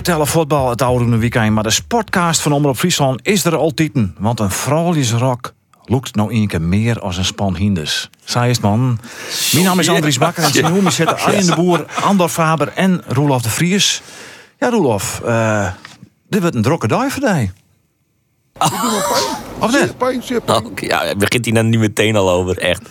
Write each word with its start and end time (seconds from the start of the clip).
Betellen 0.00 0.26
voetbal 0.26 0.70
het 0.70 0.82
oude 0.82 1.16
weekend, 1.16 1.50
maar 1.50 1.62
de 1.62 1.70
sportcast 1.70 2.40
van 2.40 2.52
Omroep 2.52 2.76
Friesland 2.76 3.20
is 3.22 3.44
er 3.44 3.56
altijd. 3.56 3.90
Want 4.18 4.40
een 4.40 4.50
vrouwelijke 4.50 5.16
rock 5.16 5.54
loopt 5.84 6.14
nou 6.14 6.34
een 6.34 6.48
keer 6.48 6.62
meer 6.62 7.00
als 7.00 7.16
een 7.16 7.24
span 7.24 7.56
hinders. 7.56 8.10
Zij 8.24 8.50
is 8.50 8.56
het, 8.56 8.64
man. 8.64 9.00
Mijn 9.52 9.64
naam 9.64 9.78
is 9.78 9.88
Andries 9.88 10.18
Bakker 10.18 10.44
en 10.44 10.52
tegenover 10.52 10.82
me 10.82 10.90
zitten 10.90 11.18
Arjen 11.18 11.46
de 11.46 11.54
Boer, 11.54 11.86
Andor 12.02 12.28
Faber 12.28 12.68
en 12.68 13.02
Roelof 13.06 13.42
de 13.42 13.50
Vries. 13.50 14.02
Ja, 14.58 14.70
Roelof, 14.70 15.20
eh, 15.24 15.66
dit 16.28 16.40
wordt 16.40 16.56
een 16.56 16.62
drokke 16.62 16.88
dag 16.88 17.12
voor. 17.12 17.50
Of 19.58 19.72
net? 19.72 19.98
Pijn, 19.98 20.22
zeer 20.22 20.40
pijn. 20.40 20.64
Oh, 20.64 20.72
ja, 20.76 21.14
begint 21.16 21.44
hij 21.44 21.54
dan 21.54 21.68
nu 21.68 21.78
meteen 21.78 22.16
al 22.16 22.30
over, 22.30 22.58
echt. 22.58 22.82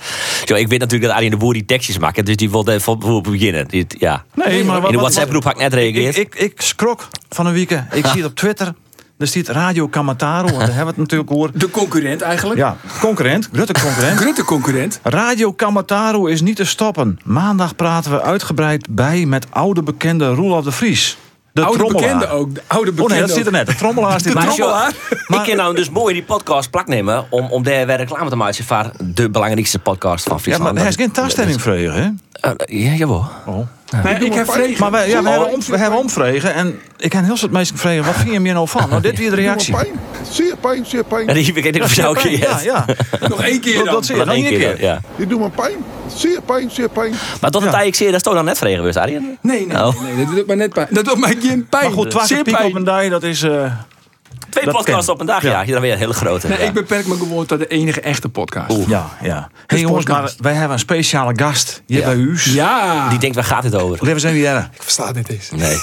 Zo, 0.46 0.56
ik 0.56 0.68
weet 0.68 0.80
natuurlijk 0.80 1.06
dat 1.08 1.16
Arjen 1.16 1.32
de 1.32 1.38
Boer 1.38 1.54
die 1.54 1.66
tekstjes 1.66 1.98
maakt, 1.98 2.26
dus 2.26 2.36
die 2.36 2.50
wil 2.50 2.68
even 2.70 3.22
beginnen. 3.22 3.68
Die- 3.68 3.86
Ja. 3.88 4.24
Nee, 4.34 4.64
maar 4.64 4.76
In 4.76 4.82
wat- 4.82 4.92
de 4.92 4.98
wat- 4.98 5.06
WhatsApp-groep 5.06 5.44
had 5.44 5.54
ik 5.54 5.60
net 5.60 5.74
reageerd. 5.74 6.18
Ik, 6.18 6.36
ik, 6.36 6.42
ik 6.42 6.62
schrok 6.62 7.08
van 7.30 7.46
een 7.46 7.54
weekend. 7.54 7.94
Ik 7.94 8.06
zie 8.06 8.22
het 8.22 8.30
op 8.30 8.36
Twitter. 8.36 8.74
Er 9.18 9.28
staat 9.28 9.48
Radio 9.48 9.88
Kamataro, 9.88 10.46
want 10.48 10.58
daar 10.58 10.66
hebben 10.76 10.84
we 10.86 10.90
het 10.90 10.98
natuurlijk 10.98 11.32
over. 11.32 11.60
De 11.60 11.70
concurrent 11.70 12.22
eigenlijk. 12.22 12.60
Ja, 12.60 12.78
concurrent, 13.00 13.50
grote 13.54 13.74
concurrent. 13.74 14.20
Grote 14.22 14.44
concurrent. 14.44 15.00
Radio 15.04 15.52
Kamataro 15.54 16.26
is 16.26 16.42
niet 16.42 16.56
te 16.56 16.66
stoppen. 16.66 17.20
Maandag 17.24 17.76
praten 17.76 18.12
we 18.12 18.22
uitgebreid 18.22 18.88
bij 18.90 19.26
met 19.26 19.46
oude 19.50 19.84
bekende 19.84 20.34
Roelof 20.34 20.64
de 20.64 20.72
Vries. 20.72 21.18
De 21.60 21.66
oude 21.66 21.78
trommelaar. 21.80 22.08
bekende 22.18 22.34
ook. 22.36 22.56
De 22.56 22.62
oude 22.68 22.90
Oh 22.90 22.96
bekende 22.96 23.14
nee, 23.14 23.22
dat 23.28 23.36
zit 23.38 23.46
er 23.46 23.52
net. 23.52 23.68
De 23.68 23.76
trommelaar 23.76 24.20
zit 24.22 24.34
er 24.34 24.40
net. 24.46 24.56
trommelaar. 24.56 24.90
ik 25.28 25.42
kan 25.46 25.56
nou 25.56 25.76
dus 25.76 25.90
mooi 25.90 26.14
die 26.14 26.24
podcast 26.24 26.70
plak 26.70 26.88
nemen 26.88 27.26
om, 27.30 27.46
om 27.52 27.64
daar 27.64 27.86
weer 27.86 27.96
reclame 27.98 28.30
te 28.30 28.36
maken 28.36 28.64
voor 28.66 28.92
de 29.04 29.30
belangrijkste 29.30 29.80
podcast 29.80 30.24
van 30.24 30.36
Ja, 30.36 30.42
Friesland. 30.42 30.72
maar 30.74 30.82
hij 30.82 30.90
is 30.92 30.96
geen 30.96 31.12
taststelling 31.12 31.62
vregen, 31.62 31.94
hè? 31.94 32.10
Eh, 32.50 32.84
ja, 32.84 32.92
jawel. 32.94 33.28
Oh. 33.46 33.68
Nee, 34.04 34.16
ik 34.16 34.34
heb 34.34 34.52
vregen. 34.52 34.80
Maar 34.80 34.92
wij, 34.92 35.10
ja, 35.10 35.24
we, 35.24 35.30
hebben 35.30 35.60
we 35.68 35.78
hebben 35.78 36.00
omvregen 36.00 36.54
en 36.54 36.80
ik 36.98 37.14
heb 37.14 37.26
heel 37.26 37.38
veel 37.38 37.50
mensen 37.52 37.76
gevraagd, 37.76 38.06
wat 38.06 38.16
vind 38.16 38.32
je 38.32 38.40
meer 38.40 38.54
nou 38.54 38.68
van? 38.68 38.90
Nou, 38.90 39.02
dit 39.10 39.18
weer 39.18 39.30
de 39.30 39.36
reactie. 39.36 39.74
Pijn. 39.74 39.88
Zeer 40.32 40.56
pijn, 40.62 40.86
zeer 40.86 41.04
pijn. 41.04 41.28
Ja, 41.28 41.34
die 41.34 41.54
weet 41.54 41.76
ik 41.76 41.84
of 41.84 41.94
jou 41.94 42.16
een 42.18 42.22
keer 42.24 42.40
Ja, 42.40 42.60
ja. 42.64 42.86
Nog 43.30 43.44
één 43.44 43.60
keer 43.60 43.76
Dat, 43.76 43.86
dan. 43.86 43.94
dat 43.94 44.06
zie 44.06 44.16
je, 44.16 44.26
Nog 44.26 44.34
één 44.34 44.44
keer, 44.46 44.60
keer. 44.60 44.82
ja. 44.82 45.02
Die 45.16 45.28
doen 45.28 45.42
me 45.42 45.50
pijn. 45.50 45.76
Zeer 46.16 46.42
pijn, 46.42 46.72
zeer 46.72 46.90
pijn. 46.90 47.14
Maar 47.42 47.52
tot 47.52 47.62
het 47.62 47.72
Ja. 47.72 47.78
tijd 47.78 47.88
ik 47.88 47.96
zie, 47.96 48.06
dat 48.06 48.16
is 48.16 48.22
toch 48.22 48.34
dan 48.34 48.46
net 48.46 48.58
vregen 48.58 48.78
geweest, 48.78 48.98
Arjen? 48.98 49.38
Nee, 49.42 49.68
nee, 49.68 49.78
Oh. 49.78 50.02
nee, 50.02 50.14
nee, 50.14 50.26
dat 50.26 50.36
doet 50.36 50.48
mij 50.48 50.56
net 50.56 50.74
pijn. 50.74 50.88
Dat 50.90 51.06
doet 51.06 51.20
mij 51.20 51.38
geen 51.42 51.68
pijn. 51.70 51.84
Maar 51.84 51.94
goed, 51.94 52.10
12 52.10 52.28
Zeer 52.28 52.44
piek 52.44 52.54
pijn. 52.56 52.66
op 52.68 52.76
een 52.76 52.84
dag, 52.84 53.10
dat 53.10 53.24
is... 53.24 53.46
Twee 54.50 54.66
Dat 54.66 54.74
podcasts 54.74 55.06
ken. 55.06 55.14
op 55.14 55.20
een 55.20 55.26
dag, 55.26 55.42
ja. 55.42 55.50
Ja. 55.50 55.64
Hier 55.64 55.74
dan 55.74 55.82
weer 55.82 55.92
een 55.92 55.98
hele 55.98 56.14
grote. 56.14 56.48
Nee, 56.48 56.58
ja. 56.60 56.64
ik 56.64 56.74
beperk 56.74 57.08
me 57.08 57.16
gewoon 57.16 57.46
tot 57.46 57.60
de 57.60 57.68
enige 57.68 58.02
echte 58.02 58.30
podcast. 58.30 58.76
ja, 58.88 59.10
ja. 59.22 59.50
hey, 59.68 59.80
jongens, 59.80 60.06
maar 60.06 60.34
wij 60.38 60.54
hebben 60.54 60.72
een 60.72 60.80
speciale 60.80 61.34
gast 61.36 61.82
hier 61.86 62.04
bij 62.04 62.16
u. 62.16 62.38
Ja. 62.44 63.10
Die 63.10 63.20
denkt, 63.20 63.36
waar 63.36 63.46
gaat 63.46 63.64
dit 63.64 63.76
over? 63.76 63.98
Leven 64.06 64.20
zijn 64.20 64.34
weer. 64.34 64.70
Ik 64.74 64.84
versta 64.84 65.08
het 65.08 65.16
niet 65.16 65.30
eens. 65.30 65.50
Nee. 65.52 65.78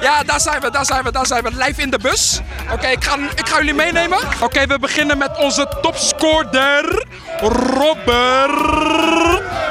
Ja, 0.00 0.22
daar 0.22 0.40
zijn 0.40 0.60
we, 0.60 0.70
daar 0.70 0.84
zijn 0.84 1.04
we, 1.04 1.12
daar 1.12 1.26
zijn 1.26 1.42
we. 1.42 1.50
Live 1.54 1.82
in 1.82 1.90
de 1.90 1.98
bus. 1.98 2.40
Oké, 2.72 2.86
ik, 2.86 3.04
ga, 3.04 3.16
ik 3.34 3.48
ga 3.48 3.56
jullie 3.58 3.74
meenemen. 3.74 4.18
Oké, 4.42 4.66
we 4.66 4.78
beginnen 4.78 5.18
met 5.18 5.38
onze 5.38 5.68
topscorer. 5.82 7.06
Robert. 7.40 8.50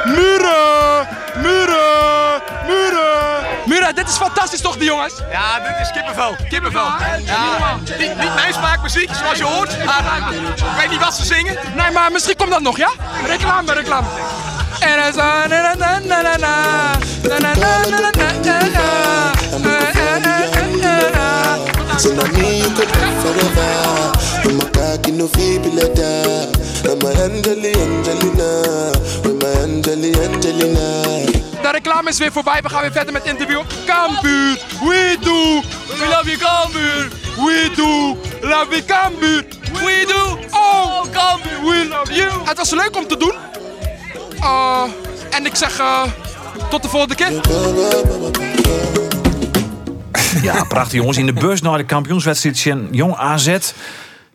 Muren. 0.06 0.79
Muren, 3.90 4.06
dit 4.06 4.14
is 4.14 4.18
fantastisch 4.18 4.62
toch, 4.62 4.76
die 4.78 4.84
jongens? 4.84 5.14
Ja, 5.32 5.60
dit 5.60 5.72
is 5.82 5.92
kippenvel. 5.92 6.36
Kippenvel. 6.50 6.86
Ja, 7.26 7.76
niet, 8.00 8.18
niet 8.20 8.36
mijn 8.36 8.54
smaakmuziek, 8.54 9.10
zoals 9.22 9.38
je 9.38 9.44
hoort. 9.44 9.86
Maar 9.86 10.04
ik 10.56 10.64
weet 10.80 10.90
niet 10.90 11.00
wat 11.00 11.16
ze 11.16 11.26
zingen. 11.26 11.58
Nee, 11.76 11.92
maar 11.92 12.12
misschien 12.12 12.36
komt 12.36 12.50
dat 12.52 12.62
nog, 12.62 12.78
ja? 12.78 12.90
Reclame, 13.28 13.74
reclame. 13.74 14.08
En 14.80 14.90
er 15.06 15.14
zijn- 15.14 15.50
na, 15.50 15.62
na, 15.62 15.74
na, 15.76 16.00
na, 16.00 16.22
na, 16.22 16.38
na. 16.38 16.56
Na, 17.22 17.38
na, 17.38 17.54
na, 17.54 17.80
na, 17.90 18.00
na, 18.00 18.32
na, 18.44 18.60
na. 18.74 19.32
Eh, 19.52 19.66
eh, 19.66 20.16
eh, 20.16 20.54
eh, 20.54 20.84
eh, 20.84 21.14
eh. 21.14 21.98
So 21.98 22.14
now 22.14 22.28
me 22.32 22.58
you 22.58 22.72
could 22.74 22.92
forever. 23.22 24.18
Cocky 24.74 25.12
no. 25.12 25.30
I'm 26.86 27.04
Angelina. 27.06 28.50
Angelina. 29.64 31.49
De 31.70 31.76
reclame 31.76 32.10
is 32.10 32.18
weer 32.18 32.32
voorbij. 32.32 32.62
We 32.62 32.70
gaan 32.70 32.82
weer 32.82 32.92
verder 32.92 33.14
met 33.14 33.24
het 33.24 33.32
interview. 33.32 33.62
Cambuur, 33.86 34.66
we 34.80 35.18
do. 35.20 35.62
We 35.98 36.08
love 36.10 36.26
you, 36.26 36.38
Cambuur. 36.38 37.08
We 37.36 37.72
do. 37.76 38.18
Love 38.48 38.68
you, 38.70 38.84
Cambuur. 38.86 39.46
We 39.74 40.06
do. 40.08 40.38
Oh, 40.52 41.02
Cambuur, 41.12 41.62
we 41.64 41.88
love 41.90 42.14
you. 42.14 42.32
Het 42.46 42.58
was 42.58 42.70
leuk 42.70 42.96
om 42.98 43.08
te 43.08 43.18
doen. 43.18 43.34
Uh, 44.40 44.84
en 45.30 45.46
ik 45.46 45.56
zeg 45.56 45.80
uh, 45.80 46.04
tot 46.70 46.82
de 46.82 46.90
volgende 46.90 47.16
keer. 47.16 47.32
Ja, 50.42 50.64
prachtig 50.64 50.94
jongens. 50.94 51.18
In 51.18 51.26
de 51.26 51.34
bus 51.34 51.62
naar 51.62 51.78
de 51.78 51.86
kampioenswedstrijd 51.86 52.88
Jong 52.92 53.16
AZ. 53.16 53.58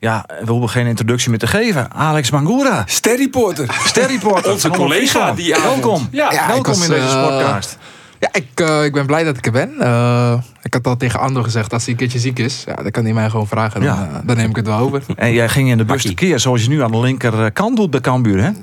Ja, 0.05 0.25
we 0.45 0.51
hoeven 0.51 0.69
geen 0.69 0.87
introductie 0.87 1.31
meer 1.31 1.39
te 1.39 1.47
geven. 1.47 1.93
Alex 1.93 2.31
Mangura, 2.31 2.83
Sterreporter. 2.87 3.81
sterreporter. 3.85 4.53
Onze 4.53 4.69
collega 4.69 5.33
die 5.33 5.57
avond. 5.57 5.83
Welkom. 5.83 6.09
Ja. 6.11 6.47
Welkom 6.47 6.73
was, 6.73 6.83
in 6.83 6.91
deze 6.91 7.07
eh, 7.07 7.23
podcast. 7.29 7.79
Ja, 8.19 8.29
ik, 8.33 8.47
eh, 8.55 8.85
ik 8.85 8.93
ben 8.93 9.07
blij 9.07 9.25
dat 9.25 9.37
ik 9.37 9.47
er 9.47 9.53
ben. 9.53 9.81
Eh, 9.81 10.35
ik 10.63 10.75
had 10.75 10.87
al 10.87 10.97
tegen 10.97 11.21
Ando 11.21 11.43
gezegd, 11.43 11.73
als 11.73 11.83
hij 11.83 11.93
een 11.93 11.99
keertje 11.99 12.19
ziek 12.19 12.39
is, 12.39 12.63
ja, 12.67 12.75
dan 12.75 12.91
kan 12.91 13.05
hij 13.05 13.13
mij 13.13 13.31
gewoon 13.31 13.47
vragen. 13.47 13.81
Dan, 13.81 13.95
Ja. 13.95 14.23
dan 14.25 14.37
neem 14.37 14.51
ik 14.51 14.57
het 14.57 14.67
wel 14.67 14.79
over. 14.79 15.03
En 15.17 15.33
jij 15.33 15.49
ging 15.49 15.69
in 15.71 15.79
de 15.79 15.85
bus 15.85 16.03
tekeer 16.03 16.41
zoals 16.41 16.63
je 16.63 16.69
nu 16.69 16.83
aan 16.83 16.91
de 16.91 17.01
linkerkant 17.01 17.77
doet 17.77 17.91
bij 17.91 18.01
Cambuur, 18.01 18.43
hè? 18.43 18.49
In 18.51 18.55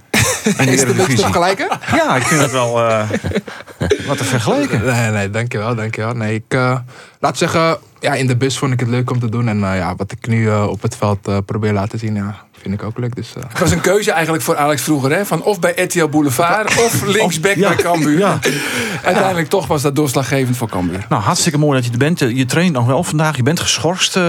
de 0.44 0.50
Is 0.50 0.56
het 0.58 0.66
een 0.66 0.66
beetje 0.68 0.86
Eredivisie. 0.86 1.16
te 1.16 1.22
vergelijken? 1.22 1.68
Ja, 1.96 2.16
ik 2.16 2.24
vind 2.24 2.42
het 2.42 2.52
wel 2.52 2.88
eh, 2.88 3.10
wat 4.08 4.18
te 4.18 4.24
vergelijken. 4.24 4.86
Nee, 4.86 5.12
nee, 5.12 5.30
dankjewel, 5.30 5.76
dankjewel. 5.76 6.14
Nee, 6.14 6.34
ik, 6.34 6.44
eh, 6.48 6.78
laat 7.20 7.38
zeggen, 7.38 7.78
ja, 8.00 8.14
in 8.14 8.28
de 8.28 8.38
bus 8.38 8.58
vond 8.58 8.74
ik 8.74 8.80
het 8.80 8.90
leuk 8.90 9.12
om 9.12 9.20
te 9.20 9.30
doen. 9.30 9.48
En 9.48 9.64
eh, 9.64 9.78
ja, 9.78 9.96
wat 9.96 10.12
ik 10.12 10.28
nu 10.28 10.50
eh, 10.50 10.68
op 10.70 10.82
het 10.82 10.96
veld 10.96 11.28
eh, 11.28 11.38
probeer 11.46 11.74
laten 11.74 12.00
zien, 12.00 12.16
ja, 12.16 12.36
vind 12.62 12.74
ik 12.74 12.84
ook 12.84 12.98
leuk. 12.98 13.16
Dus, 13.16 13.34
eh, 13.38 13.44
Het 13.50 13.60
was 13.60 13.72
een 13.72 13.82
keuze 13.82 14.12
eigenlijk 14.12 14.44
voor 14.44 14.56
Alex 14.58 14.82
vroeger. 14.82 15.12
Hè? 15.12 15.26
Van 15.26 15.44
of 15.44 15.60
bij 15.60 15.74
RTL 15.76 16.08
Boulevard 16.08 16.68
of 16.86 17.02
linksback 17.06 17.56
ja. 17.56 17.68
bij 17.68 17.84
Cambuur. 17.84 18.18
Ja. 18.18 18.40
Uiteindelijk 19.04 19.50
toch 19.50 19.68
was 19.68 19.82
dat 19.82 19.96
doorslaggevend 19.96 20.58
voor 20.58 20.70
Cambuur. 20.70 21.06
Nou, 21.10 21.22
hartstikke 21.22 21.58
mooi 21.58 21.76
dat 21.76 21.86
je 21.86 21.92
er 21.92 21.98
bent. 21.98 22.20
Je 22.20 22.36
je 22.36 22.46
traint 22.46 22.74
nog 22.74 22.86
wel 22.86 23.04
vandaag. 23.04 23.36
Je 23.36 23.44
bent 23.44 23.60
geschorst. 23.60 24.20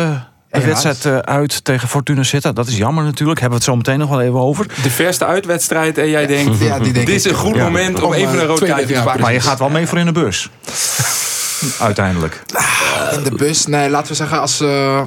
Eh 0.52 0.60
de 0.60 0.66
wedstrijd 0.66 1.04
eh, 1.04 1.18
uit 1.18 1.64
tegen 1.64 1.88
Fortuna 1.88 2.22
Sittard. 2.22 2.56
Dat 2.56 2.66
is 2.66 2.76
jammer 2.76 3.04
natuurlijk. 3.04 3.40
Hebben 3.40 3.58
we 3.58 3.64
het 3.64 3.74
zo 3.74 3.76
meteen 3.76 3.98
nog 3.98 4.08
wel 4.08 4.20
even 4.20 4.40
over. 4.40 4.66
De 4.82 4.90
verste 4.90 5.26
uitwedstrijd 5.26 5.98
en 5.98 6.08
jij 6.08 6.26
denkt... 6.26 6.58
Ja, 6.58 6.78
die 6.78 6.92
denk 6.92 7.06
dit 7.06 7.14
is 7.14 7.24
een 7.24 7.34
goed 7.34 7.54
ja. 7.54 7.64
moment 7.64 8.00
om 8.00 8.04
Om, 8.04 8.12
even 8.12 8.34
eh, 8.34 8.40
een 8.40 8.46
rood 8.46 8.56
32 8.56 8.66
kaartje 8.68 8.94
te 8.94 9.02
pakken. 9.02 9.20
Maar 9.20 9.32
je 9.32 9.40
gaat 9.40 9.58
wel 9.58 9.68
mee 9.68 9.86
voor 9.86 9.98
in 9.98 10.06
de 10.06 10.12
bus. 10.12 10.50
Uiteindelijk. 11.78 12.42
in 13.16 13.22
de 13.22 13.34
bus, 13.36 13.66
nee, 13.66 13.90
laten 13.90 14.08
we 14.08 14.14
zeggen, 14.14 14.40
als, 14.40 14.60
eh, 14.60 15.02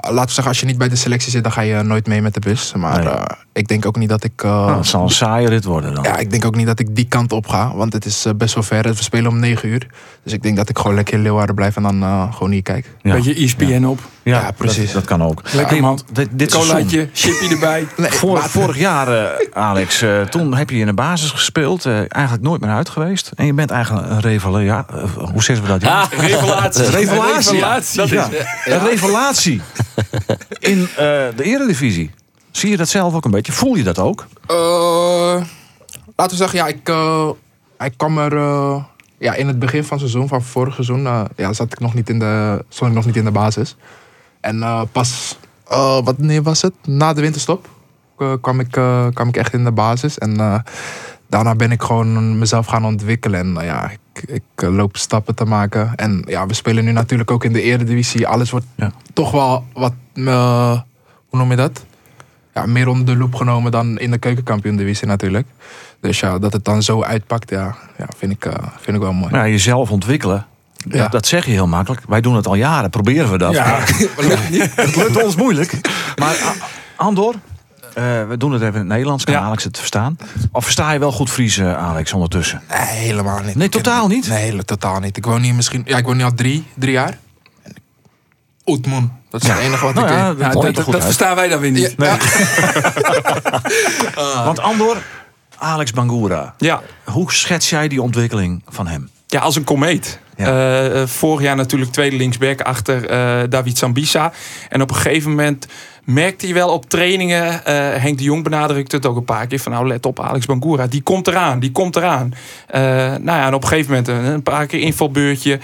laten 0.00 0.26
we 0.26 0.32
zeggen, 0.32 0.46
als 0.46 0.60
je 0.60 0.66
niet 0.66 0.78
bij 0.78 0.88
de 0.88 0.96
selectie 0.96 1.30
zit, 1.30 1.42
dan 1.42 1.52
ga 1.52 1.60
je 1.60 1.82
nooit 1.82 2.06
mee 2.06 2.22
met 2.22 2.34
de 2.34 2.40
bus. 2.40 2.72
Maar 2.76 3.04
Nee. 3.04 3.14
Ik 3.52 3.68
denk 3.68 3.86
ook 3.86 3.96
niet 3.96 4.08
dat 4.08 4.24
ik. 4.24 4.42
Nou, 4.42 4.76
het 4.76 4.86
zal 4.86 5.02
een 5.02 5.10
saaie 5.10 5.48
rit 5.48 5.64
worden 5.64 5.94
dan. 5.94 6.04
Ja, 6.04 6.16
ik 6.16 6.30
denk 6.30 6.44
ook 6.44 6.56
niet 6.56 6.66
dat 6.66 6.78
ik 6.78 6.96
die 6.96 7.06
kant 7.08 7.32
op 7.32 7.46
ga. 7.48 7.74
Want 7.74 7.92
het 7.92 8.04
is 8.04 8.24
eh, 8.24 8.32
best 8.34 8.54
wel 8.54 8.62
ver. 8.62 8.82
We 8.82 8.94
spelen 9.02 9.30
om 9.30 9.38
9 9.38 9.68
uur. 9.68 9.86
Dus 10.22 10.32
ik 10.32 10.42
denk 10.42 10.56
dat 10.56 10.68
ik 10.68 10.76
gewoon 10.78 10.94
lekker 10.94 11.14
in 11.14 11.22
Leeuwarden 11.22 11.54
blijf 11.54 11.76
en 11.76 11.82
dan 11.82 12.02
eh, 12.02 12.34
gewoon 12.34 12.50
hier 12.50 12.62
kijk. 12.62 12.86
Ja. 13.02 13.14
Beetje 13.14 13.34
ESPN 13.34 13.84
op. 13.84 14.00
Ja, 14.22 14.40
Ja, 14.40 14.50
precies. 14.50 14.84
Dat, 14.84 14.94
dat 14.94 15.04
kan 15.04 15.22
ook. 15.22 15.42
Lekker 15.52 15.66
Hey, 15.72 15.80
man. 15.80 16.00
dit, 16.32 16.52
Colaatje, 16.52 17.08
chippy 17.12 17.48
erbij. 17.52 17.86
Nee, 17.96 18.10
Vor- 18.10 18.32
maar- 18.38 18.48
vorig 18.48 18.78
jaar, 18.78 19.08
eh, 19.08 19.46
Alex, 19.52 20.02
eh, 20.02 20.20
toen 20.20 20.54
heb 20.54 20.70
je 20.70 20.76
in 20.76 20.86
de 20.86 20.92
basis 20.94 21.30
gespeeld. 21.30 21.84
eh, 21.86 21.94
eigenlijk 21.98 22.42
nooit 22.42 22.60
meer 22.60 22.70
uit 22.70 22.88
geweest. 22.88 23.30
En 23.34 23.46
je 23.46 23.52
bent 23.54 23.70
eigenlijk 23.70 24.10
een 24.10 24.20
revelatie. 24.20 24.84
hoe 25.32 25.42
zeggen 25.42 25.66
we 25.66 25.78
dat? 25.78 25.90
Ah, 25.90 26.04
jongens? 26.10 26.26
revelatie. 26.30 26.84
Revelatie. 26.90 27.52
Revelatie. 27.52 27.96
Dat 27.96 28.10
is 28.10 28.72
een 28.72 28.80
revelatie 28.88 29.60
in 30.58 30.80
eh, 30.82 30.96
de 31.36 31.42
eredivisie. 31.42 32.10
Zie 32.50 32.70
je 32.70 32.76
dat 32.76 32.88
zelf 32.88 33.14
ook 33.14 33.24
een 33.24 33.30
beetje? 33.30 33.52
Voel 33.52 33.74
je 33.74 33.82
dat 33.82 33.98
ook? 33.98 34.26
Eh, 34.46 34.56
laten 36.16 36.30
we 36.30 36.36
zeggen, 36.36 36.58
ja, 36.58 36.66
ik, 36.66 36.88
eh, 36.88 37.28
ik 37.78 37.92
kwam 37.96 38.18
er 38.18 38.36
eh, 38.36 38.84
ja, 39.18 39.34
in 39.34 39.46
het 39.46 39.58
begin 39.58 39.84
van 39.84 39.98
het 39.98 40.08
seizoen, 40.08 40.28
van 40.28 40.42
vorig 40.42 40.74
seizoen, 40.74 41.02
ja, 41.36 41.52
zat 41.52 41.72
ik 41.72 41.80
nog 41.80 41.94
niet 41.94 42.10
in 42.10 42.18
de, 42.18 42.64
stond 42.68 42.90
ik 42.90 42.96
nog 42.96 43.06
niet 43.06 43.16
in 43.16 43.24
de 43.24 43.30
basis. 43.30 43.76
En 44.40 44.88
pas, 44.92 45.38
wat 45.68 46.04
wanneer 46.04 46.42
was 46.42 46.62
het? 46.62 46.72
Na 46.84 47.12
de 47.12 47.20
winterstop 47.20 47.68
kwam, 48.40 48.60
ik, 48.60 48.70
kwam 49.12 49.28
ik 49.28 49.36
echt 49.36 49.52
in 49.52 49.64
de 49.64 49.72
basis. 49.72 50.18
En 50.18 50.62
daarna 51.28 51.54
ben 51.54 51.70
ik 51.72 51.82
gewoon 51.82 52.38
mezelf 52.38 52.66
gaan 52.66 52.84
ontwikkelen. 52.84 53.40
En 53.40 53.64
ja, 53.64 53.90
ik, 53.90 54.22
ik 54.26 54.42
loop 54.56 54.96
stappen 54.96 55.34
te 55.34 55.44
maken. 55.44 55.92
En 55.96 56.24
ja, 56.26 56.46
we 56.46 56.54
spelen 56.54 56.84
nu 56.84 56.92
natuurlijk 56.92 57.30
ook 57.30 57.44
in 57.44 57.52
de 57.52 57.62
eredivisie. 57.62 58.26
Alles 58.26 58.50
wordt 58.50 58.66
Ja. 58.74 58.92
toch 59.12 59.30
wel 59.30 59.64
wat, 59.72 59.92
hoe 60.14 61.38
noem 61.38 61.50
je 61.50 61.56
dat? 61.56 61.84
Ja, 62.60 62.66
meer 62.66 62.88
onder 62.88 63.06
de 63.06 63.16
loep 63.16 63.34
genomen 63.34 63.70
dan 63.70 63.98
in 63.98 64.10
de 64.10 64.18
keukenkampioen-divisie 64.18 65.06
natuurlijk. 65.06 65.46
Dus 66.00 66.20
ja, 66.20 66.38
dat 66.38 66.52
het 66.52 66.64
dan 66.64 66.82
zo 66.82 67.02
uitpakt, 67.02 67.50
ja, 67.50 67.74
ja 67.98 68.06
vind, 68.16 68.32
ik, 68.32 68.44
eh, 68.44 68.52
vind 68.80 68.96
ik 68.96 69.02
wel 69.02 69.12
mooi. 69.12 69.32
Nou, 69.32 69.48
jezelf 69.48 69.90
ontwikkelen. 69.90 70.46
Ja. 70.76 70.96
Dat, 71.02 71.12
dat 71.12 71.26
zeg 71.26 71.44
je 71.44 71.50
heel 71.50 71.66
makkelijk. 71.66 72.02
Wij 72.08 72.20
doen 72.20 72.36
het 72.36 72.46
al 72.46 72.54
jaren. 72.54 72.90
Proberen 72.90 73.30
we 73.30 73.38
dat. 73.38 73.52
Ja. 73.52 73.78
het 74.74 74.96
lukt 74.96 75.22
ons 75.24 75.36
moeilijk. 75.36 75.80
Maar 76.16 76.34
A- 76.44 76.54
Andor, 76.96 77.34
Eh, 77.94 78.04
we 78.28 78.36
doen 78.36 78.52
het 78.52 78.60
even 78.62 78.74
in 78.74 78.80
het 78.80 78.88
Nederlands. 78.88 79.24
Kan 79.24 79.34
Ja. 79.34 79.40
Alex 79.40 79.64
het 79.64 79.78
verstaan? 79.78 80.18
Of 80.52 80.64
versta 80.64 80.92
je 80.92 80.98
wel 80.98 81.12
goed 81.12 81.30
Fries, 81.30 81.58
eh, 81.58 81.76
Alex, 81.76 82.12
ondertussen? 82.12 82.62
Nee, 82.70 82.78
helemaal 82.80 83.40
niet. 83.42 83.54
Nee, 83.54 83.68
totaal 83.68 84.06
niet? 84.08 84.28
Nee, 84.28 84.64
totaal 84.64 85.00
niet. 85.00 85.16
Ik 85.16 85.24
woon 85.24 85.42
hier 85.42 85.54
misschien... 85.54 85.82
Ja, 85.86 85.96
ik 85.96 86.04
woon 86.04 86.14
hier 86.16 86.24
al 86.24 86.34
drie, 86.34 86.66
drie 86.74 86.92
jaar. 86.92 87.18
Dat 89.30 89.42
is 89.42 89.48
het 89.48 89.58
enige 89.58 89.84
wat 89.84 89.94
Nou 89.94 90.06
ik 90.06 90.12
ja, 90.12 90.34
ken. 90.34 90.52
dat 90.52 90.74
dat, 90.74 90.92
dat 90.92 91.04
verstaan 91.04 91.34
wij 91.34 91.48
dan 91.48 91.60
weer 91.60 91.70
niet. 91.70 91.94
Ja, 91.98 92.16
Want 94.44 94.60
Andor, 94.60 94.96
Alex 95.58 95.92
Bangura. 95.92 96.54
Ja. 96.58 96.82
Hoe 97.04 97.32
schets 97.32 97.70
jij 97.70 97.88
die 97.88 98.02
ontwikkeling 98.02 98.62
van 98.68 98.86
hem? 98.86 99.10
Ja, 99.26 99.40
als 99.40 99.56
een 99.56 99.64
komeet. 99.64 100.18
Ja. 100.36 100.46
Eh, 100.46 101.02
eh, 101.02 101.08
vorig 101.08 101.42
jaar 101.42 101.56
natuurlijk 101.56 101.90
tweede 101.92 102.16
linksback 102.16 102.60
achter 102.60 103.08
eh, 103.08 103.42
David 103.48 103.78
Sambisa. 103.78 104.32
En 104.68 104.82
op 104.82 104.90
een 104.90 104.96
gegeven 104.96 105.30
moment 105.30 105.66
merkte 106.04 106.44
hij 106.44 106.54
wel 106.54 106.68
op 106.68 106.88
trainingen... 106.88 107.64
eh, 107.64 107.74
Henk 108.02 108.18
de 108.18 108.24
Jong 108.24 108.42
benadrukte 108.44 108.96
het 108.96 109.06
ook 109.06 109.16
een 109.16 109.24
paar 109.24 109.46
keer... 109.46 109.58
van 109.60 109.72
nou 109.72 109.86
let 109.86 110.06
op 110.06 110.20
Alex 110.20 110.46
Bangura, 110.46 110.86
die 110.86 111.02
komt 111.02 111.28
eraan, 111.28 111.60
die 111.60 111.72
komt 111.72 111.96
eraan. 111.96 112.32
Eh, 112.66 112.80
nou 113.00 113.24
ja, 113.24 113.46
en 113.46 113.54
op 113.54 113.62
een 113.62 113.68
gegeven 113.68 113.90
moment 113.90 114.08
een, 114.08 114.24
een 114.24 114.42
paar 114.42 114.66
keer 114.66 114.80
invalbeurtje... 114.80 115.58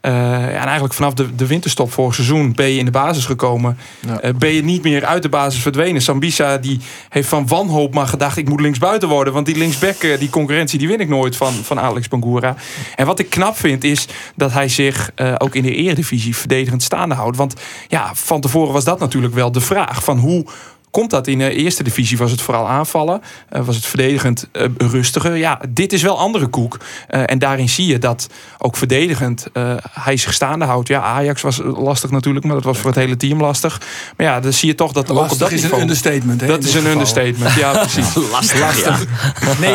Eh, 0.00 0.46
en 0.46 0.64
eigenlijk 0.64 0.94
vanaf 0.94 1.14
de, 1.14 1.34
de 1.34 1.46
winterstop 1.46 1.92
vorig 1.92 2.14
seizoen 2.14 2.52
ben 2.52 2.66
je 2.66 2.78
in 2.78 2.84
de 2.84 2.90
basis 2.90 3.24
gekomen. 3.24 3.78
Ja. 4.06 4.20
Eh, 4.20 4.34
ben 4.34 4.52
je 4.52 4.62
niet 4.62 4.82
meer 4.82 5.04
uit 5.04 5.22
de 5.22 5.28
basis 5.28 5.62
verdwenen. 5.62 6.02
Sambisa 6.02 6.58
die 6.58 6.80
heeft 7.08 7.28
van 7.28 7.46
wanhoop 7.46 7.94
maar 7.94 8.06
gedacht... 8.06 8.36
ik 8.36 8.48
moet 8.48 8.60
linksbuiten 8.60 9.08
worden. 9.08 9.32
Want 9.32 9.46
die 9.46 9.56
linksback, 9.56 9.96
eh, 10.02 10.18
die 10.18 10.30
concurrentie, 10.30 10.78
die 10.78 10.88
win 10.88 11.00
ik 11.00 11.08
nooit 11.08 11.36
van, 11.36 11.52
van 11.52 11.80
Alex 11.80 12.08
Bangura. 12.08 12.56
En 12.96 13.06
wat 13.06 13.18
ik 13.18 13.30
knap 13.30 13.56
vind 13.56 13.84
is 13.84 14.08
dat 14.36 14.52
hij 14.52 14.68
zich 14.68 15.10
ook 15.38 15.54
in 15.54 15.62
de 15.62 15.74
eredivisie 15.74 16.36
verdedigend 16.36 16.82
staande 16.82 17.14
houdt. 17.14 17.36
Want 17.36 17.54
ja, 17.88 18.10
van 18.14 18.40
tevoren 18.40 18.72
was 18.72 18.84
dat 18.84 18.98
natuurlijk 18.98 19.34
wel 19.34 19.52
de 19.52 19.60
vraag. 19.60 20.04
Van 20.04 20.18
hoe 20.18 20.46
komt 20.90 21.10
dat 21.10 21.26
in 21.26 21.38
de 21.38 21.54
eerste 21.54 21.82
divisie? 21.82 22.18
Was 22.18 22.30
het 22.30 22.40
vooral 22.40 22.68
aanvallen? 22.68 23.22
Eh, 23.48 23.64
was 23.64 23.76
het 23.76 23.86
verdedigend 23.86 24.48
eh, 24.52 24.64
rustiger? 24.78 25.36
Ja, 25.36 25.60
dit 25.68 25.92
is 25.92 26.02
wel 26.02 26.18
andere 26.18 26.46
koek. 26.46 26.78
Eh, 27.08 27.22
en 27.26 27.38
daarin 27.38 27.68
zie 27.68 27.86
je 27.86 27.98
dat 27.98 28.28
ook 28.58 28.76
verdedigend 28.76 29.46
eh, 29.52 29.72
hij 29.90 30.16
zich 30.16 30.32
staande 30.34 30.64
houdt. 30.64 30.88
Ja, 30.88 31.00
Ajax 31.02 31.42
was 31.42 31.60
lastig 31.64 32.10
natuurlijk, 32.10 32.44
maar 32.44 32.54
dat 32.54 32.64
was 32.64 32.78
voor 32.78 32.90
het 32.90 32.98
hele 32.98 33.16
team 33.16 33.40
lastig. 33.40 33.80
Maar 34.16 34.26
ja, 34.26 34.40
dan 34.40 34.52
zie 34.52 34.68
je 34.68 34.74
toch 34.74 34.92
dat 34.92 35.10
ook 35.10 35.16
op 35.16 35.22
Lastig 35.22 35.38
dat 35.38 35.52
is 35.52 35.62
een 35.62 35.80
understatement. 35.80 36.40
Hè, 36.40 36.46
Dat 36.46 36.64
is 36.64 36.74
een 36.74 36.76
geval. 36.76 36.92
understatement, 36.92 37.54
ja 37.54 37.72
precies. 37.86 38.14
Lastig. 38.30 38.84
Ja. 38.84 38.98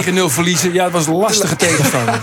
9-0 0.04 0.14
verliezen, 0.38 0.74
ja, 0.74 0.84
het 0.84 0.94
was 0.94 1.08
een 1.08 1.16
lastige 1.16 1.56
tegenstander. 1.66 2.22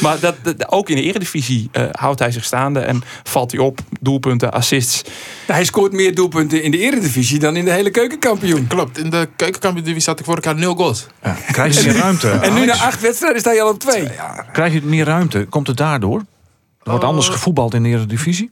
Maar 0.00 0.20
dat, 0.20 0.34
dat- 0.42 0.72
ook 0.72 0.88
in 0.88 0.96
de 0.96 1.02
eredivisie 1.02 1.68
eh, 1.72 1.84
houdt 1.92 2.18
hij 2.18 2.30
zich 2.30 2.44
staande 2.44 2.80
en 2.80 3.02
valt 3.22 3.50
hij 3.50 3.60
op. 3.60 3.78
Doelpunten, 4.00 4.52
assists. 4.52 5.02
Hij 5.46 5.64
scoort 5.64 5.92
meer 5.92 6.14
doelpunten 6.14 6.62
in 6.62 6.70
de 6.70 6.78
eredivisie 6.78 7.38
dan 7.38 7.56
in 7.56 7.64
de 7.64 7.70
hele 7.70 7.90
keukenkampioen. 7.90 8.66
Klopt. 8.66 8.98
In 8.98 9.10
de 9.10 9.28
keukenkampioen-divisie 9.36 10.10
had 10.10 10.18
ik 10.18 10.24
vorig 10.24 10.44
jaar 10.44 10.54
nul 10.54 10.74
goals. 10.74 11.06
Krijg 11.50 11.80
je 11.80 11.86
meer 11.92 11.96
ruimte? 12.00 12.30
En 12.30 12.54
nu 12.54 12.64
na 12.64 12.72
acht 12.72 13.00
wedstrijden 13.00 13.40
sta 13.40 13.52
je 13.52 13.62
al 13.62 13.70
op 13.70 13.78
twee. 13.78 14.08
Krijg 14.52 14.72
je 14.72 14.82
meer 14.82 15.04
ruimte? 15.04 15.46
Komt 15.50 15.66
het 15.66 15.76
daardoor? 15.76 16.18
Er 16.18 16.90
wordt 16.90 17.04
anders 17.04 17.28
gevoetbald 17.28 17.74
in 17.74 17.82
de 17.82 17.88
Eredivisie? 17.88 18.50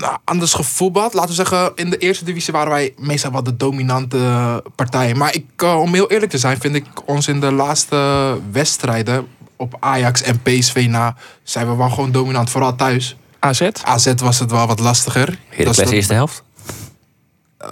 nou, 0.00 0.16
anders 0.24 0.52
gevoetbald. 0.54 1.14
Laten 1.14 1.28
we 1.28 1.34
zeggen, 1.34 1.72
in 1.74 1.90
de 1.90 1.96
eerste 1.96 2.24
divisie 2.24 2.52
waren 2.52 2.70
wij 2.70 2.94
meestal 2.96 3.32
wel 3.32 3.42
de 3.42 3.56
dominante 3.56 4.62
partij. 4.74 5.14
Maar 5.14 5.34
ik, 5.34 5.44
eh, 5.56 5.80
om 5.80 5.94
heel 5.94 6.10
eerlijk 6.10 6.30
te 6.30 6.38
zijn, 6.38 6.60
vind 6.60 6.74
ik 6.74 6.84
ons 7.04 7.28
in 7.28 7.40
de 7.40 7.52
laatste 7.52 8.38
wedstrijden 8.52 9.26
op 9.58 9.76
Ajax 9.80 10.22
en 10.22 10.42
PSV 10.42 10.86
na, 10.88 11.16
zijn 11.42 11.68
we 11.68 11.74
wel 11.76 11.90
gewoon 11.90 12.12
dominant. 12.12 12.50
Vooral 12.50 12.76
thuis. 12.76 13.16
AZ. 13.38 13.68
AZ 13.82 14.12
was 14.16 14.38
het 14.38 14.50
wel 14.50 14.66
wat 14.66 14.80
lastiger. 14.80 15.26
Dat 15.26 15.34
is 15.36 15.56
Heracles 15.56 15.76
dat- 15.76 15.90
eerste 15.92 16.12
helft. 16.14 16.42
Eh, 17.58 17.68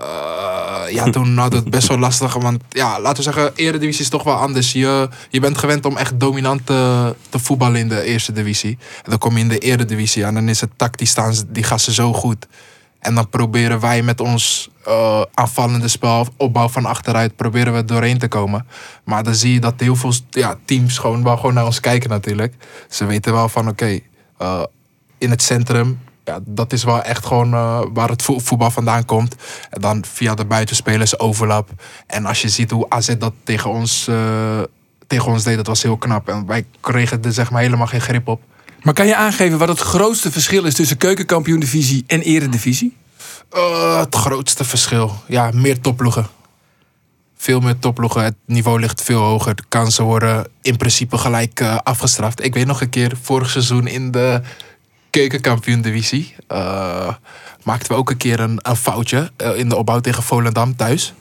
ja, 0.95 1.11
toen 1.11 1.37
had 1.39 1.53
het 1.53 1.71
best 1.71 1.89
wel 1.89 1.99
lastig. 1.99 2.35
Want 2.35 2.63
ja, 2.69 3.01
laten 3.01 3.17
we 3.17 3.23
zeggen, 3.33 3.53
eredivisie 3.55 4.03
is 4.03 4.09
toch 4.09 4.23
wel 4.23 4.35
anders. 4.35 4.73
Je, 4.73 5.09
je 5.31 5.41
bent 5.41 5.59
gewend 5.59 5.85
om 5.85 5.97
echt 5.97 6.21
dominant 6.21 6.67
te, 6.67 7.15
te 7.29 7.39
voetballen 7.39 7.81
in 7.81 7.89
de 7.89 8.03
eerste 8.03 8.33
divisie. 8.33 8.79
En 9.05 9.11
dan 9.11 9.19
kom 9.19 9.35
je 9.35 9.41
in 9.43 9.49
de 9.49 9.59
eredivisie 9.59 10.25
en 10.25 10.35
dan 10.35 10.49
is 10.49 10.61
het 10.61 10.71
tactisch 10.77 11.11
staan 11.11 11.35
ze- 11.35 11.45
die 11.49 11.63
gasten 11.63 11.93
zo 11.93 12.13
goed. 12.13 12.47
En 13.07 13.15
dan 13.15 13.29
proberen 13.29 13.81
wij 13.81 14.03
met 14.03 14.21
ons 14.21 14.69
eh, 14.85 15.23
aanvallende 15.35 15.89
spel, 15.89 16.27
opbouw 16.37 16.69
van 16.69 16.85
achteruit, 16.87 17.37
proberen 17.37 17.75
we 17.75 17.85
doorheen 17.85 18.19
te 18.19 18.29
komen. 18.29 18.67
Maar 19.05 19.23
dan 19.23 19.35
zie 19.35 19.53
je 19.53 19.61
dat 19.61 19.75
heel 19.77 19.97
veel 19.97 20.13
ja, 20.31 20.57
teams 20.65 20.99
gewoon 20.99 21.23
wel 21.23 21.37
gewoon 21.37 21.55
naar 21.55 21.65
ons 21.65 21.81
kijken 21.81 22.11
natuurlijk. 22.11 22.55
Ze 22.89 23.05
weten 23.05 23.33
wel 23.33 23.49
van 23.49 23.69
oké, 23.69 23.99
eh, 24.39 24.63
in 25.19 25.31
het 25.31 25.43
centrum, 25.43 26.01
ja, 26.25 26.39
dat 26.45 26.73
is 26.73 26.85
wel 26.85 27.03
echt 27.03 27.27
gewoon 27.27 27.55
eh, 27.55 27.81
waar 27.93 28.09
het 28.09 28.23
vo- 28.23 28.39
voetbal 28.39 28.71
vandaan 28.71 29.05
komt. 29.05 29.37
En 29.71 29.81
dan 29.81 30.05
via 30.05 30.35
de 30.35 30.45
buitenspelers 30.45 31.19
overlap. 31.19 31.71
En 32.07 32.27
als 32.27 32.43
je 32.43 32.49
ziet 32.49 32.71
hoe 32.71 32.87
AZ 32.89 33.15
dat 33.19 33.33
tegen 33.45 33.71
ons, 33.71 34.11
tegen 35.07 35.33
ons 35.33 35.45
deed, 35.45 35.57
dat 35.57 35.67
was 35.67 35.83
heel 35.83 35.97
knap. 35.97 36.29
En 36.29 36.47
wij 36.47 36.67
kregen 36.81 37.23
er 37.23 37.33
zeg 37.33 37.51
maar 37.51 37.63
helemaal 37.63 37.87
geen 37.87 38.01
grip 38.01 38.29
op. 38.29 38.41
Maar 38.83 38.95
kan 38.95 39.07
je 39.07 39.17
aangeven 39.17 39.59
wat 39.59 39.69
het 39.69 39.81
grootste 39.81 40.33
verschil 40.33 40.65
is 40.65 40.75
tussen 40.75 40.97
keukenkampioen-divisie 40.97 42.05
en 42.07 42.21
eredivisie? 42.21 42.97
Eh, 43.51 43.99
het 43.99 44.15
grootste 44.15 44.65
verschil. 44.65 45.15
Ja, 45.27 45.51
meer 45.55 45.81
topploegen. 45.81 46.27
Veel 47.37 47.61
meer 47.61 47.79
topploegen. 47.79 48.25
Het 48.25 48.35
niveau 48.45 48.81
ligt 48.81 49.03
veel 49.03 49.21
hoger. 49.21 49.55
De 49.55 49.63
kansen 49.69 50.05
worden 50.05 50.47
in 50.63 50.77
principe 50.77 51.19
gelijk 51.19 51.61
eh, 51.61 51.77
afgestraft. 51.83 52.45
Ik 52.45 52.55
weet 52.55 52.67
nog 52.67 52.81
een 52.81 52.89
keer, 52.91 53.13
vorig 53.23 53.51
seizoen 53.51 53.87
in 53.87 54.11
de 54.11 54.41
keukenkampioen-divisie... 55.11 56.35
eh, 56.47 57.15
maakten 57.63 57.89
we 57.93 57.99
ook 57.99 58.11
een 58.11 58.17
keer 58.17 58.41
een, 58.41 58.59
een 58.63 58.77
foutje 58.77 59.31
in 59.57 59.69
de 59.69 59.77
opbouw 59.77 60.01
tegen 60.01 60.23
Volendam 60.23 60.77
thuis. 60.77 61.15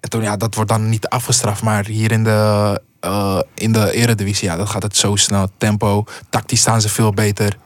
En 0.00 0.10
toen, 0.10 0.22
ja, 0.22 0.36
dat 0.36 0.54
wordt 0.54 0.70
dan 0.70 0.88
niet 0.88 1.08
afgestraft. 1.08 1.62
Maar 1.62 1.86
hier 1.86 2.12
in 2.12 2.24
de, 2.24 2.80
eh, 3.06 3.38
in 3.54 3.72
de 3.72 3.92
eredivisie, 3.92 4.48
ja, 4.48 4.56
dan 4.56 4.68
gaat 4.68 4.82
het 4.82 4.96
zo 4.96 5.16
snel. 5.16 5.48
Tempo, 5.58 6.04
tactisch 6.30 6.60
staan 6.60 6.80
ze 6.80 6.88
veel 6.88 7.12
beter. 7.12 7.56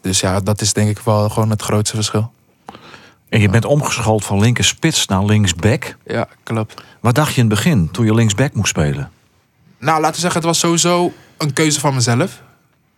Dus 0.00 0.20
ja, 0.20 0.40
dat 0.40 0.60
is 0.60 0.72
denk 0.72 0.88
ik 0.88 0.98
wel 0.98 1.28
gewoon 1.28 1.50
het 1.50 1.62
grootste 1.62 1.94
verschil. 1.94 2.32
En 3.28 3.40
je 3.40 3.48
bent 3.48 3.64
omgeschoold 3.64 4.24
van 4.24 4.40
linker 4.40 4.64
spits 4.64 5.06
naar 5.06 5.24
linksback. 5.24 5.96
Ja, 6.06 6.28
klopt. 6.42 6.82
Wat 7.00 7.14
dacht 7.14 7.34
je 7.34 7.40
in 7.40 7.46
het 7.46 7.54
begin 7.54 7.90
toen 7.90 8.04
je 8.04 8.14
linksback 8.14 8.54
moest 8.54 8.68
spelen? 8.68 9.10
Nou, 9.78 10.00
laten 10.00 10.14
we 10.14 10.20
zeggen, 10.20 10.40
het 10.40 10.48
was 10.48 10.58
sowieso 10.58 11.12
een 11.38 11.52
keuze 11.52 11.80
van 11.80 11.94
mezelf. 11.94 12.42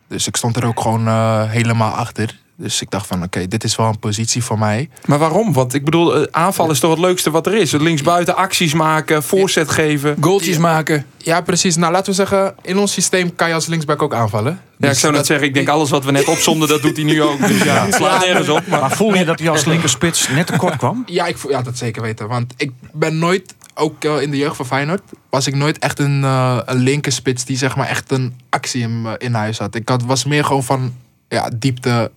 Dus 0.07 0.27
ik 0.27 0.35
stond 0.35 0.55
er 0.55 0.65
ook 0.65 0.81
gewoon 0.81 1.07
eh, 1.07 1.49
helemaal 1.49 1.91
achter. 1.91 2.39
Dus 2.61 2.81
ik 2.81 2.89
dacht 2.89 3.07
van, 3.07 3.23
oké, 3.23 3.47
dit 3.47 3.63
is 3.63 3.75
wel 3.75 3.87
een 3.87 3.99
positie 3.99 4.43
voor 4.43 4.59
mij. 4.59 4.89
Maar 5.05 5.19
waarom? 5.19 5.53
Want 5.53 5.73
ik 5.73 5.85
bedoel, 5.85 6.15
eh, 6.15 6.27
aanval 6.31 6.71
is 6.71 6.79
toch 6.79 6.89
het 6.91 6.99
leukste 6.99 7.31
wat 7.31 7.45
er 7.47 7.53
is. 7.55 7.71
Linksbuiten 7.71 8.35
acties 8.35 8.73
maken, 8.73 9.23
voorzet 9.23 9.69
geven. 9.71 10.17
Goaltjes 10.19 10.57
maken. 10.57 11.05
Ja, 11.17 11.41
precies. 11.41 11.75
Nou, 11.75 11.91
laten 11.91 12.09
we 12.09 12.15
zeggen, 12.15 12.55
in 12.61 12.77
ons 12.77 12.91
systeem 12.91 13.35
kan 13.35 13.47
je 13.47 13.53
als 13.53 13.65
linksback 13.65 14.01
ook 14.01 14.13
aanvallen. 14.13 14.51
Ja, 14.51 14.87
ik 14.87 14.93
Dus 14.93 14.99
zou 14.99 15.11
net 15.11 15.21
dat- 15.21 15.29
zeggen, 15.29 15.47
ik 15.47 15.53
denk 15.53 15.67
alles 15.67 15.89
wat 15.89 16.05
we 16.05 16.11
net 16.11 16.27
opzomden, 16.27 16.67
dat 16.67 16.81
doet 16.81 16.95
hij 16.95 17.05
nu 17.05 17.21
ook. 17.21 17.47
Dus 17.47 17.63
ja, 17.63 17.85
het 17.85 17.93
slaat 17.93 18.25
nergens 18.25 18.49
op. 18.49 18.67
Maar 18.67 18.79
Maar 18.79 18.91
voel 18.91 19.13
je 19.15 19.25
dat 19.25 19.39
hij 19.39 19.49
als 19.49 19.65
linker 19.65 19.89
spits 19.89 20.27
net 20.29 20.47
tekort 20.47 20.75
kwam? 20.77 21.03
Ja, 21.05 21.25
ik, 21.25 21.37
voel- 21.37 21.51
ja, 21.51 21.61
dat 21.61 21.77
zeker 21.77 22.01
weten. 22.01 22.27
Want 22.27 22.53
ik 22.57 22.71
ben 22.93 23.17
nooit, 23.19 23.55
ook 23.75 24.03
eh, 24.03 24.21
in 24.21 24.31
de 24.31 24.37
jeugd 24.37 24.55
van 24.55 24.65
Feyenoord, 24.65 25.01
was 25.29 25.47
ik 25.47 25.55
nooit 25.55 25.79
echt 25.79 25.99
een, 25.99 26.23
eh 26.23 26.57
een 26.65 26.77
linkerspits 26.77 27.45
die 27.45 27.57
zeg 27.57 27.75
maar 27.75 27.87
echt 27.87 28.11
een 28.11 28.33
actie 28.49 28.81
in, 28.81 29.07
in 29.17 29.33
huis 29.33 29.57
had. 29.57 29.75
Ik 29.75 29.89
had, 29.89 30.03
was 30.03 30.25
meer 30.25 30.45
gewoon 30.45 30.63
van 30.63 30.93
ja, 31.31 31.49
diepte 31.55 32.11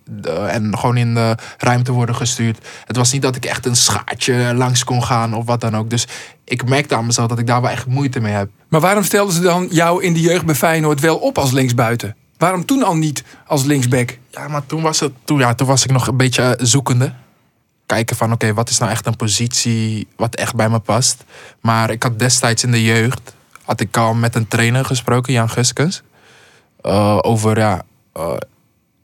en 0.49 0.79
gewoon 0.79 0.97
in 0.97 1.15
de 1.15 1.37
ruimte 1.59 1.93
worden 1.93 2.15
gestuurd. 2.15 2.59
Het 2.85 2.97
was 2.97 3.13
niet 3.13 3.23
dat 3.23 3.37
ik 3.37 3.45
echt 3.45 3.67
een 3.67 3.77
schaartje 3.77 4.55
langs 4.55 4.85
kon 4.85 5.05
gaan 5.05 5.35
of 5.35 5.47
wat 5.47 5.61
dan 5.61 5.77
ook. 5.77 5.91
Dus 5.91 6.07
ik 6.45 6.69
merkte 6.69 6.97
aan 6.97 7.07
mezelf 7.07 7.29
dat 7.29 7.39
ik 7.39 7.47
daar 7.47 7.61
wel 7.61 7.71
echt 7.71 7.87
moeite 7.87 8.21
mee 8.21 8.33
heb. 8.33 8.49
Maar 8.69 8.81
waarom 8.81 9.03
stelden 9.03 9.35
ze 9.35 9.41
dan 9.41 9.67
jou 9.71 10.03
in 10.03 10.13
de 10.13 10.21
jeugd 10.21 10.45
bij 10.45 10.55
Feyenoord 10.55 11.01
wel 11.01 11.17
op 11.17 11.39
als 11.39 11.51
linksbuiten? 11.51 12.17
Waarom 12.37 12.65
toen 12.65 12.83
al 12.83 12.97
niet 12.97 13.25
als 13.47 13.65
linksback? 13.65 14.19
Ja, 14.31 14.49
maar 14.49 14.67
toen 14.67 14.83
was, 14.83 15.01
het, 15.01 15.13
toen, 15.25 15.39
ja, 15.39 15.55
toen 15.55 15.67
was 15.67 15.85
ik 15.85 15.91
nog 15.91 16.07
een 16.07 16.17
beetje 16.17 16.43
eh, 16.43 16.65
zoekende. 16.67 17.13
Kijken 17.87 18.17
van, 18.17 18.33
oké, 18.33 18.55
wat 18.55 18.69
is 18.69 18.79
nou 18.79 18.91
echt 18.91 19.07
een 19.07 19.17
positie 19.17 20.07
wat 20.17 20.35
echt 20.35 20.55
bij 20.55 20.69
me 20.69 20.79
past. 20.79 21.25
Maar 21.61 21.91
ik 21.91 22.03
had 22.03 22.19
destijds 22.19 22.65
in 22.65 22.71
de 22.71 22.83
jeugd, 22.85 23.35
had 23.63 23.81
ik 23.81 23.97
al 23.97 24.15
met 24.15 24.35
een 24.35 24.49
trainer 24.49 24.85
gesproken, 24.85 25.33
Jan 25.33 25.51
Guskens. 25.51 26.03
eh, 26.81 27.19
over, 27.23 27.59
ja, 27.59 27.83
eh, 28.13 28.33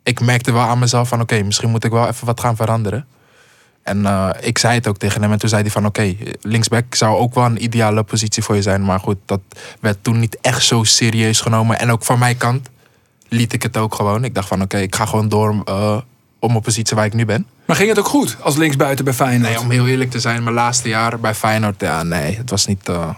ik 0.03 0.21
merkte 0.21 0.53
wel 0.53 0.63
aan 0.63 0.79
mezelf 0.79 1.09
van, 1.09 1.21
oké, 1.21 1.43
misschien 1.43 1.71
moet 1.71 1.85
ik 1.85 1.91
wel 1.91 2.09
even 2.09 2.27
wat 2.27 2.41
gaan 2.41 2.57
veranderen. 2.57 3.07
En 3.83 4.07
eh, 4.07 4.31
ik 4.41 4.59
zei 4.59 4.75
het 4.75 4.87
ook 4.87 4.99
tegen 4.99 5.23
hem 5.23 5.33
en 5.33 5.39
toen 5.39 5.49
zei 5.49 5.63
hij 5.63 5.71
van, 5.71 5.87
oké, 5.87 6.17
linksback 6.43 6.95
zou 6.95 7.17
ook 7.17 7.35
wel 7.35 7.45
een 7.45 7.65
ideale 7.65 8.03
positie 8.03 8.43
voor 8.43 8.55
je 8.55 8.63
zijn. 8.63 8.85
Maar 8.85 9.01
goed, 9.01 9.17
dat 9.27 9.41
werd 9.81 9.99
toen 10.03 10.19
niet 10.19 10.39
echt 10.41 10.65
zo 10.65 10.85
serieus 10.85 11.41
genomen. 11.41 11.79
En 11.79 11.91
ook 11.91 12.05
van 12.05 12.19
mijn 12.19 12.37
kant 12.37 12.69
liet 13.29 13.53
ik 13.53 13.63
het 13.63 13.77
ook 13.77 13.95
gewoon. 13.95 14.25
Ik 14.25 14.35
dacht 14.35 14.49
van 14.49 14.63
oké, 14.63 14.79
ik 14.79 14.95
ga 14.95 15.07
gewoon 15.07 15.29
door 15.29 15.63
eh, 15.65 15.99
om 16.39 16.51
mijn 16.51 16.63
positie 16.63 16.97
waar 16.97 17.05
ik 17.05 17.15
nu 17.15 17.25
ben. 17.25 17.47
Maar 17.65 17.77
ging 17.77 17.89
het 17.89 17.99
ook 17.99 18.09
goed 18.09 18.37
als 18.41 18.57
linksbuiten 18.57 19.05
bij 19.05 19.15
Feyenoord? 19.15 19.53
Nee, 19.53 19.61
om 19.61 19.71
heel 19.71 19.87
eerlijk 19.87 20.11
te 20.11 20.21
zijn, 20.21 20.43
mijn 20.43 20.55
laatste 20.55 20.89
jaar 20.89 21.21
bij 21.21 21.35
Feyenoord, 21.35 21.81
ja 21.81 22.03
nee, 22.03 22.37
het 22.37 22.51
was 22.51 22.67
niet, 22.67 22.89
eh, 22.89 23.09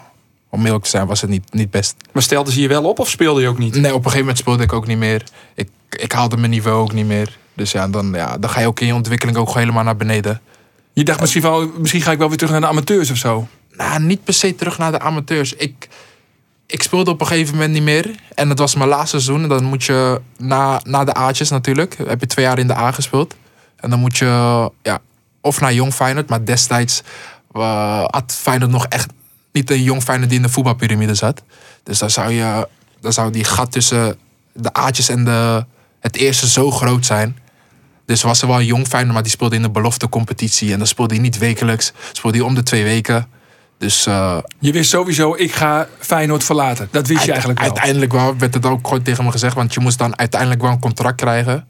om 0.53 0.65
eerlijk 0.65 0.85
te 0.85 0.91
zijn, 0.91 1.07
was 1.07 1.21
het 1.21 1.31
niet, 1.31 1.53
niet 1.53 1.71
best. 1.71 1.95
Maar 2.13 2.23
stelden 2.23 2.53
ze 2.53 2.61
je 2.61 2.69
wel 2.69 2.85
op 2.85 2.99
of 2.99 3.09
speelde 3.09 3.41
je 3.41 3.49
ook 3.49 3.59
niet? 3.59 3.75
Nee, 3.75 3.91
op 3.91 3.97
een 3.97 4.03
gegeven 4.03 4.19
moment 4.19 4.39
speelde 4.39 4.63
ik 4.63 4.73
ook 4.73 4.87
niet 4.87 4.99
meer. 4.99 5.23
Ik, 5.55 5.69
ik 5.91 6.13
haalde 6.13 6.37
mijn 6.37 6.51
niveau 6.51 6.83
ook 6.83 6.93
niet 6.93 7.07
meer. 7.07 7.39
Dus 7.55 7.73
ja 7.73 7.89
dan, 7.89 8.13
ja, 8.13 8.39
dan 8.39 8.51
ga 8.51 8.61
je 8.61 8.67
ook 8.67 8.81
in 8.81 8.87
je 8.87 8.95
ontwikkeling 8.95 9.37
ook 9.37 9.55
helemaal 9.55 9.85
naar 9.85 9.97
beneden. 9.97 10.41
Je 10.93 11.05
dacht 11.05 11.21
misschien, 11.21 11.43
wel, 11.43 11.71
misschien 11.79 12.03
ga 12.03 12.13
ik 12.13 12.19
wel 12.19 12.29
weer 12.29 12.37
terug 12.37 12.53
naar 12.53 12.61
de 12.61 12.67
amateurs 12.67 13.11
of 13.11 13.17
zo. 13.17 13.49
Nou, 13.77 14.01
niet 14.03 14.25
per 14.25 14.35
se 14.35 14.55
terug 14.55 14.79
naar 14.79 14.93
de 14.93 15.01
amateurs. 15.01 15.55
Ik, 15.55 15.89
ik 16.67 16.83
speelde 16.83 17.11
op 17.11 17.21
een 17.21 17.27
gegeven 17.27 17.55
moment 17.55 17.73
niet 17.73 17.83
meer. 17.83 18.11
En 18.35 18.49
het 18.49 18.59
was 18.59 18.75
mijn 18.75 18.89
laatste 18.89 19.21
seizoen. 19.21 19.43
En 19.43 19.49
dan 19.49 19.65
moet 19.65 19.85
je 19.85 20.21
na, 20.37 20.81
na 20.85 21.05
de 21.05 21.15
A'tjes 21.15 21.51
natuurlijk. 21.51 21.97
Heb 22.07 22.21
je 22.21 22.27
twee 22.27 22.45
jaar 22.45 22.59
in 22.59 22.67
de 22.67 22.77
A 22.77 22.93
gespeeld. 22.93 23.37
En 23.77 23.91
dan 23.91 23.99
moet 23.99 24.17
je 24.17 24.71
ja, 24.83 24.99
of 25.41 25.61
naar 25.61 25.73
Jong 25.75 25.95
Feyenoord. 25.95 26.29
Maar 26.29 26.45
destijds 26.45 27.03
eh, 27.53 28.05
had 28.07 28.37
Feyenoord 28.41 28.71
nog 28.71 28.87
echt 28.87 29.13
niet 29.53 29.71
een 29.71 29.83
Jong 29.83 30.03
Feyenoord 30.03 30.29
die 30.31 30.39
in 30.39 30.45
de 30.45 30.53
voetbalpyramide 30.53 31.15
zat. 31.15 31.43
Dus 31.83 31.99
dan 31.99 32.11
zou, 32.11 32.33
je, 32.33 32.69
dan 33.01 33.13
zou 33.13 33.31
die 33.31 33.45
gat 33.45 33.73
tussen 33.73 34.19
de 34.53 34.73
A'tjes 34.73 35.09
en 35.09 35.25
de, 35.25 35.65
het 36.01 36.17
eerste 36.17 36.49
zo 36.49 36.71
groot 36.71 37.07
zijn. 37.07 37.39
Dus 38.07 38.23
was 38.23 38.43
er 38.43 38.49
wel 38.49 38.59
een 38.59 38.67
Jong 38.67 38.87
Feyenoord, 38.87 39.15
maar 39.15 39.23
die 39.23 39.33
speelde 39.33 39.57
in 39.57 39.63
de 39.63 39.71
belofte 39.71 40.09
competitie. 40.09 40.73
En 40.73 40.79
dan 40.79 40.87
speelde 40.87 41.15
hij 41.15 41.23
niet 41.23 41.39
wekelijks. 41.39 41.93
Speelde 42.13 42.37
hij 42.37 42.47
om 42.47 42.55
de 42.55 42.63
twee 42.63 42.85
weken. 42.85 43.29
Dus 43.79 44.07
eh, 44.07 44.39
Je 44.59 44.73
wist 44.73 44.91
sowieso, 44.91 45.35
ik 45.37 45.53
ga 45.53 45.89
Feyenoord 45.99 46.45
verlaten. 46.45 46.89
Dat 46.91 47.07
wist 47.07 47.25
je 47.25 47.31
eigenlijk 47.31 47.61
wel. 47.61 47.69
Uiteindelijk 47.69 48.13
wel, 48.13 48.37
werd 48.37 48.55
het 48.55 48.67
ook 48.67 48.87
gewoon 48.87 49.03
tegen 49.03 49.25
me 49.25 49.31
gezegd. 49.31 49.55
Want 49.55 49.75
je 49.75 49.81
moest 49.81 49.99
dan 49.99 50.19
uiteindelijk 50.19 50.61
wel 50.61 50.71
een 50.71 50.79
contract 50.79 51.17
krijgen. 51.17 51.67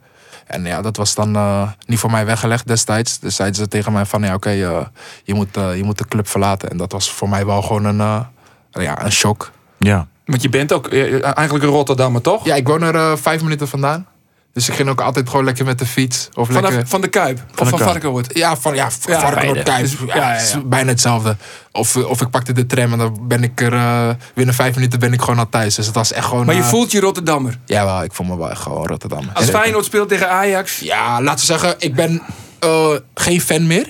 En 0.47 0.65
ja, 0.65 0.83
dat 0.83 0.97
was 0.97 1.15
dan 1.15 1.37
eh, 1.37 1.69
niet 1.87 1.99
voor 1.99 2.11
mij 2.11 2.25
weggelegd 2.25 2.67
destijds. 2.67 3.19
Dus 3.19 3.37
zeiden 3.37 3.59
ze 3.59 3.69
tegen 3.69 3.93
mij 3.93 4.05
van, 4.05 4.23
ja 4.23 4.35
oké, 4.35 4.51
eh, 4.51 4.87
je, 5.25 5.35
moet, 5.35 5.57
eh, 5.57 5.77
je 5.77 5.85
moet 5.85 5.99
de 5.99 6.09
club 6.09 6.29
verlaten. 6.29 6.71
En 6.71 6.77
dat 6.77 6.93
was 6.93 7.11
voor 7.13 7.29
mij 7.29 7.47
wel 7.47 7.63
gewoon 7.63 7.85
een, 7.85 8.01
eh, 8.01 8.85
ja, 8.85 9.05
een 9.05 9.13
shock. 9.13 9.51
Ja. 9.79 10.07
Want 10.25 10.43
je 10.43 10.49
bent 10.49 10.73
ook 10.73 10.89
eigenlijk 10.89 11.65
een 11.65 11.71
Rotterdammer, 11.71 12.21
toch? 12.23 12.45
Ja, 12.45 12.55
ik 12.55 12.67
woon 12.67 12.83
er 12.83 12.95
eh, 12.95 13.17
vijf 13.17 13.43
minuten 13.43 13.69
vandaan. 13.69 14.07
Dus 14.53 14.69
ik 14.69 14.75
ging 14.75 14.89
ook 14.89 15.01
altijd 15.01 15.29
gewoon 15.29 15.45
lekker 15.45 15.65
met 15.65 15.79
de 15.79 15.87
fiets. 15.87 16.29
Of 16.35 16.47
Vanaf, 16.47 16.63
lekker... 16.63 16.87
van 16.89 17.01
de 17.01 17.09
Kuip. 17.09 17.39
of 17.59 17.69
van. 17.69 17.79
Varkenoord. 17.79 18.37
Ja, 18.39 18.57
van 18.57 18.75
ja, 18.75 18.89
Ja, 19.07 19.21
Varkenoord. 19.21 19.63
Kuip. 19.63 19.81
Dus- 19.81 19.93
ja, 20.07 20.07
ja, 20.07 20.17
ja, 20.17 20.33
het 20.33 20.43
is 20.43 20.53
ja. 20.53 20.61
bijna 20.61 20.89
hetzelfde. 20.91 21.37
Of, 21.73 21.97
of 21.97 22.21
ik 22.21 22.31
pakte 22.31 22.53
de 22.53 22.67
tram 22.67 22.93
en 22.93 22.99
dan 22.99 23.19
ben 23.29 23.43
ik 23.43 23.61
er... 23.61 23.73
eh, 23.73 24.09
binnen 24.35 24.55
vijf 24.55 24.75
minuten 24.75 24.99
ben 24.99 25.13
ik 25.13 25.21
gewoon 25.21 25.39
al 25.39 25.49
thuis. 25.49 25.75
Dus 25.75 25.87
het 25.87 25.95
was 25.95 26.13
echt 26.13 26.27
gewoon... 26.27 26.47
Maar 26.47 26.55
je 26.55 26.61
eh, 26.61 26.69
voelt 26.69 26.91
je 26.93 27.01
Rotterdammer. 27.01 27.59
Ja, 27.67 27.85
wel, 27.85 28.03
ik 28.03 28.13
voel 28.13 28.27
me 28.27 28.37
wel 28.37 28.51
echt 28.51 28.61
gewoon 28.61 28.87
Rotterdam. 28.87 29.31
Als 29.35 29.45
Feyenoord 29.45 29.85
speelt 29.85 30.09
tegen 30.09 30.31
Ajax. 30.31 30.79
Ja, 30.79 31.23
laten 31.23 31.41
we 31.47 31.53
zeggen, 31.53 31.75
ik 31.79 31.95
ben 31.95 32.23
eh, 32.59 32.89
geen 33.15 33.41
fan 33.41 33.67
meer. 33.67 33.89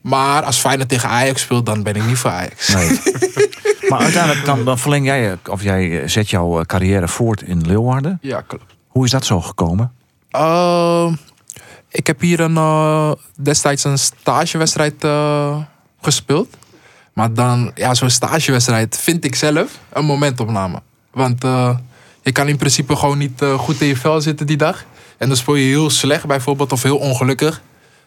Maar 0.00 0.42
als 0.42 0.58
Feyenoord 0.58 0.88
tegen 0.88 1.08
Ajax 1.08 1.40
speelt, 1.42 1.66
dan 1.66 1.82
ben 1.82 1.94
ik 1.94 2.06
niet 2.06 2.18
voor 2.18 2.30
Ajax. 2.30 2.68
Nee. 2.68 3.00
maar 3.88 4.00
uiteindelijk 4.00 4.44
dan, 4.44 4.64
dan 4.64 4.78
verleng 4.78 5.06
jij, 5.06 5.36
of 5.50 5.62
jij 5.62 6.08
zet 6.08 6.30
jouw 6.30 6.64
carrière 6.64 7.08
voort 7.08 7.42
in 7.42 7.66
Leeuwarden. 7.66 8.18
Ja, 8.20 8.40
klopt. 8.40 8.75
Hoe 8.96 9.04
is 9.04 9.10
dat 9.10 9.24
zo 9.24 9.40
gekomen? 9.40 9.92
Eh, 10.30 11.12
ik 11.88 12.06
heb 12.06 12.20
hier 12.20 12.40
een, 12.40 12.56
eh, 12.56 13.12
destijds 13.40 13.84
een 13.84 13.98
stagewedstrijd 13.98 15.04
eh, 15.04 15.58
gespeeld. 16.00 16.56
Maar 17.12 17.34
dan, 17.34 17.70
ja, 17.74 17.94
zo'n 17.94 18.10
stagewedstrijd 18.10 18.96
vind 18.98 19.24
ik 19.24 19.34
zelf 19.34 19.78
een 19.92 20.04
momentopname. 20.04 20.82
Want 21.10 21.44
eh, 21.44 21.76
je 22.22 22.32
kan 22.32 22.48
in 22.48 22.56
principe 22.56 22.96
gewoon 22.96 23.18
niet 23.18 23.42
goed 23.56 23.80
in 23.80 23.86
je 23.86 23.96
vel 23.96 24.20
zitten 24.20 24.46
die 24.46 24.56
dag. 24.56 24.84
En 25.18 25.28
dan 25.28 25.36
speel 25.36 25.54
je 25.54 25.66
heel 25.66 25.90
slecht 25.90 26.26
bijvoorbeeld 26.26 26.72
of 26.72 26.82
heel 26.82 26.98
ongelukkig. 26.98 27.62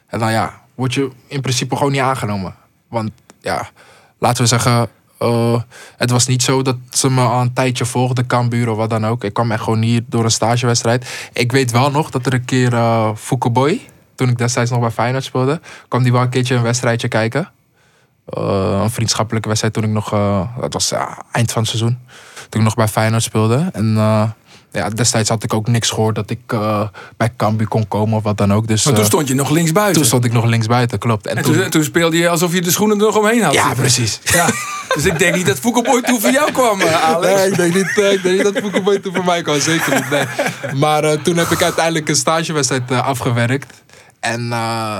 En 0.07 0.19
dan 0.19 0.31
ja, 0.31 0.61
word 0.75 0.93
je 0.93 1.11
in 1.27 1.41
principe 1.41 1.75
gewoon 1.75 1.91
niet 1.91 2.01
aangenomen. 2.01 2.55
Want 2.87 3.11
ja, 3.41 3.69
laten 4.19 4.41
we 4.41 4.47
zeggen, 4.47 4.89
eh, 5.19 5.61
het 5.97 6.09
was 6.09 6.27
niet 6.27 6.43
zo 6.43 6.61
dat 6.61 6.75
ze 6.89 7.09
me 7.09 7.21
al 7.21 7.41
een 7.41 7.53
tijdje 7.53 7.85
volgden, 7.85 8.27
Cambuur 8.27 8.69
of 8.69 8.77
wat 8.77 8.89
dan 8.89 9.05
ook. 9.05 9.23
Ik 9.23 9.33
kwam 9.33 9.51
echt 9.51 9.63
gewoon 9.63 9.81
hier 9.81 10.03
door 10.07 10.23
een 10.23 10.31
stagewedstrijd. 10.31 11.29
Ik 11.33 11.51
weet 11.51 11.71
wel 11.71 11.91
nog 11.91 12.09
dat 12.09 12.25
er 12.25 12.33
een 12.33 12.45
keer 12.45 12.73
uh, 12.73 13.09
toen 14.15 14.29
ik 14.29 14.37
destijds 14.37 14.71
nog 14.71 14.79
bij 14.79 14.91
Feyenoord 14.91 15.23
speelde, 15.23 15.61
kwam 15.87 16.03
die 16.03 16.11
wel 16.11 16.21
een 16.21 16.29
keertje 16.29 16.55
een 16.55 16.61
wedstrijdje 16.61 17.07
kijken. 17.07 17.51
Eh, 18.25 18.79
een 18.81 18.89
vriendschappelijke 18.89 19.47
wedstrijd 19.47 19.73
toen 19.73 19.83
ik 19.83 19.89
nog, 19.89 20.09
dat 20.59 20.73
was 20.73 20.93
eind 21.31 21.51
van 21.51 21.61
het 21.61 21.71
seizoen, 21.71 21.99
toen 22.49 22.61
ik 22.61 22.67
nog 22.67 22.75
bij 22.75 22.87
Feyenoord 22.87 23.23
speelde. 23.23 23.69
En 23.73 23.93
ja, 24.71 24.89
destijds 24.89 25.29
had 25.29 25.43
ik 25.43 25.53
ook 25.53 25.67
niks 25.67 25.89
gehoord 25.89 26.15
dat 26.15 26.29
ik 26.29 26.39
bij 27.17 27.33
Cambuur 27.37 27.67
kon 27.67 27.87
komen 27.87 28.17
of 28.17 28.23
wat 28.23 28.37
dan 28.37 28.53
ook. 28.53 28.67
Dus, 28.67 28.85
Maar 28.85 28.93
toen 28.93 29.05
stond 29.05 29.27
je 29.27 29.33
nog 29.33 29.49
linksbuiten. 29.49 29.95
toen 29.95 30.05
stond 30.05 30.25
ik 30.25 30.31
nog 30.31 30.45
linksbuiten, 30.45 30.99
klopt. 30.99 31.27
En, 31.27 31.37
en 31.37 31.43
toen, 31.43 31.69
toen, 31.69 31.83
speelde 31.83 32.17
je 32.17 32.29
alsof 32.29 32.53
je 32.53 32.61
de 32.61 32.71
schoenen 32.71 32.97
er 32.97 33.05
nog 33.05 33.17
omheen 33.17 33.41
had. 33.41 33.53
ja, 33.53 33.73
precies. 33.73 34.19
Ja. 34.23 34.49
Dus 34.99 35.11
ik 35.11 35.19
denk 35.19 35.35
niet 35.35 35.45
dat 35.45 35.59
Foukeboy 35.59 36.01
toen 36.01 36.21
voor 36.21 36.31
jou 36.31 36.51
kwam, 36.51 36.81
eh, 36.81 37.03
Alex. 37.03 37.35
Nee, 37.35 37.47
ik 37.49 37.55
denk 37.55 37.73
niet, 37.73 37.97
eh, 37.97 38.11
ik 38.11 38.23
denk 38.23 38.35
niet 38.35 38.53
dat 38.53 38.61
Boekenboy 38.61 38.99
toen 38.99 39.15
voor 39.15 39.25
mij 39.25 39.41
kwam. 39.41 39.59
Zeker 39.59 39.95
niet, 39.95 40.09
nee. 40.09 40.25
Maar 40.75 41.03
eh, 41.03 41.19
toen 41.21 41.37
heb 41.37 41.47
ik 41.47 41.61
uiteindelijk 41.61 42.09
een 42.09 42.15
stagewedstrijd 42.15 42.91
afgewerkt. 42.91 43.83
En 44.19 44.47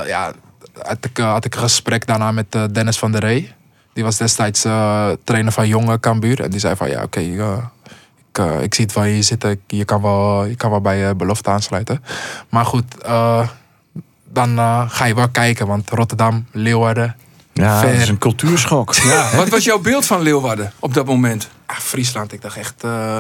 ja, 0.08 0.34
had 0.82 1.06
ik, 1.06 1.18
had 1.18 1.46
ik 1.46 1.56
een 1.56 1.62
gesprek 1.62 2.06
daarna 2.08 2.32
met 2.32 2.58
Dennis 2.72 2.98
van 2.98 3.12
der 3.12 3.22
Rey. 3.22 3.56
Die 3.94 4.04
was 4.04 4.18
destijds 4.18 4.62
trainer 5.24 5.52
van 5.52 5.68
Jonge 5.68 6.00
Cambuur. 6.00 6.42
En 6.42 6.50
die 6.50 6.60
zei 6.60 6.76
van, 6.76 6.90
ja, 6.90 7.04
oké, 7.04 7.20
ik, 7.20 8.38
ik 8.62 8.74
zie 8.74 8.86
het 8.86 8.94
wel 8.94 9.04
hier 9.04 9.24
zitten. 9.24 9.62
Je 9.68 9.86
kan 9.86 10.02
wel, 10.02 10.46
je 10.46 10.56
kan 10.56 10.70
wel 10.70 10.82
bij 10.82 10.98
je 10.98 11.16
belofte 11.16 11.50
aansluiten. 11.50 12.04
Maar 12.50 12.66
goed, 12.66 12.86
dan 14.30 14.58
ga 14.90 15.06
je 15.06 15.16
wel 15.16 15.30
kijken. 15.30 15.68
Want 15.68 15.90
Rotterdam, 15.90 16.46
Leeuwarden, 16.52 17.16
Ja, 17.60 17.80
Ver. 17.80 17.92
dat 17.92 18.02
is 18.02 18.10
een 18.10 18.18
cultuurschok. 18.18 18.96
Ja. 19.04 19.36
Wat 19.36 19.50
was 19.50 19.64
jouw 19.64 19.80
beeld 19.80 20.06
van 20.06 20.22
Leeuwarden 20.22 20.72
op 20.80 20.94
dat 20.94 21.06
moment? 21.06 21.50
Ah, 21.66 21.78
Friesland, 21.78 22.34
ik 22.34 22.42
dacht 22.42 22.58
echt 22.58 22.84
eh, 22.84 23.18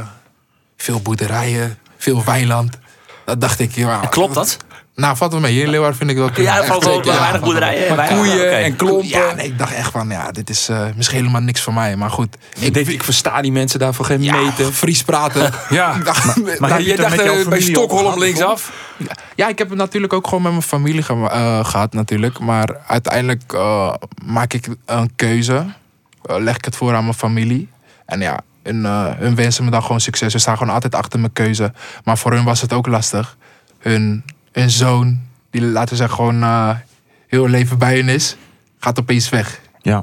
veel 0.78 1.02
boerderijen, 1.02 1.78
veel 1.98 2.24
weiland. 2.24 2.78
Dat 3.26 3.42
dacht 3.42 3.60
ik, 3.60 3.72
ja. 3.72 4.00
Klopt 4.00 4.34
dat? 4.34 4.58
Nou, 5.00 5.18
valt 5.18 5.32
wel 5.32 5.42
mee. 5.42 5.54
Hier 5.54 5.64
in 5.64 5.70
Leeuwarden 5.70 5.98
vind 5.98 6.10
ik 6.10 6.18
wel 6.18 6.28
Ja, 6.28 6.34
wel 6.36 6.44
weinig 6.46 6.68
valt 6.68 6.84
wel 6.84 6.94
mee. 7.32 7.40
boerderijen. 7.40 7.88
Maar 7.88 7.98
weinig- 7.98 8.18
koeien 8.18 8.60
en 8.64 8.76
klompen. 8.76 9.08
Ja, 9.08 9.34
nee, 9.34 9.46
ik 9.46 9.58
dacht 9.58 9.74
echt 9.74 9.92
van, 9.92 10.10
ja, 10.10 10.32
dit 10.32 10.50
is 10.50 10.70
eh, 10.70 10.86
misschien 10.96 11.18
helemaal 11.20 11.42
niks 11.42 11.62
voor 11.62 11.74
mij. 11.74 11.96
Maar 11.96 12.10
goed, 12.10 12.38
Ik, 12.60 12.76
ik 12.76 13.04
versta 13.04 13.42
die 13.42 13.52
mensen 13.52 13.80
daarvoor 13.80 14.06
geen 14.06 14.22
ja, 14.24 14.36
meter. 14.36 14.72
Fries 14.72 15.04
praten. 15.04 15.52
Ja. 15.70 15.96
Ik 15.96 16.06
dacht- 16.06 16.26
Maar 16.26 16.56
Nou, 16.60 16.72
heb 16.74 16.82
je 16.82 16.96
dacht 16.96 17.20
eh, 17.20 17.48
bij 17.48 17.62
Stockholm 17.62 18.20
linksaf. 18.20 18.72
Ja, 19.36 19.48
ik 19.48 19.58
heb 19.58 19.70
het 19.70 19.78
natuurlijk 19.78 20.14
ook 20.14 20.28
gewoon 20.28 20.42
met 20.44 20.52
mijn 20.52 20.64
familie 20.64 21.02
ge- 21.04 21.30
eh, 21.32 21.66
gehad 21.66 21.94
natuurlijk. 21.94 22.40
Maar 22.40 22.70
uiteindelijk 22.88 23.54
eh, 23.54 23.94
maak 24.26 24.54
ik 24.54 24.68
een 24.86 25.12
keuze. 25.16 25.66
Leg 26.22 26.56
ik 26.56 26.66
het 26.66 26.76
voor 26.76 26.96
aan 26.96 27.04
mijn 27.04 27.16
familie. 27.16 27.70
En 28.06 28.20
ja, 28.22 28.40
hun, 28.64 28.86
eh, 28.86 29.06
hun 29.18 29.36
wensen 29.36 29.64
me 29.66 29.72
dan 29.72 29.82
gewoon 29.82 30.00
succes. 30.02 30.32
Ze 30.32 30.38
staan 30.40 30.58
gewoon 30.58 30.74
altijd 30.74 30.96
achter 30.96 31.20
mijn 31.20 31.34
keuze. 31.34 31.74
Maar 32.04 32.18
voor 32.18 32.32
hun 32.34 32.44
was 32.44 32.62
het 32.62 32.74
ook 32.74 32.88
lastig. 32.88 33.38
Hun, 33.80 34.24
hun 34.60 34.70
zoon, 34.70 35.20
die 35.50 35.62
laten 35.62 35.90
we 35.90 35.96
zeggen 35.96 36.16
gewoon 36.16 36.44
eh, 36.44 36.70
heel 37.28 37.48
leven 37.48 37.78
bij 37.78 37.96
hun 37.96 38.10
is, 38.10 38.36
gaat 38.80 39.00
opeens 39.00 39.30
weg. 39.30 39.60
Ja. 39.82 39.96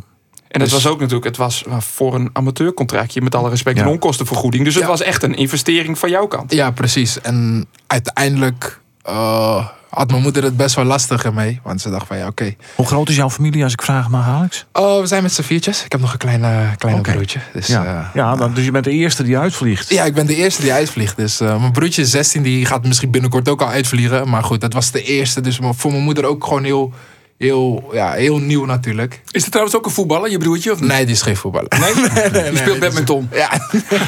En 0.49 0.61
het 0.63 0.71
Dus- 0.71 0.83
was 0.83 0.93
ook 0.93 0.99
natuurlijk, 1.01 1.25
het 1.27 1.37
was 1.37 1.65
uh, 1.69 1.81
voor 1.81 2.15
een 2.15 2.31
amateurcontractje 2.33 3.21
met 3.23 3.35
alle 3.35 3.49
respect 3.49 3.77
Ja. 3.79 3.83
een 3.85 3.89
onkostenvergoeding. 3.91 4.65
Dus 4.65 4.75
het 4.75 4.83
Ja. 4.83 4.89
was 4.89 5.01
echt 5.03 5.23
een 5.23 5.35
investering 5.35 5.99
van 5.99 6.11
jouw 6.11 6.27
kant. 6.27 6.53
Ja, 6.53 6.71
precies. 6.71 7.21
En 7.21 7.67
uiteindelijk 7.87 8.81
eh, 9.03 9.69
had 9.89 10.11
mijn 10.11 10.23
moeder 10.23 10.43
het 10.43 10.57
best 10.57 10.75
wel 10.75 10.85
lastig 10.85 11.25
ermee. 11.25 11.61
Want 11.63 11.81
ze 11.81 11.91
dacht 11.91 12.07
van 12.07 12.17
ja, 12.17 12.27
oké. 12.27 12.55
Hoe 12.75 12.87
groot 12.87 13.09
is 13.09 13.17
jouw 13.17 13.31
familie, 13.31 13.63
als 13.63 13.73
ik 13.73 13.83
vraag 13.83 14.09
mag, 14.09 14.27
Alex? 14.27 14.67
Oh, 14.73 15.01
we 15.01 15.07
zijn 15.07 15.23
met 15.23 15.33
z'n 15.33 15.43
viertjes. 15.43 15.85
Ik 15.85 15.93
heb 15.93 16.01
nog 16.01 16.13
een 16.13 16.19
kleine, 16.19 16.75
kleine 16.79 17.01
Oké. 17.01 17.13
broertje. 17.13 17.39
Dus, 17.53 17.67
Ja, 17.67 17.85
eh, 17.85 18.07
ja 18.15 18.37
dan, 18.37 18.55
dus 18.55 18.65
je 18.65 18.71
bent 18.71 18.85
de 18.85 18.91
eerste 18.91 19.23
die 19.23 19.39
uitvliegt. 19.39 19.89
Ja, 19.89 20.05
ik 20.05 20.15
ben 20.15 20.27
de 20.27 20.35
eerste 20.35 20.63
die 20.63 20.73
uitvliegt. 20.73 21.17
Dus 21.17 21.41
eh, 21.41 21.61
mijn 21.61 21.73
broertje 21.73 22.03
is 22.03 22.11
16, 22.11 22.43
die 22.43 22.67
gaat 22.67 22.87
misschien 22.87 23.11
binnenkort 23.11 23.49
ook 23.49 23.61
al 23.63 23.69
uitvliegen. 23.69 24.29
Maar 24.29 24.43
goed, 24.45 24.61
dat 24.61 24.73
was 24.73 24.91
de 24.91 25.03
eerste. 25.03 25.41
Dus 25.41 25.59
voor 25.63 25.91
mijn 25.91 26.03
moeder 26.03 26.25
ook 26.25 26.45
gewoon 26.45 26.65
heel, 26.65 26.93
heel, 27.39 27.91
ja, 27.93 28.13
heel 28.13 28.39
nieuw 28.39 28.65
natuurlijk. 28.65 29.23
Is 29.31 29.45
er 29.45 29.51
trouwens 29.51 29.77
ook 29.77 29.85
een 29.85 29.91
voetballer, 29.91 30.31
je 30.31 30.39
broertje? 30.39 30.73
Of 30.73 30.81
niet? 30.81 30.89
Nee, 30.89 31.05
die 31.05 31.15
is 31.15 31.23
geen 31.23 31.37
voetballer. 31.37 31.73
Nee? 31.81 31.95
Die 32.51 32.57
speelt 32.59 32.79
badminton. 32.79 33.29
Ja, 33.33 33.51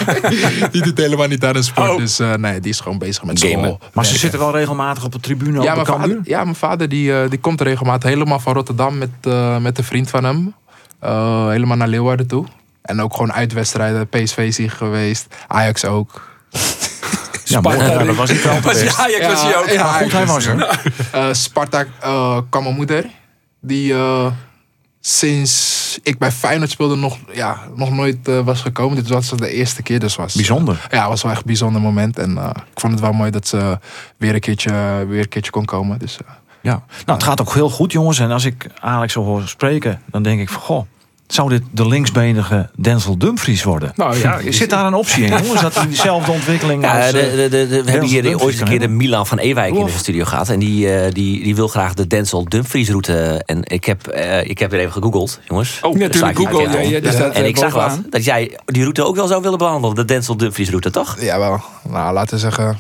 die 0.73 0.83
doet 0.83 0.99
helemaal 0.99 1.27
niet 1.29 1.45
aan 1.45 1.53
de 1.53 1.63
sport. 1.63 1.91
Oh. 1.91 1.97
Dus 1.97 2.19
eh, 2.19 2.35
nee, 2.35 2.61
die 2.61 2.71
is 2.71 2.81
gewoon 2.81 2.99
bezig 2.99 3.25
met 3.25 3.41
Gamen. 3.41 3.59
school. 3.59 3.81
Maar 3.93 4.05
ze 4.05 4.19
zitten 4.19 4.39
wel 4.39 4.53
regelmatig 4.53 5.05
op 5.05 5.13
de 5.13 5.21
tribune 5.21 5.63
ja, 5.63 5.73
op 5.73 5.87
de 5.87 5.93
vader, 5.93 6.21
ja, 6.25 6.45
mijn 6.45 6.57
vader 6.57 6.89
die, 6.89 7.21
eh, 7.21 7.31
die 7.31 7.39
komt 7.39 7.61
regelmatig 7.61 8.09
helemaal 8.11 8.41
van 8.41 8.55
Rotterdam 8.55 8.99
met, 8.99 9.11
eh, 9.21 9.59
met 9.59 9.79
een 9.79 9.85
vriend 9.85 10.11
van 10.11 10.25
hem. 10.25 10.55
Eh, 11.01 11.49
helemaal 11.49 11.77
naar 11.77 11.89
Leeuwarden 11.89 12.27
toe. 12.27 12.47
En 12.83 13.01
ook 13.03 13.13
gewoon 13.13 13.33
uitwedstrijden. 13.33 14.09
PSV 14.09 14.53
zie 14.53 14.69
geweest. 14.69 15.27
Ajax 15.49 15.85
ook. 15.85 16.23
Ja. 17.49 17.61
Ja, 17.63 18.05
dat 18.05 18.17
was 18.17 18.31
niet 18.31 18.43
wel 18.43 18.61
Was 18.61 18.83
ja, 18.83 18.93
Ajax 18.97 19.27
was 19.27 19.43
hij 19.43 19.57
ook. 19.57 19.69
ja, 19.69 19.83
Maar 19.83 20.03
goed, 20.03 20.13
hij 20.13 20.27
was 20.27 20.47
er. 20.47 20.81
Eh, 21.13 21.27
Sparta 21.33 21.85
eh, 22.01 22.39
kwam 22.51 22.63
mijn 22.63 22.75
moeder. 22.75 23.05
Die 23.61 23.95
eh, 23.95 24.33
sinds 25.01 25.99
ik 26.03 26.19
bij 26.19 26.33
Feyenoord 26.33 26.71
speelde 26.71 26.97
nog, 26.97 27.19
ja, 27.33 27.61
nog 27.75 27.91
nooit 27.91 28.29
eh, 28.29 28.41
was 28.41 28.61
gekomen. 28.61 28.97
Dit 28.97 29.09
was 29.09 29.31
de 29.31 29.51
eerste 29.51 29.83
keer. 29.83 29.99
Dus 30.01 30.17
was, 30.17 30.35
Bijzonder. 30.35 30.87
Ja, 30.91 31.01
het 31.01 31.09
was 31.09 31.23
wel 31.23 31.31
echt 31.31 31.41
een 31.41 31.47
bijzonder 31.47 31.81
moment. 31.81 32.19
En 32.19 32.39
eh, 32.39 32.51
ik 32.55 32.81
vond 32.81 32.93
het 32.93 33.03
wel 33.03 33.13
mooi 33.13 33.31
dat 33.31 33.49
ze 33.49 33.79
weer 34.17 34.35
een 34.35 34.41
keertje, 34.41 35.05
weer 35.09 35.21
een 35.21 35.29
keertje 35.29 35.51
kon 35.51 35.65
komen. 35.65 35.99
Dus, 35.99 36.19
Ja. 36.63 36.85
Nou, 37.05 37.19
het 37.19 37.23
gaat 37.23 37.41
ook 37.41 37.55
heel 37.55 37.71
goed, 37.71 37.93
jongens. 37.93 38.19
En 38.19 38.31
als 38.31 38.45
ik 38.45 38.67
Alex 38.81 39.13
zo 39.13 39.25
hoor 39.25 39.49
spreken, 39.49 40.03
dan 40.07 40.23
denk 40.23 40.41
ik 40.41 40.49
van, 40.49 40.61
goh, 40.63 40.87
Zou 41.29 41.49
dit 41.49 41.63
de 41.71 41.89
linksbenige 41.89 42.71
Denzel 42.77 43.19
Dumfries 43.19 43.63
worden? 43.63 43.93
Nou 43.97 44.17
ja, 44.19 44.41
Zit 44.51 44.71
daar 44.71 44.87
een 44.87 44.95
optie 44.95 45.25
in, 45.25 45.29
jongens? 45.43 45.61
Dat 45.61 45.75
hij 45.75 45.87
diezelfde 45.87 46.33
ontwikkeling 46.33 46.83
Ja, 46.83 47.03
als... 47.03 47.11
de, 47.13 47.21
eh, 47.21 47.37
de, 47.37 47.49
de, 47.49 47.67
de- 47.69 47.83
we 47.85 47.91
hebben 47.91 48.09
hier 48.09 48.23
Dumfries 48.23 48.45
ooit 48.47 48.61
een 48.61 48.67
keer 48.69 48.79
de? 48.79 48.89
Milan 48.89 49.27
van 49.27 49.39
Ewijk 49.39 49.75
in 49.75 49.85
de 49.85 49.91
studio 49.91 50.25
gehad. 50.25 50.49
En 50.49 50.59
die, 50.59 50.93
eh, 50.95 51.13
die, 51.13 51.43
die 51.43 51.55
wil 51.55 51.69
graag 51.69 51.95
de 51.95 52.07
Denzel 52.07 52.45
Dumfries 52.45 52.89
route. 52.89 53.43
En 53.47 53.61
ik 53.65 53.85
heb, 53.85 54.07
eh, 54.07 54.45
ik 54.51 54.59
heb 54.59 54.71
weer 54.71 54.81
even 54.81 54.93
gegoogeld, 54.93 55.41
jongens. 55.49 55.79
Oh, 55.83 55.95
natuurlijk, 55.95 56.39
Google, 56.39 56.63
ja, 56.89 57.01
ja, 57.01 57.31
En 57.31 57.47
ik 57.47 57.57
zag 57.57 57.73
wat, 57.73 58.01
dat 58.11 58.25
jij 58.25 58.59
die 58.65 58.83
route 58.83 59.05
ook 59.05 59.17
wel 59.17 59.27
zou 59.27 59.43
willen 59.43 59.59
behandelen. 59.59 59.97
De 59.97 60.05
Denzel 60.05 60.37
Dumfries 60.37 60.69
route, 60.69 60.91
toch? 60.91 61.17
Jawel. 61.21 61.61
Nou, 61.89 62.13
laten 62.13 62.35
we 62.35 62.41
zeggen, 62.41 62.79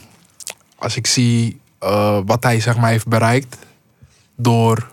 als 0.78 0.96
ik 0.96 1.06
zie 1.06 1.60
eh, 1.78 2.18
wat 2.26 2.42
hij 2.42 2.60
zeg 2.60 2.76
maar 2.76 2.90
heeft 2.90 3.08
bereikt 3.08 3.56
door 4.36 4.88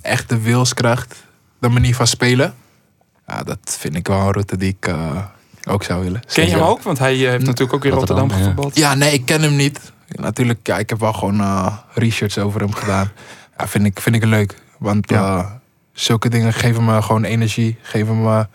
echt 0.00 0.28
de 0.28 0.40
wilskracht, 0.40 1.24
de 1.60 1.68
manier 1.68 1.94
van 1.94 2.06
spelen, 2.06 2.54
ja, 3.32 3.42
dat 3.42 3.58
vind 3.78 3.96
ik 3.96 4.06
wel 4.06 4.18
een 4.20 4.32
route 4.32 4.56
die 4.56 4.76
ik 4.80 4.86
eh, 4.86 5.16
ook 5.68 5.82
zou 5.84 6.02
willen. 6.04 6.20
Ken 6.32 6.44
je 6.44 6.50
hem 6.50 6.58
Ja. 6.60 6.66
ook? 6.66 6.82
Want 6.82 6.98
hij 6.98 7.24
eh, 7.24 7.30
heeft 7.30 7.44
natuurlijk 7.46 7.72
ook 7.72 7.84
in 7.84 7.90
Rotterdam, 7.90 8.28
Rotterdam, 8.28 8.28
ja. 8.28 8.50
gevoetbald. 8.56 8.76
Ja, 8.76 8.94
nee, 8.94 9.12
ik 9.12 9.24
ken 9.26 9.42
hem 9.42 9.56
niet. 9.56 9.92
Natuurlijk, 10.08 10.66
ja, 10.66 10.78
ik 10.78 10.88
heb 10.90 11.00
wel 11.00 11.12
gewoon 11.12 11.40
eh, 11.40 11.76
research 11.94 12.38
over 12.38 12.60
hem 12.60 12.74
gedaan. 12.74 13.10
Ja, 13.58 13.66
vind 13.68 13.84
ik, 13.86 14.00
vind 14.00 14.16
ik 14.16 14.24
leuk. 14.24 14.54
Want 14.78 15.10
eh, 15.10 15.46
zulke 15.92 16.28
dingen 16.28 16.52
geven 16.52 16.84
me 16.84 17.02
gewoon 17.02 17.24
energie. 17.24 17.78
Geven 17.82 18.22
me, 18.22 18.46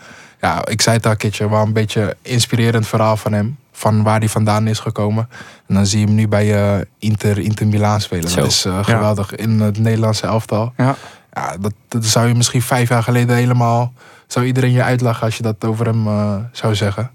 ja, 0.42 0.66
ik 0.66 0.82
zei 0.82 0.96
het 0.96 1.06
al 1.06 1.12
een 1.12 1.18
keertje, 1.18 1.50
wel 1.50 1.62
een 1.62 1.74
beetje 1.74 2.16
inspirerend 2.22 2.88
verhaal 2.88 3.18
van 3.18 3.34
hem. 3.34 3.58
Van 3.72 4.04
waar 4.04 4.20
hij 4.20 4.30
vandaan 4.30 4.68
is 4.68 4.80
gekomen. 4.80 5.30
En 5.68 5.76
dan 5.76 5.86
zie 5.86 6.00
je 6.00 6.06
hem 6.06 6.16
nu 6.16 6.28
bij 6.28 6.76
eh, 6.78 6.86
Inter, 7.00 7.38
Inter 7.40 7.68
Milaan 7.68 8.02
spelen. 8.02 8.30
Zo. 8.30 8.40
Dat 8.40 8.50
is 8.52 8.66
eh, 8.66 8.84
geweldig. 8.84 9.36
In 9.36 9.60
het 9.60 9.78
Nederlandse 9.80 10.28
elftal. 10.28 10.74
Ja. 10.78 10.96
Ja, 11.38 11.58
dat, 11.60 11.74
dat 11.88 12.06
zou 12.06 12.28
je 12.28 12.34
misschien 12.34 12.62
vijf 12.62 12.90
jaar 12.90 13.04
geleden 13.04 13.36
helemaal... 13.36 13.94
Zou 14.28 14.46
iedereen 14.46 14.72
je 14.72 14.84
uitlachen 14.84 15.26
als 15.26 15.38
je 15.38 15.44
dat 15.44 15.66
over 15.66 15.86
hem 15.86 16.08
eh, 16.08 16.36
zou 16.52 16.76
zeggen. 16.76 17.12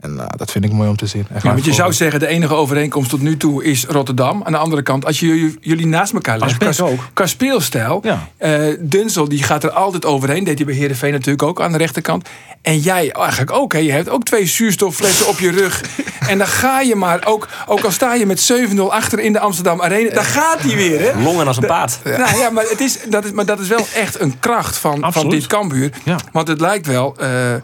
En 0.00 0.18
eh, 0.20 0.26
dat 0.36 0.50
vind 0.50 0.64
ik 0.64 0.72
mooi 0.72 0.88
om 0.88 0.96
te 0.96 1.06
zien. 1.06 1.26
Echt 1.34 1.42
Ja, 1.42 1.52
want 1.52 1.64
je 1.64 1.72
zou 1.72 1.92
zeggen, 1.92 2.20
de 2.20 2.26
enige 2.26 2.54
overeenkomst 2.54 3.10
tot 3.10 3.20
nu 3.20 3.36
toe 3.36 3.64
is 3.64 3.84
Rotterdam. 3.84 4.42
Aan 4.44 4.52
de 4.52 4.58
andere 4.58 4.82
kant, 4.82 5.04
als 5.04 5.20
je 5.20 5.54
jullie 5.60 5.86
naast 5.86 6.12
elkaar 6.12 6.38
legt, 6.38 6.56
qua, 6.56 6.84
ook. 6.84 7.08
qua 7.12 7.26
speelstijl. 7.26 8.00
Ja. 8.02 8.28
eh, 8.36 8.62
Dunsel 8.80 9.28
die 9.28 9.42
gaat 9.42 9.64
er 9.64 9.70
altijd 9.70 10.04
overheen. 10.04 10.44
Deed 10.44 10.56
hij 10.56 10.66
bij 10.66 10.74
Heerenveen 10.74 11.12
natuurlijk 11.12 11.42
ook 11.42 11.60
aan 11.60 11.72
de 11.72 11.78
rechterkant. 11.78 12.28
En 12.62 12.78
jij 12.78 13.12
eigenlijk 13.12 13.52
ook. 13.52 13.72
Hè? 13.72 13.78
Je 13.78 13.92
hebt 13.92 14.08
ook 14.08 14.24
twee 14.24 14.46
zuurstofflessen 14.46 15.28
op 15.28 15.38
je 15.38 15.50
rug. 15.50 15.80
En 16.28 16.38
dan 16.38 16.46
ga 16.46 16.80
je 16.80 16.94
maar, 16.94 17.26
ook, 17.26 17.48
ook 17.66 17.80
al 17.80 17.90
sta 17.90 18.14
je 18.14 18.26
met 18.26 18.52
7-0 18.76 18.80
achter 18.88 19.18
in 19.18 19.32
de 19.32 19.38
Amsterdam 19.38 19.82
Arena. 19.82 20.14
Dan 20.14 20.24
gaat 20.24 20.60
hij 20.60 20.76
weer. 20.76 21.00
Hè? 21.00 21.22
Longen 21.22 21.46
als 21.46 21.56
een 21.56 21.66
paard. 21.66 21.98
Nou 22.04 22.38
ja, 22.38 22.50
maar, 22.50 22.64
het 22.64 22.80
is, 22.80 22.98
dat 23.08 23.24
is, 23.24 23.32
maar 23.32 23.44
dat 23.44 23.60
is 23.60 23.68
wel 23.68 23.86
echt 23.94 24.20
een 24.20 24.38
kracht 24.38 24.76
van, 24.76 25.04
van 25.12 25.28
dit 25.30 25.46
Cambuur. 25.46 25.90
Ja. 26.04 26.16
Want 26.32 26.48
het 26.48 26.60
lijkt 26.60 26.86
wel... 26.86 27.14
eh, 27.18 27.54
eh, 27.54 27.60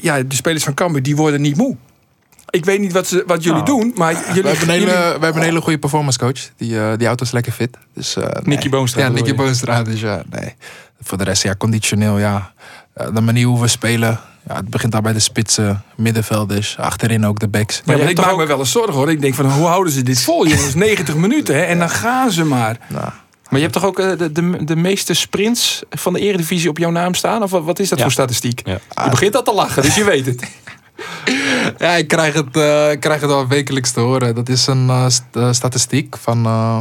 ja, 0.00 0.22
de 0.22 0.34
spelers 0.34 0.64
van 0.64 0.74
Cambuur 0.74 1.02
die 1.02 1.16
worden 1.16 1.40
niet 1.40 1.56
moe. 1.56 1.76
Ik 2.50 2.64
weet 2.64 2.80
niet 2.80 2.92
wat, 2.92 3.06
ze, 3.06 3.22
wat 3.26 3.42
jullie 3.44 3.62
Nou, 3.62 3.80
doen, 3.80 3.92
maar 3.94 4.12
jullie... 4.12 4.42
We 4.42 4.48
hebben, 4.48 4.62
een 4.68 4.74
hele, 4.74 4.84
jullie- 4.86 4.96
we 5.18 5.24
hebben 5.24 5.36
een 5.36 5.42
hele 5.48 5.60
goede 5.60 5.78
performance 5.78 6.18
coach. 6.18 6.40
Die, 6.56 6.80
eh, 6.80 6.92
die 6.96 7.06
auto 7.06 7.24
is 7.24 7.30
lekker 7.30 7.52
fit. 7.52 7.76
Dus, 7.94 8.16
eh, 8.16 8.24
nee. 8.24 8.32
Nicky 8.44 8.68
Boonstra 8.68 9.02
Ja, 9.02 9.08
Nicky? 9.08 9.34
Boonstra. 9.34 9.82
Dus 9.82 10.00
ja, 10.00 10.22
nee. 10.30 10.54
Voor 11.00 11.18
de 11.18 11.24
rest, 11.24 11.42
ja, 11.42 11.54
conditioneel, 11.58 12.18
ja. 12.18 12.52
Eh, 12.94 13.06
de 13.14 13.20
manier 13.20 13.46
hoe 13.46 13.60
we 13.60 13.68
spelen. 13.68 14.20
Ja, 14.48 14.54
het 14.56 14.68
begint 14.70 14.94
al 14.94 15.00
bij 15.00 15.12
de 15.12 15.18
spitsen, 15.18 15.82
middenvelders. 15.96 16.76
Achterin 16.78 17.26
ook 17.26 17.38
de 17.38 17.48
backs. 17.48 17.82
Ja, 17.84 17.96
maar 17.96 18.08
ik 18.10 18.16
maak 18.16 18.30
ook- 18.32 18.38
me 18.38 18.46
wel 18.46 18.58
eens 18.58 18.70
zorgen 18.70 18.94
hoor. 18.94 19.10
Ik 19.10 19.20
denk 19.20 19.34
van 19.34 19.50
hoe 19.50 19.66
houden 19.66 19.92
ze 19.92 20.02
dit 20.02 20.20
vol 20.22 20.46
jongens? 20.46 20.74
90 20.84 21.14
minuten 21.16 21.54
hè? 21.54 21.60
En 21.62 21.78
dan 21.78 21.90
gaan 21.90 22.30
ze 22.30 22.44
maar. 22.44 22.76
Nou, 22.88 23.08
Maar 23.50 23.58
je 23.60 23.66
hebt 23.66 23.72
toch 23.72 23.84
ook 23.84 23.98
eh, 23.98 24.18
de, 24.18 24.32
de, 24.32 24.64
de 24.64 24.76
meeste 24.76 25.14
sprints 25.14 25.82
van 25.90 26.12
de 26.12 26.20
Eredivisie 26.20 26.68
op 26.68 26.78
jouw 26.78 26.90
naam 26.90 27.14
staan? 27.14 27.42
Of 27.42 27.50
wat, 27.50 27.78
is 27.78 27.88
dat 27.88 27.98
Ja. 27.98 28.04
voor 28.04 28.12
statistiek? 28.12 28.60
Ja. 28.64 28.78
Je 29.04 29.10
begint 29.10 29.36
al 29.36 29.42
te 29.42 29.52
lachen, 29.54 29.82
dus 29.82 29.94
je 29.94 30.04
weet 30.04 30.26
het. 30.26 30.50
ja, 31.78 31.90
ik 31.94 32.08
krijg, 32.08 32.34
het, 32.34 32.56
eh, 32.56 32.90
ik 32.90 33.00
krijg 33.00 33.20
het 33.20 33.30
al 33.30 33.46
wekelijks 33.48 33.90
te 33.90 34.00
horen. 34.00 34.34
Dat 34.34 34.48
is 34.48 34.66
een 34.66 34.88
eh, 34.88 35.08
st- 35.08 35.22
eh, 35.32 35.52
statistiek 35.52 36.16
van 36.16 36.44
eh 36.46 36.78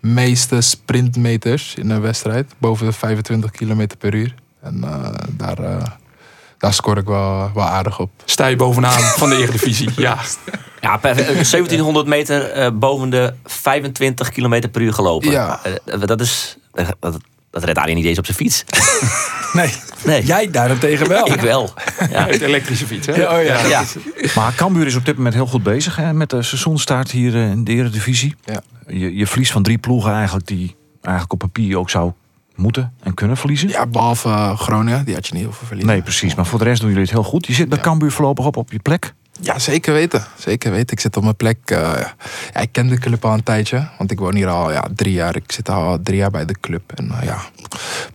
meeste 0.00 0.60
sprintmeters 0.60 1.74
in 1.74 1.90
een 1.90 2.00
wedstrijd. 2.00 2.54
Boven 2.58 2.86
de 2.86 2.92
25 2.92 3.50
km 3.50 3.86
per 3.98 4.14
uur. 4.14 4.34
En 4.62 4.84
eh, 4.84 5.08
daar, 5.30 5.58
eh, 5.58 5.82
daar 6.60 6.74
scoor 6.74 6.96
ik 6.96 7.06
wel, 7.06 7.50
wel 7.54 7.64
aardig 7.64 7.98
op. 7.98 8.10
Sta 8.24 8.46
je 8.46 8.56
bovenaan 8.56 9.00
van 9.00 9.28
de 9.28 9.36
Eredivisie. 9.36 9.88
Ja. 9.96 10.18
Ja, 10.80 10.96
per, 10.96 11.10
eh, 11.10 11.26
1700 11.26 12.06
meter 12.06 12.50
eh, 12.50 12.70
boven 12.72 13.10
de 13.10 13.34
25 13.44 14.30
km 14.30 14.68
per 14.72 14.80
uur 14.80 14.92
gelopen. 14.92 15.30
Ja. 15.30 15.60
Eh, 15.84 16.00
dat 16.00 16.20
is... 16.20 16.56
Dat, 17.00 17.18
dat 17.50 17.64
redt 17.64 17.78
Arjen 17.78 17.96
niet 17.96 18.04
eens 18.04 18.18
op 18.18 18.24
zijn 18.24 18.36
fiets. 18.36 18.64
Nee, 19.52 19.72
Nee, 20.04 20.24
jij 20.24 20.50
daarentegen 20.50 21.08
wel. 21.08 21.32
ik 21.32 21.40
wel. 21.40 21.70
Ja. 22.10 22.26
Het 22.26 22.40
elektrische 22.40 22.86
fiets, 22.86 23.06
hè? 23.06 23.14
Ja, 23.14 23.38
oh 23.38 23.44
ja. 23.44 23.66
Ja. 23.66 23.84
Maar 24.34 24.54
Cambuur 24.54 24.86
is 24.86 24.94
op 24.94 25.04
dit 25.04 25.16
moment 25.16 25.34
heel 25.34 25.46
goed 25.46 25.62
bezig 25.62 25.96
hè, 25.96 26.12
met 26.12 26.30
de 26.30 26.42
seizoenstart 26.42 27.10
hier 27.10 27.34
in 27.34 27.64
de 27.64 27.72
Eredivisie. 27.72 28.34
Ja. 28.44 28.62
Je, 28.86 29.16
je 29.16 29.26
verliest 29.26 29.52
van 29.52 29.62
drie 29.62 29.78
ploegen 29.78 30.12
eigenlijk 30.12 30.46
die 30.46 30.76
eigenlijk 31.00 31.32
op 31.32 31.38
papier 31.38 31.78
ook 31.78 31.90
zou 31.90 32.12
moeten 32.60 32.92
en 33.02 33.14
kunnen 33.14 33.36
verliezen. 33.36 33.68
Ja, 33.68 33.86
behalve 33.86 34.28
eh, 34.28 34.58
Groningen, 34.58 35.04
die 35.04 35.14
had 35.14 35.26
je 35.26 35.32
niet 35.34 35.42
heel 35.42 35.52
veel 35.52 35.66
verliezen. 35.66 35.92
Nee, 35.94 36.02
precies. 36.02 36.34
Maar 36.34 36.46
voor 36.46 36.58
de 36.58 36.64
rest 36.64 36.80
doen 36.80 36.88
jullie 36.90 37.04
het 37.04 37.12
heel 37.12 37.22
goed. 37.22 37.46
Je 37.46 37.52
zit 37.52 37.68
bij 37.68 37.78
Ja. 37.78 37.84
Cambuur 37.84 38.12
voorlopig 38.12 38.44
op 38.46 38.56
op 38.56 38.72
je 38.72 38.78
plek. 38.78 39.14
Ja, 39.42 39.58
zeker 39.58 39.92
weten. 39.92 40.24
Zeker 40.38 40.70
weten. 40.70 40.92
Ik 40.96 41.00
zit 41.00 41.16
op 41.16 41.22
mijn 41.22 41.36
plek. 41.36 41.58
eh, 41.64 41.78
ja, 42.54 42.60
ik 42.60 42.68
ken 42.72 42.88
de 42.88 42.98
club 42.98 43.24
al 43.24 43.32
een 43.32 43.42
tijdje. 43.42 43.88
Want 43.98 44.10
ik 44.10 44.18
woon 44.18 44.34
hier 44.34 44.48
al 44.48 44.72
ja, 44.72 44.84
drie 44.94 45.12
jaar. 45.12 45.36
Ik 45.36 45.52
zit 45.52 45.68
al 45.68 45.98
drie 46.02 46.16
jaar 46.18 46.30
bij 46.30 46.44
de 46.44 46.54
club. 46.60 46.92
En 46.94 47.10
eh, 47.10 47.26
ja, 47.26 47.38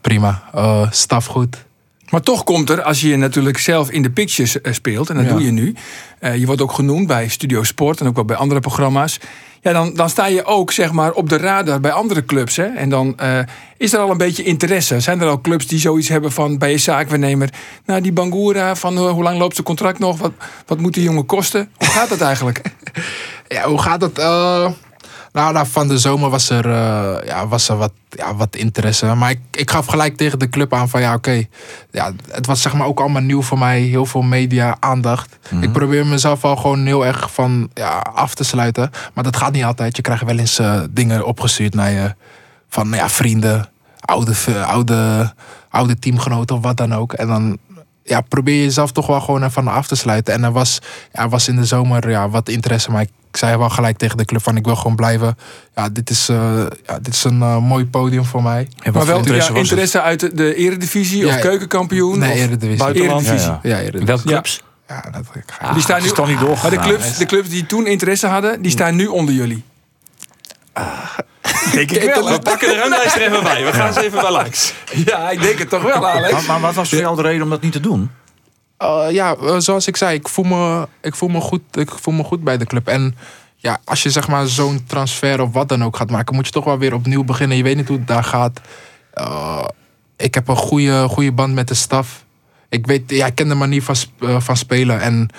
prima. 0.02 0.44
Eh, 0.54 0.92
staf 0.92 1.26
goed. 1.26 1.66
Maar 2.10 2.22
toch 2.22 2.44
komt 2.44 2.70
er, 2.70 2.82
als 2.84 3.02
je 3.02 3.16
natuurlijk 3.16 3.58
zelf 3.58 3.90
in 3.92 4.02
de 4.02 4.10
pictures 4.12 4.58
speelt, 4.64 5.10
en 5.10 5.16
dat 5.16 5.26
Ja. 5.26 5.32
doe 5.32 5.44
je 5.44 5.52
nu. 5.52 5.76
eh, 6.20 6.36
je 6.36 6.46
wordt 6.46 6.62
ook 6.62 6.72
genoemd 6.72 7.08
bij 7.08 7.28
Studio 7.28 7.64
Sport 7.64 8.00
en 8.02 8.08
ook 8.08 8.16
wel 8.16 8.26
bij 8.26 8.36
andere 8.36 8.60
programma's. 8.60 9.20
Ja, 9.66 9.74
dan, 9.74 9.94
dan 9.94 10.10
sta 10.10 10.26
je 10.26 10.46
ook 10.46 10.72
zeg 10.72 10.92
maar 10.92 11.12
op 11.12 11.30
de 11.30 11.38
radar 11.38 11.80
bij 11.80 11.92
andere 11.92 12.26
clubs. 12.26 12.56
Hè? 12.56 12.64
En 12.66 12.90
dan 12.90 13.18
eh, 13.18 13.40
is 13.78 13.94
er 13.94 14.00
al 14.00 14.10
een 14.10 14.18
beetje 14.18 14.44
interesse. 14.44 15.00
Zijn 15.00 15.22
er 15.22 15.28
al 15.28 15.42
clubs 15.42 15.68
die 15.68 15.80
zoiets 15.80 16.08
hebben 16.08 16.32
van 16.32 16.58
bij 16.58 16.72
je 16.72 16.78
zaakwaarnemer. 16.78 17.50
Nou, 17.86 18.02
die 18.02 18.12
Bangura, 18.12 18.76
van 18.76 18.98
eh, 18.98 19.10
hoe 19.10 19.24
lang 19.24 19.38
loopt 19.40 19.54
zijn 19.54 19.68
contract 19.68 20.00
nog? 20.00 20.18
Wat, 20.18 20.32
wat 20.66 20.80
moet 20.80 20.94
die 20.94 21.04
jongen 21.04 21.26
kosten? 21.26 21.70
Hoe 21.78 21.88
gaat 21.88 22.10
dat 22.10 22.22
eigenlijk? 22.22 22.62
Ja, 23.48 23.68
hoe 23.68 23.82
gaat 23.82 24.02
het? 24.02 24.20
Eh, 24.20 24.72
nou, 25.36 25.54
nou, 25.54 25.68
van 25.68 25.88
de 25.88 25.98
zomer 25.98 26.30
was 26.30 26.50
er, 26.50 26.66
eh, 26.66 27.28
ja, 27.28 27.48
was 27.48 27.70
er 27.70 27.78
wat, 27.78 27.92
ja, 28.10 28.36
wat 28.36 28.56
interesse. 28.56 29.14
Maar 29.14 29.30
ik, 29.30 29.40
ik 29.52 29.72
gaf 29.72 29.86
gelijk 29.86 30.18
tegen 30.18 30.40
de 30.40 30.50
club 30.50 30.74
aan 30.74 30.90
van 30.90 31.02
ja, 31.02 31.14
oké. 31.14 31.44
Ja, 31.92 32.12
het 32.32 32.46
was 32.46 32.62
zeg 32.62 32.74
maar 32.74 32.88
ook 32.88 33.00
allemaal 33.00 33.22
nieuw 33.22 33.42
voor 33.42 33.58
mij. 33.58 33.82
Heel 33.82 34.06
veel 34.06 34.22
media, 34.22 34.78
aandacht. 34.80 35.38
Ik 35.62 35.72
probeer 35.72 36.06
mezelf 36.06 36.44
al 36.44 36.56
gewoon 36.56 36.86
heel 36.86 37.06
erg 37.06 37.32
van 37.34 37.70
ja, 37.74 38.00
af 38.14 38.36
te 38.36 38.44
sluiten. 38.44 38.92
Maar 39.14 39.24
dat 39.24 39.36
gaat 39.36 39.52
niet 39.52 39.64
altijd. 39.64 39.96
Je 39.96 40.02
krijgt 40.02 40.24
wel 40.24 40.38
eens 40.38 40.60
eh, 40.60 40.82
dingen 40.90 41.26
opgestuurd 41.26 41.74
naar 41.74 41.92
je. 41.92 42.16
Van 42.70 42.90
ja, 42.90 43.10
vrienden, 43.10 43.70
oude, 44.00 44.36
oude, 44.66 45.34
oude 45.70 46.00
teamgenoten 46.00 46.56
of 46.56 46.62
wat 46.62 46.78
dan 46.78 46.94
ook. 46.94 47.14
En 47.14 47.28
dan 47.28 47.58
ja, 48.04 48.22
probeer 48.22 48.56
je 48.56 48.64
jezelf 48.64 48.92
toch 48.92 49.08
wel 49.08 49.22
gewoon 49.22 49.44
ervan 49.44 49.68
af 49.68 49.88
te 49.88 49.96
sluiten. 49.96 50.34
En 50.34 50.44
er 50.44 50.52
was, 50.52 50.80
ja, 51.14 51.30
was 51.30 51.48
in 51.48 51.56
de 51.56 51.66
zomer 51.66 52.10
ja, 52.10 52.30
wat 52.30 52.50
interesse. 52.50 52.92
Maar 52.92 53.02
ik 53.02 53.10
zei 53.38 53.58
wel 53.58 53.70
gelijk 53.70 53.98
tegen 53.98 54.18
de 54.18 54.26
club 54.26 54.44
van 54.44 54.58
ik 54.58 54.66
wil 54.66 54.76
gewoon 54.76 54.96
blijven. 54.96 55.38
Ja, 55.76 55.90
dit 55.90 56.10
is, 56.10 56.30
eh, 56.30 56.66
ja, 56.86 57.00
dit 57.00 57.14
is 57.14 57.24
een 57.24 57.42
eh, 57.42 57.58
mooi 57.58 57.86
podium 57.86 58.26
voor 58.26 58.44
mij. 58.44 58.68
En 58.82 58.94
maar 58.94 59.06
wel 59.06 59.18
interesse 59.54 59.98
ja, 59.98 60.04
uit 60.04 60.38
de, 60.38 60.56
eredivisie 60.56 61.26
Ja, 61.26 61.36
of 61.36 61.40
keukenkampioen? 61.42 62.20
Nee, 62.20 62.32
of 62.32 62.38
Eredivisie. 62.38 62.78
buitenland? 62.78 63.26
Ja, 63.26 63.34
ja. 63.34 63.60
Ja, 63.64 63.76
Eredivisie. 63.80 64.06
Welke 64.06 64.24
clubs? 64.24 64.62
Ja, 64.88 65.04
dat 65.12 65.26
ik- 65.34 65.74
Die 65.74 65.82
staan 65.82 66.00
nu, 66.00 66.06
is 66.06 66.14
toch 66.14 66.28
niet 66.28 66.40
doorgegaan, 66.40 66.76
maar 66.76 66.84
de 66.84 66.90
clubs, 66.90 67.18
de 67.18 67.26
clubs 67.26 67.50
die 67.50 67.66
toen 67.66 67.88
interesse 67.88 68.28
hadden, 68.28 68.62
die 68.62 68.72
staan 68.72 68.96
nu 68.96 69.08
onder 69.08 69.36
jullie. 69.36 69.64
Denk 71.74 71.92
ik 71.92 72.14
wel. 72.14 72.30
We 72.30 72.40
pakken 72.40 72.68
de 72.68 72.76
ranglijst 72.76 73.16
er 73.16 73.22
even 73.22 73.44
bij. 73.44 73.66
We 73.66 73.74
gaan 73.74 73.88
eens 73.88 73.96
even 73.96 74.22
bij 74.22 74.32
langs. 74.32 74.74
Ja, 75.06 75.30
ik 75.30 75.42
denk 75.42 75.60
het 75.60 75.70
toch 75.70 75.82
wel, 75.84 76.08
Alex. 76.08 76.32
Maar, 76.32 76.44
maar 76.46 76.62
wat 76.62 76.74
was 76.74 76.90
voor 76.90 76.98
jou 76.98 77.16
de 77.16 77.22
reden 77.22 77.42
om 77.42 77.50
dat 77.50 77.62
niet 77.62 77.72
te 77.72 77.80
doen? 77.80 78.12
Uh, 78.86 79.12
ja, 79.12 79.36
uh, 79.42 79.56
zoals 79.58 79.88
ik 79.88 79.98
zei, 79.98 80.16
ik 80.16 80.28
voel, 80.28 80.46
me, 80.46 80.88
ik, 81.02 81.16
voel 81.16 81.30
me 81.30 81.40
goed, 81.40 81.62
ik 81.72 81.92
voel 81.92 82.14
me 82.14 82.24
goed 82.24 82.44
bij 82.44 82.58
de 82.58 82.66
club. 82.66 82.88
En 82.88 83.16
ja, 83.56 83.80
als 83.84 84.04
je 84.04 84.10
zeg 84.10 84.28
maar 84.28 84.48
zo'n 84.48 84.84
transfer 84.88 85.42
of 85.42 85.52
wat 85.52 85.70
dan 85.70 85.84
ook 85.84 85.98
gaat 85.98 86.10
maken, 86.10 86.36
moet 86.36 86.46
je 86.46 86.52
toch 86.52 86.66
wel 86.66 86.78
weer 86.78 86.94
opnieuw 86.94 87.24
beginnen. 87.24 87.58
Je 87.58 87.64
weet 87.64 87.76
niet 87.76 87.88
hoe 87.88 87.98
het 87.98 88.08
daar 88.08 88.24
gaat. 88.24 88.62
Uh, 89.16 89.66
ik 90.18 90.34
heb 90.34 90.48
een 90.48 90.56
goede, 90.56 91.08
goede 91.08 91.32
band 91.32 91.54
met 91.54 91.68
de 91.68 91.74
staf. 91.74 92.26
Ik, 92.70 92.86
weet, 92.86 93.04
ja, 93.08 93.26
ik 93.26 93.36
ken 93.36 93.48
de 93.48 93.56
manier 93.56 93.84
van, 93.84 93.96
van 94.42 94.58
spelen. 94.58 95.02
En 95.02 95.30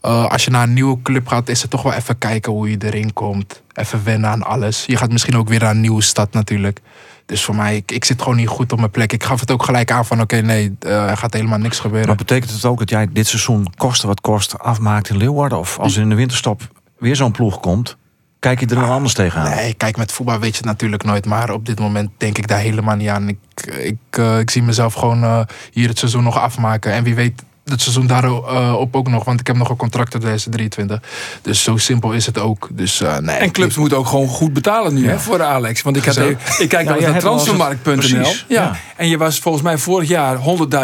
als 0.00 0.44
je 0.44 0.50
naar 0.50 0.62
een 0.62 0.72
nieuwe 0.72 1.02
club 1.02 1.26
gaat, 1.26 1.48
is 1.48 1.62
het 1.62 1.70
toch 1.70 1.82
wel 1.82 1.92
even 1.92 2.18
kijken 2.18 2.52
hoe 2.52 2.70
je 2.70 2.76
erin 2.80 3.12
komt. 3.12 3.62
Even 3.74 4.04
wennen 4.04 4.30
aan 4.30 4.42
alles. 4.42 4.84
Je 4.86 4.96
gaat 4.96 5.12
misschien 5.12 5.36
ook 5.36 5.48
weer 5.48 5.60
naar 5.60 5.70
een 5.70 5.80
nieuwe 5.80 6.02
stad 6.02 6.32
natuurlijk. 6.32 6.80
Dus 7.26 7.44
voor 7.44 7.54
mij, 7.54 7.76
ik, 7.76 7.92
ik 7.92 8.04
zit 8.04 8.22
gewoon 8.22 8.36
niet 8.36 8.48
goed 8.48 8.72
op 8.72 8.78
mijn 8.78 8.90
plek. 8.90 9.12
Ik 9.12 9.24
gaf 9.24 9.40
het 9.40 9.50
ook 9.50 9.62
gelijk 9.62 9.90
aan 9.90 10.06
van 10.06 10.20
oké, 10.20 10.36
nee, 10.36 10.76
uh, 10.86 11.10
er 11.10 11.16
gaat 11.16 11.32
helemaal 11.32 11.58
niks 11.58 11.78
gebeuren. 11.78 12.08
Maar 12.08 12.16
betekent 12.16 12.50
het 12.50 12.64
ook 12.64 12.78
dat 12.78 12.90
jij 12.90 13.08
dit 13.12 13.26
seizoen 13.26 13.66
kosten 13.76 14.08
wat 14.08 14.20
kost 14.20 14.58
afmaakt 14.58 15.08
in 15.08 15.16
Leeuwarden? 15.16 15.58
Of 15.58 15.78
als 15.78 15.96
er 15.96 16.02
in 16.02 16.08
de 16.08 16.14
winterstop 16.14 16.68
weer 16.98 17.16
zo'n 17.16 17.32
ploeg 17.32 17.60
komt, 17.60 17.96
kijk 18.38 18.60
je 18.60 18.66
er 18.66 18.74
dan 18.74 18.90
anders 18.90 19.14
tegenaan? 19.14 19.50
Nee, 19.50 19.74
kijk, 19.74 19.96
met 19.96 20.12
voetbal 20.12 20.38
weet 20.38 20.50
je 20.50 20.56
het 20.56 20.66
natuurlijk 20.66 21.04
nooit. 21.04 21.26
Maar 21.26 21.50
op 21.50 21.66
dit 21.66 21.78
moment 21.78 22.10
denk 22.16 22.38
ik 22.38 22.48
daar 22.48 22.58
helemaal 22.58 22.96
niet 22.96 23.08
aan. 23.08 23.28
Ik, 23.28 23.38
ik, 23.78 23.98
eh, 24.10 24.38
ik 24.38 24.50
zie 24.50 24.62
mezelf 24.62 24.94
gewoon 24.94 25.22
eh, 25.22 25.40
hier 25.72 25.88
het 25.88 25.98
seizoen 25.98 26.22
nog 26.22 26.38
afmaken. 26.38 26.92
En 26.92 27.04
wie 27.04 27.14
weet 27.14 27.42
het 27.64 27.80
seizoen 27.80 28.06
daarop 28.06 28.46
eh, 28.46 28.74
op 28.78 28.96
ook 28.96 29.08
nog. 29.08 29.24
Want 29.24 29.40
ik 29.40 29.46
heb 29.46 29.56
nog 29.56 29.68
een 29.68 29.76
contract 29.76 30.10
tot 30.10 30.20
2023. 30.20 31.00
Dus 31.42 31.62
zo 31.62 31.76
simpel 31.76 32.12
is 32.12 32.26
het 32.26 32.38
ook. 32.38 32.68
Dus, 32.72 33.00
eh, 33.00 33.18
nee, 33.18 33.36
En 33.36 33.50
clubs 33.50 33.76
moeten 33.76 33.98
ook 33.98 34.06
gewoon 34.06 34.28
goed 34.28 34.52
betalen 34.52 34.94
nu 34.94 35.08
hè, 35.08 35.18
voor 35.18 35.42
Alex. 35.42 35.82
Want 35.82 35.96
ik, 35.96 36.04
had, 36.04 36.16
ik 36.58 36.68
kijk 36.68 36.84
naar 37.00 37.18
transfermarkt.nl. 37.18 38.02
Ja. 38.22 38.32
ja. 38.48 38.76
En 38.96 39.08
je 39.08 39.18
was 39.18 39.38
volgens 39.38 39.64
mij 39.64 39.78
vorig 39.78 40.08
jaar 40.08 40.36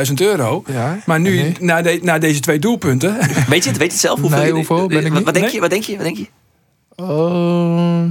100.000 0.07 0.13
euro. 0.15 0.63
Ja, 0.67 0.99
Maar 1.07 1.21
nu, 1.21 1.37
nee. 1.37 1.57
na, 1.61 1.83
de- 1.83 1.99
na 2.03 2.19
deze 2.19 2.41
twee 2.41 2.59
doelpunten... 2.59 3.17
Weet 3.49 3.65
je 3.65 3.69
het? 3.71 3.79
Weet 3.79 3.87
je 3.87 3.93
het 3.93 4.01
zelf? 4.01 4.21
Hoeveel, 4.21 4.39
Nee, 4.39 4.53
hoeveel 4.53 4.87
ben 4.87 5.05
ik 5.07 5.13
wat, 5.13 5.23
wat 5.23 5.35
denk 5.35 5.45
Nee? 5.47 5.55
je? 5.55 5.61
Wat 5.61 5.71
denk 5.71 5.83
je? 5.85 5.97
Wat 5.97 6.05
denk 6.05 6.17
je? 6.17 6.27
Ehm, 6.97 8.11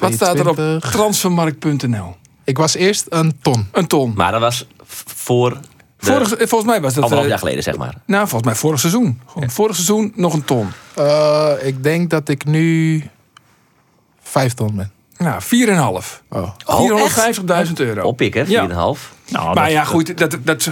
wat 0.00 0.12
staat 0.14 0.38
er 0.38 0.48
op 0.48 0.54
22. 0.54 0.90
transfermarkt.nl? 0.90 2.16
Ik 2.44 2.56
was 2.58 2.74
eerst 2.74 3.06
een 3.08 3.38
ton. 3.42 3.66
Een 3.72 3.86
ton. 3.86 4.12
Maar 4.16 4.32
dat 4.32 4.40
was 4.40 4.66
voor 5.14 5.60
Vorig, 6.06 6.28
volgens 6.28 6.64
mij 6.64 6.80
was 6.80 6.94
dat... 6.94 7.02
anderhalf 7.02 7.22
eh, 7.24 7.28
jaar 7.28 7.38
geleden, 7.38 7.62
zeg 7.62 7.76
maar. 7.76 7.94
nou, 8.06 8.28
volgens 8.28 8.50
mij 8.50 8.54
vorig 8.54 8.80
seizoen. 8.80 9.20
Gewoon 9.26 9.50
vorig 9.50 9.74
seizoen 9.74 10.12
nog 10.14 10.32
een 10.32 10.44
ton. 10.44 10.68
Eh, 10.94 11.52
ik 11.62 11.82
denk 11.82 12.10
dat 12.10 12.28
ik 12.28 12.44
nu 12.44 13.02
vijf 14.22 14.54
ton 14.54 14.76
ben. 14.76 14.90
Nou, 15.18 15.42
4,5. 15.42 16.22
Oh. 16.28 16.48
Oh, 16.66 17.66
450.000 17.66 17.72
euro. 17.74 18.06
Oppikken, 18.06 18.46
4,5. 18.46 18.50
Ja. 18.50 18.66
Nou, 19.28 19.54
maar 19.54 19.54
dat- 19.54 19.72
ja, 19.72 19.84
goed, 19.84 20.18
dat, 20.18 20.38
dat, 20.42 20.70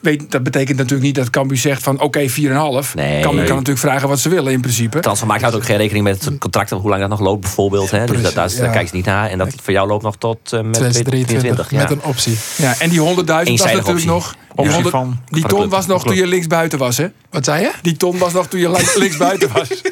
weet, 0.00 0.30
dat 0.30 0.42
betekent 0.42 0.76
natuurlijk 0.76 1.06
niet 1.06 1.14
dat 1.14 1.30
Cambuur 1.30 1.56
zegt 1.58 1.82
van 1.82 2.00
oké, 2.00 2.28
4,5. 2.28 2.94
Nee. 2.94 3.22
Cambuur 3.22 3.44
kan 3.44 3.56
natuurlijk 3.56 3.78
vragen 3.78 4.08
wat 4.08 4.18
ze 4.18 4.28
willen 4.28 4.52
in 4.52 4.60
principe. 4.60 5.00
Transfermarkt 5.00 5.42
houdt 5.42 5.56
ook 5.56 5.64
geen 5.64 5.76
rekening 5.76 6.04
met 6.04 6.24
het 6.24 6.38
contract, 6.38 6.70
hoe 6.70 6.88
lang 6.88 7.00
dat 7.00 7.10
nog 7.10 7.20
loopt 7.20 7.40
bijvoorbeeld. 7.40 7.90
Hè? 7.90 8.06
Dus 8.06 8.22
dat, 8.22 8.34
daar, 8.34 8.48
daar 8.48 8.64
ja. 8.64 8.70
kijken 8.70 8.88
ze 8.88 8.96
niet 8.96 9.04
naar. 9.04 9.30
En 9.30 9.38
dat 9.38 9.54
voor 9.62 9.72
jou 9.72 9.88
loopt 9.88 10.02
nog 10.02 10.16
tot 10.16 10.52
eh, 10.52 10.60
met 10.60 10.72
2023 10.72 11.66
2023. 11.66 11.70
Ja. 11.70 11.78
met 11.78 11.90
een 11.90 12.10
optie. 12.10 12.38
Ja, 12.56 12.74
en 12.78 12.88
die 12.88 12.98
100.000 12.98 13.04
was 13.04 13.16
Eenzijdige 13.16 13.56
natuurlijk 13.64 13.88
optie. 13.88 14.06
nog. 14.06 14.34
Die, 14.56 14.64
Optie 14.64 14.72
100 14.82 14.90
van- 14.94 15.20
die 15.28 15.40
van 15.40 15.40
de 15.40 15.48
ton 15.48 15.58
club. 15.58 15.70
was 15.70 15.86
nog 15.86 16.04
toen 16.04 16.14
je 16.16 16.26
linksbuiten 16.26 16.78
was, 16.78 16.96
hè? 16.96 17.06
Wat 17.30 17.44
zei 17.44 17.62
je? 17.62 17.70
Die 17.82 17.96
ton 17.96 18.18
was 18.18 18.32
nog 18.32 18.46
toen 18.46 18.60
je 18.60 18.70
li- 18.70 18.84
linksbuiten 18.94 19.52
was. 19.52 19.68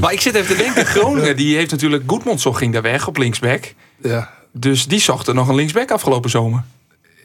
Maar 0.00 0.12
ik 0.12 0.20
zit 0.20 0.34
even 0.34 0.56
te 0.56 0.62
denken, 0.62 0.86
Groningen 0.86 1.36
die 1.36 1.56
heeft 1.56 1.70
natuurlijk 1.70 2.02
Goedmondson 2.06 2.56
ging 2.56 2.72
daar 2.72 2.82
weg 2.82 3.06
op 3.06 3.16
linksback. 3.16 3.74
Ja, 4.02 4.30
Dus 4.52 4.86
die 4.86 5.00
zocht 5.00 5.26
er 5.28 5.34
nog 5.34 5.48
een 5.48 5.54
linksback 5.54 5.90
afgelopen 5.90 6.30
zomer. 6.30 6.62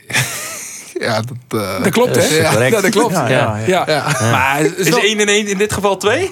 ja 0.99 1.21
dat, 1.21 1.61
eh, 1.61 1.83
Dat 1.83 1.91
klopt, 1.91 2.15
hè? 2.15 2.35
Ja, 2.37 2.69
dat 2.81 2.89
klopt. 2.89 3.13
Ja, 3.13 3.27
Ja, 3.27 3.57
ja, 3.67 3.83
ja. 3.87 4.17
Maar 4.31 4.59
het 4.59 4.77
is 4.77 4.85
Is 4.85 4.89
wel- 4.93 5.01
1 5.03 5.19
en 5.19 5.27
1 5.27 5.47
in 5.47 5.57
dit 5.57 5.73
geval 5.73 5.97
2? 5.97 6.31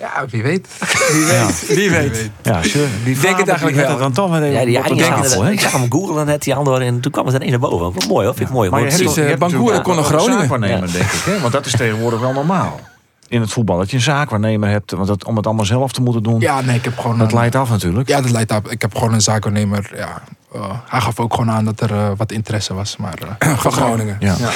ja, 0.00 0.24
wie 0.30 0.42
weet. 0.42 0.68
wie 1.12 1.24
weet. 1.24 1.66
Wie 1.66 1.90
weet. 1.90 2.30
Ja, 2.42 2.62
sure. 2.62 2.86
Die 3.04 3.20
denk 3.20 3.38
het 3.38 3.48
eigenlijk 3.48 3.78
wel. 3.78 3.88
had 3.88 3.98
Dan 3.98 4.12
toch 4.12 4.30
weer 4.30 4.52
Ja, 4.52 4.64
die, 4.64 4.72
ja, 4.72 4.82
de 4.82 5.42
hè? 5.42 5.50
ik 5.50 5.60
zag 5.60 5.72
hem 5.72 5.92
googlen 5.92 6.26
net, 6.26 6.42
die 6.42 6.54
andere, 6.54 6.84
en 6.84 7.00
toen 7.00 7.12
kwam 7.12 7.26
het 7.26 7.34
ineens 7.34 7.50
naar 7.50 7.60
boven. 7.60 7.92
Wat 7.92 8.06
mooi 8.08 8.26
hoor, 8.26 8.34
vind 8.34 8.48
ik 8.48 8.54
mooi. 8.54 8.70
Maar 8.70 8.80
je 8.80 8.86
hebt, 8.86 9.14
je 9.14 9.24
eh, 9.24 9.38
natuurlijk 9.38 9.82
kon 9.82 9.98
een 9.98 10.04
Groningen. 10.04 10.38
zaakwaarnemer, 10.38 10.92
denk 10.92 11.04
ik. 11.04 11.20
Hè? 11.24 11.40
Want 11.40 11.52
dat 11.52 11.66
is 11.66 11.72
tegenwoordig 11.72 12.20
wel 12.20 12.32
normaal. 12.32 12.80
In 13.28 13.40
het 13.40 13.52
voetbal. 13.52 13.78
Dat 13.78 13.90
je 13.90 13.96
een 13.96 14.02
zaakwaarnemer 14.02 14.68
hebt. 14.68 14.90
Want 14.90 15.06
dat, 15.06 15.24
om 15.24 15.36
het 15.36 15.46
allemaal 15.46 15.64
zelf 15.64 15.92
te 15.92 16.02
moeten 16.02 16.22
doen. 16.22 16.40
Ja, 16.40 16.60
nee, 16.60 16.76
ik 16.76 16.84
heb 16.84 16.98
gewoon 16.98 17.18
Dat 17.18 17.28
een, 17.32 17.34
leidt 17.38 17.54
af 17.54 17.70
natuurlijk. 17.70 18.08
Ja, 18.08 18.20
dat 18.20 18.30
leidt 18.30 18.52
af. 18.52 18.60
Ik 18.68 18.80
heb 18.82 18.94
gewoon 18.94 19.12
een 19.14 19.20
zaakwaarnemer. 19.20 19.90
Ja, 19.94 20.22
eh, 20.54 20.70
hij 20.86 21.00
gaf 21.00 21.20
ook 21.20 21.34
gewoon 21.34 21.50
aan 21.50 21.64
dat 21.64 21.80
er 21.80 21.92
eh, 21.92 22.10
wat 22.16 22.32
interesse 22.32 22.74
was. 22.74 22.96
Maar 22.96 23.18
eh, 23.38 23.56
Van 23.64 23.72
Groningen. 23.72 24.16
Ja. 24.20 24.36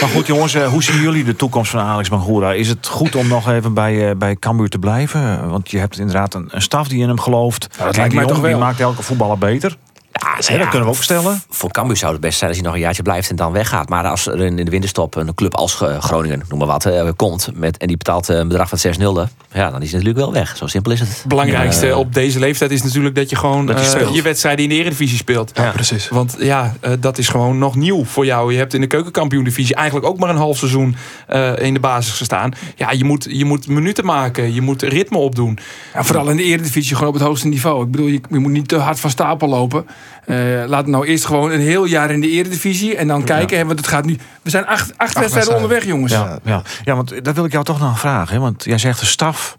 Maar 0.00 0.08
goed 0.08 0.26
jongens, 0.26 0.54
hoe 0.56 0.82
zien 0.82 1.00
jullie 1.00 1.24
de 1.24 1.36
toekomst 1.36 1.70
van 1.70 1.80
Alex 1.80 2.08
Bangura? 2.08 2.52
Is 2.52 2.68
het 2.68 2.86
goed 2.86 3.14
om 3.14 3.28
nog 3.28 3.50
even 3.50 3.74
bij, 3.74 4.10
eh, 4.10 4.16
bij 4.16 4.36
Cambuur 4.36 4.68
te 4.68 4.78
blijven? 4.78 5.50
Want 5.50 5.70
je 5.70 5.78
hebt 5.78 5.98
inderdaad 5.98 6.34
een, 6.34 6.48
een 6.50 6.62
staf 6.62 6.88
die 6.88 7.02
in 7.02 7.08
hem 7.08 7.20
gelooft. 7.20 7.60
dat 7.60 7.70
Kijk, 7.70 7.96
lijkt 7.96 8.10
die 8.10 8.18
mij 8.18 8.28
toch 8.28 8.36
jongen, 8.36 8.50
die 8.50 8.58
wel. 8.58 8.68
maakt 8.68 8.80
elke 8.80 9.02
voetballer 9.02 9.38
beter. 9.38 9.76
Ja, 10.12 10.28
Hè, 10.52 10.58
dat 10.58 10.68
kunnen 10.68 10.88
we 10.88 10.94
ook 10.94 11.02
stellen. 11.02 11.42
Voor 11.48 11.70
Cambuur 11.70 11.96
zou 11.96 12.12
het 12.12 12.20
best 12.20 12.38
zijn 12.38 12.50
als 12.50 12.58
hij 12.58 12.66
nog 12.68 12.76
een 12.76 12.82
jaartje 12.82 13.02
blijft 13.02 13.30
en 13.30 13.36
dan 13.36 13.52
weggaat. 13.52 13.88
Maar 13.88 14.04
als 14.06 14.26
er 14.26 14.40
in 14.40 14.56
de 14.56 14.70
winterstop 14.70 15.14
een 15.14 15.34
club 15.34 15.54
als 15.54 15.82
eh, 15.82 16.02
Groningen, 16.02 16.42
noem 16.48 16.58
maar 16.58 16.66
wat, 16.68 16.84
eh, 16.86 17.08
komt 17.16 17.48
met, 17.54 17.76
en 17.76 17.86
die 17.86 17.96
betaalt 17.96 18.28
eh, 18.28 18.36
een 18.36 18.48
bedrag 18.48 18.68
van 18.68 18.78
6 18.78 18.98
nulde, 18.98 19.28
ja, 19.52 19.70
dan 19.70 19.82
is 19.82 19.92
het 19.92 20.02
natuurlijk 20.02 20.18
wel 20.18 20.32
weg. 20.32 20.56
Zo 20.56 20.66
simpel 20.66 20.92
is 20.92 21.00
het. 21.00 21.08
Het 21.08 21.24
belangrijkste 21.26 21.86
Ja. 21.86 21.96
op 21.96 22.14
deze 22.14 22.38
leeftijd 22.38 22.70
is 22.70 22.82
natuurlijk 22.82 23.14
dat 23.14 23.30
je 23.30 23.36
gewoon 23.36 23.66
Dat 23.66 23.92
je 23.92 23.98
eh, 23.98 24.14
je 24.14 24.22
wedstrijden 24.22 24.64
in 24.64 24.70
de 24.70 24.76
Eredivisie 24.76 25.16
speelt. 25.18 25.50
ja, 25.54 25.70
precies. 25.70 26.08
Want 26.08 26.36
ja, 26.38 26.74
eh, 26.80 26.92
dat 27.00 27.18
is 27.18 27.28
gewoon 27.28 27.58
nog 27.58 27.74
nieuw 27.76 28.04
voor 28.04 28.24
jou. 28.24 28.52
Je 28.52 28.58
hebt 28.58 28.74
in 28.74 28.80
de 28.80 28.86
keukenkampioen-divisie 28.86 29.74
eigenlijk 29.74 30.06
ook 30.06 30.18
maar 30.18 30.30
een 30.30 30.36
half 30.36 30.56
seizoen 30.58 30.96
eh, 31.26 31.52
in 31.58 31.74
de 31.74 31.80
basis 31.80 32.12
gestaan. 32.14 32.52
Ja, 32.76 32.90
je 32.90 33.04
moet, 33.04 33.26
je 33.30 33.44
moet 33.44 33.68
minuten 33.68 34.04
maken, 34.04 34.54
je 34.54 34.60
moet 34.60 34.82
ritme 34.82 35.18
opdoen. 35.18 35.58
Ja, 35.94 36.04
vooral 36.04 36.28
in 36.28 36.36
de 36.36 36.42
Eredivisie, 36.42 36.94
gewoon 36.94 37.08
op 37.12 37.14
het 37.18 37.26
hoogste 37.26 37.48
niveau. 37.48 37.84
Ik 37.84 37.90
bedoel, 37.90 38.06
je, 38.06 38.20
je 38.30 38.38
moet 38.38 38.52
niet 38.52 38.68
te 38.68 38.76
hard 38.76 39.00
van 39.00 39.10
stapel 39.10 39.48
lopen. 39.48 39.86
Eh, 40.24 40.36
laat 40.66 40.86
nou 40.86 41.06
eerst 41.06 41.24
gewoon 41.24 41.50
een 41.50 41.60
heel 41.60 41.84
jaar 41.84 42.10
in 42.10 42.20
de 42.20 42.28
Eredivisie 42.28 42.96
en 42.96 43.08
dan 43.08 43.24
kijken. 43.24 43.58
hè, 43.58 43.64
want 43.64 43.78
het 43.78 43.88
gaat 43.88 44.04
nu. 44.04 44.18
We 44.42 44.50
zijn 44.50 44.66
acht, 44.66 44.80
acht, 44.80 44.98
wedstrijden 44.98 45.34
wedstrijden. 45.34 45.54
onderweg, 45.54 45.84
jongens. 45.84 46.12
Ja, 46.12 46.38
ja. 46.44 46.62
ja, 46.84 46.94
want 46.94 47.24
dat 47.24 47.34
wil 47.34 47.44
ik 47.44 47.52
jou 47.52 47.64
toch 47.64 47.80
nog 47.80 47.98
vragen. 47.98 48.34
Hè? 48.34 48.40
Want 48.40 48.64
jij 48.64 48.78
zegt 48.78 49.00
de 49.00 49.06
staf, 49.06 49.56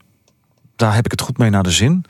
daar 0.76 0.96
heb 0.96 1.06
ik 1.06 1.12
het 1.12 1.22
goed 1.22 1.38
mee 1.38 1.50
naar 1.50 1.64
de 1.64 1.72
zin. 1.72 2.06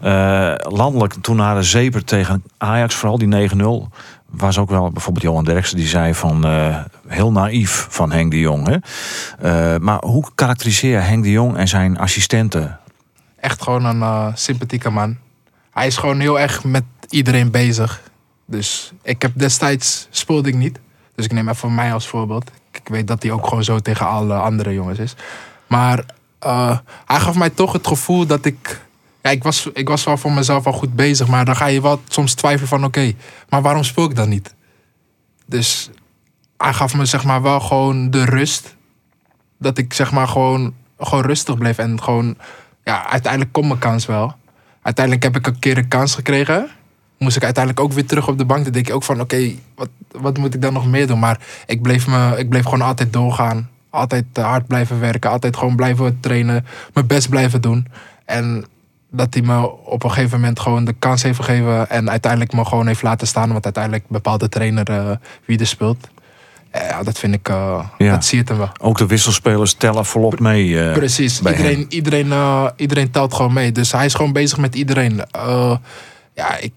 Eh, 0.00 0.54
landelijk, 0.58 1.14
toen 1.20 1.36
na 1.36 1.54
de 1.54 1.62
zeper 1.62 2.04
tegen 2.04 2.44
Ajax, 2.58 2.94
vooral 2.94 3.18
die 3.18 3.28
9-0... 3.28 3.88
was 4.26 4.58
ook 4.58 4.70
wel 4.70 4.90
bijvoorbeeld 4.90 5.24
Johan 5.24 5.44
Derksen 5.44 5.76
die 5.76 5.86
zei 5.86 6.14
van... 6.14 6.44
eh, 6.44 6.76
heel 7.06 7.32
naïef 7.32 7.86
van 7.90 8.12
Henk 8.12 8.30
de 8.30 8.40
Jong. 8.40 8.66
Hè? 8.68 8.76
Eh, 9.38 9.80
maar 9.80 9.98
hoe 10.04 10.26
karakteriseer 10.34 10.90
je 10.90 10.96
Henk 10.96 11.22
de 11.22 11.30
Jong 11.30 11.56
en 11.56 11.68
zijn 11.68 11.98
assistenten? 11.98 12.78
Echt 13.40 13.62
gewoon 13.62 13.84
een 13.84 14.32
sympathieke 14.36 14.90
man. 14.90 15.16
Hij 15.70 15.86
is 15.86 15.96
gewoon 15.96 16.20
heel 16.20 16.40
erg 16.40 16.64
met 16.64 16.84
iedereen 17.14 17.50
bezig. 17.50 18.02
Dus 18.46 18.92
ik 19.02 19.22
heb 19.22 19.32
destijds 19.34 20.06
speelde 20.10 20.48
ik 20.48 20.54
niet. 20.54 20.78
Dus 21.14 21.24
ik 21.24 21.32
neem 21.32 21.48
even 21.48 21.74
mij 21.74 21.92
als 21.92 22.06
voorbeeld. 22.08 22.48
Ik 22.48 22.74
ik 22.74 22.88
weet 22.88 23.06
dat 23.06 23.22
hij 23.22 23.32
ook 23.32 23.46
gewoon 23.46 23.64
zo 23.64 23.78
tegen 23.78 24.06
alle 24.06 24.34
andere 24.34 24.74
jongens 24.74 24.98
is. 24.98 25.14
Maar 25.66 26.04
eh, 26.38 26.78
hij 27.06 27.20
gaf 27.20 27.34
mij 27.34 27.50
toch 27.50 27.72
het 27.72 27.86
gevoel 27.86 28.26
dat 28.26 28.44
ik. 28.44 28.82
Ja, 29.22 29.30
ik 29.30 29.42
was, 29.42 29.68
ik 29.74 29.88
was 29.88 30.04
wel 30.04 30.16
voor 30.16 30.32
mezelf 30.32 30.66
al 30.66 30.72
goed 30.72 30.94
bezig. 30.94 31.26
Maar 31.26 31.44
dan 31.44 31.56
ga 31.56 31.66
je 31.66 31.80
wel 31.80 32.00
soms 32.08 32.34
twijfelen 32.34 32.68
van 32.68 32.84
oké, 32.84 33.12
maar 33.48 33.62
waarom 33.62 33.84
speel 33.84 34.04
ik 34.04 34.16
dan 34.16 34.28
niet? 34.28 34.54
Dus 35.46 35.90
hij 36.56 36.72
gaf 36.72 36.94
me 36.94 37.04
zeg 37.04 37.24
maar 37.24 37.42
wel 37.42 37.60
gewoon 37.60 38.10
de 38.10 38.24
rust. 38.24 38.76
Dat 39.58 39.78
ik 39.78 39.92
zeg 39.92 40.12
maar 40.12 40.28
gewoon, 40.28 40.74
gewoon 40.98 41.24
rustig 41.24 41.58
bleef. 41.58 41.78
En 41.78 42.02
gewoon, 42.02 42.36
ja, 42.84 43.06
uiteindelijk 43.10 43.52
komt 43.52 43.66
mijn 43.66 43.78
kans 43.78 44.06
wel. 44.06 44.34
Uiteindelijk 44.82 45.24
heb 45.24 45.36
ik 45.36 45.46
een 45.46 45.58
keer 45.58 45.78
een 45.78 45.88
kans 45.88 46.14
gekregen. 46.14 46.70
Moest 47.24 47.36
ik 47.36 47.44
uiteindelijk 47.44 47.84
ook 47.84 47.92
weer 47.92 48.06
terug 48.06 48.28
op 48.28 48.38
de 48.38 48.44
bank. 48.44 48.64
Dan 48.64 48.72
denk 48.72 48.88
ik 48.88 48.94
ook 48.94 49.02
van, 49.02 49.20
oké, 49.20 49.50
wat, 49.74 49.88
wat 50.10 50.38
moet 50.38 50.54
ik 50.54 50.62
dan 50.62 50.72
nog 50.72 50.86
meer 50.86 51.06
doen? 51.06 51.18
Maar 51.18 51.38
ik 51.66 51.82
bleef, 51.82 52.06
me, 52.06 52.34
ik 52.38 52.48
bleef 52.48 52.64
gewoon 52.64 52.80
altijd 52.82 53.12
doorgaan. 53.12 53.70
Altijd 53.90 54.24
eh, 54.32 54.44
hard 54.44 54.66
blijven 54.66 55.00
werken. 55.00 55.30
Altijd 55.30 55.56
gewoon 55.56 55.76
blijven 55.76 56.18
trainen. 56.20 56.66
Mijn 56.94 57.06
best 57.06 57.28
blijven 57.28 57.60
doen. 57.60 57.86
En 58.24 58.64
dat 59.10 59.34
hij 59.34 59.42
me 59.42 59.70
op 59.84 60.04
een 60.04 60.10
gegeven 60.10 60.40
moment 60.40 60.60
gewoon 60.60 60.84
de 60.84 60.94
kans 60.98 61.22
heeft 61.22 61.38
gegeven. 61.38 61.90
En 61.90 62.10
uiteindelijk 62.10 62.52
me 62.52 62.64
gewoon 62.64 62.86
heeft 62.86 63.02
laten 63.02 63.26
staan. 63.26 63.52
Want 63.52 63.64
uiteindelijk 63.64 64.04
bepaalt 64.08 64.40
de 64.40 64.48
trainer 64.48 64.90
eh, 64.90 65.10
wie 65.44 65.58
er 65.58 65.66
speelt. 65.66 66.08
Ja, 66.72 67.02
dat 67.02 67.18
vind 67.18 67.34
ik, 67.34 67.48
eh, 67.48 67.84
Ja. 67.98 68.10
dat 68.10 68.24
zie 68.24 68.42
je 68.46 68.56
wel. 68.56 68.70
Ook 68.80 68.98
de 68.98 69.06
wisselspelers 69.06 69.72
tellen 69.72 70.04
volop 70.04 70.40
mee. 70.40 70.92
Precies, 70.92 71.40
iedereen, 71.40 71.78
hem. 71.78 71.86
iedereen, 71.88 72.70
iedereen 72.76 73.10
telt 73.10 73.34
gewoon 73.34 73.52
mee. 73.52 73.72
Dus 73.72 73.92
hij 73.92 74.04
is 74.04 74.14
gewoon 74.14 74.32
bezig 74.32 74.58
met 74.58 74.74
iedereen. 74.74 75.22
Ja, 76.34 76.56
ik, 76.56 76.72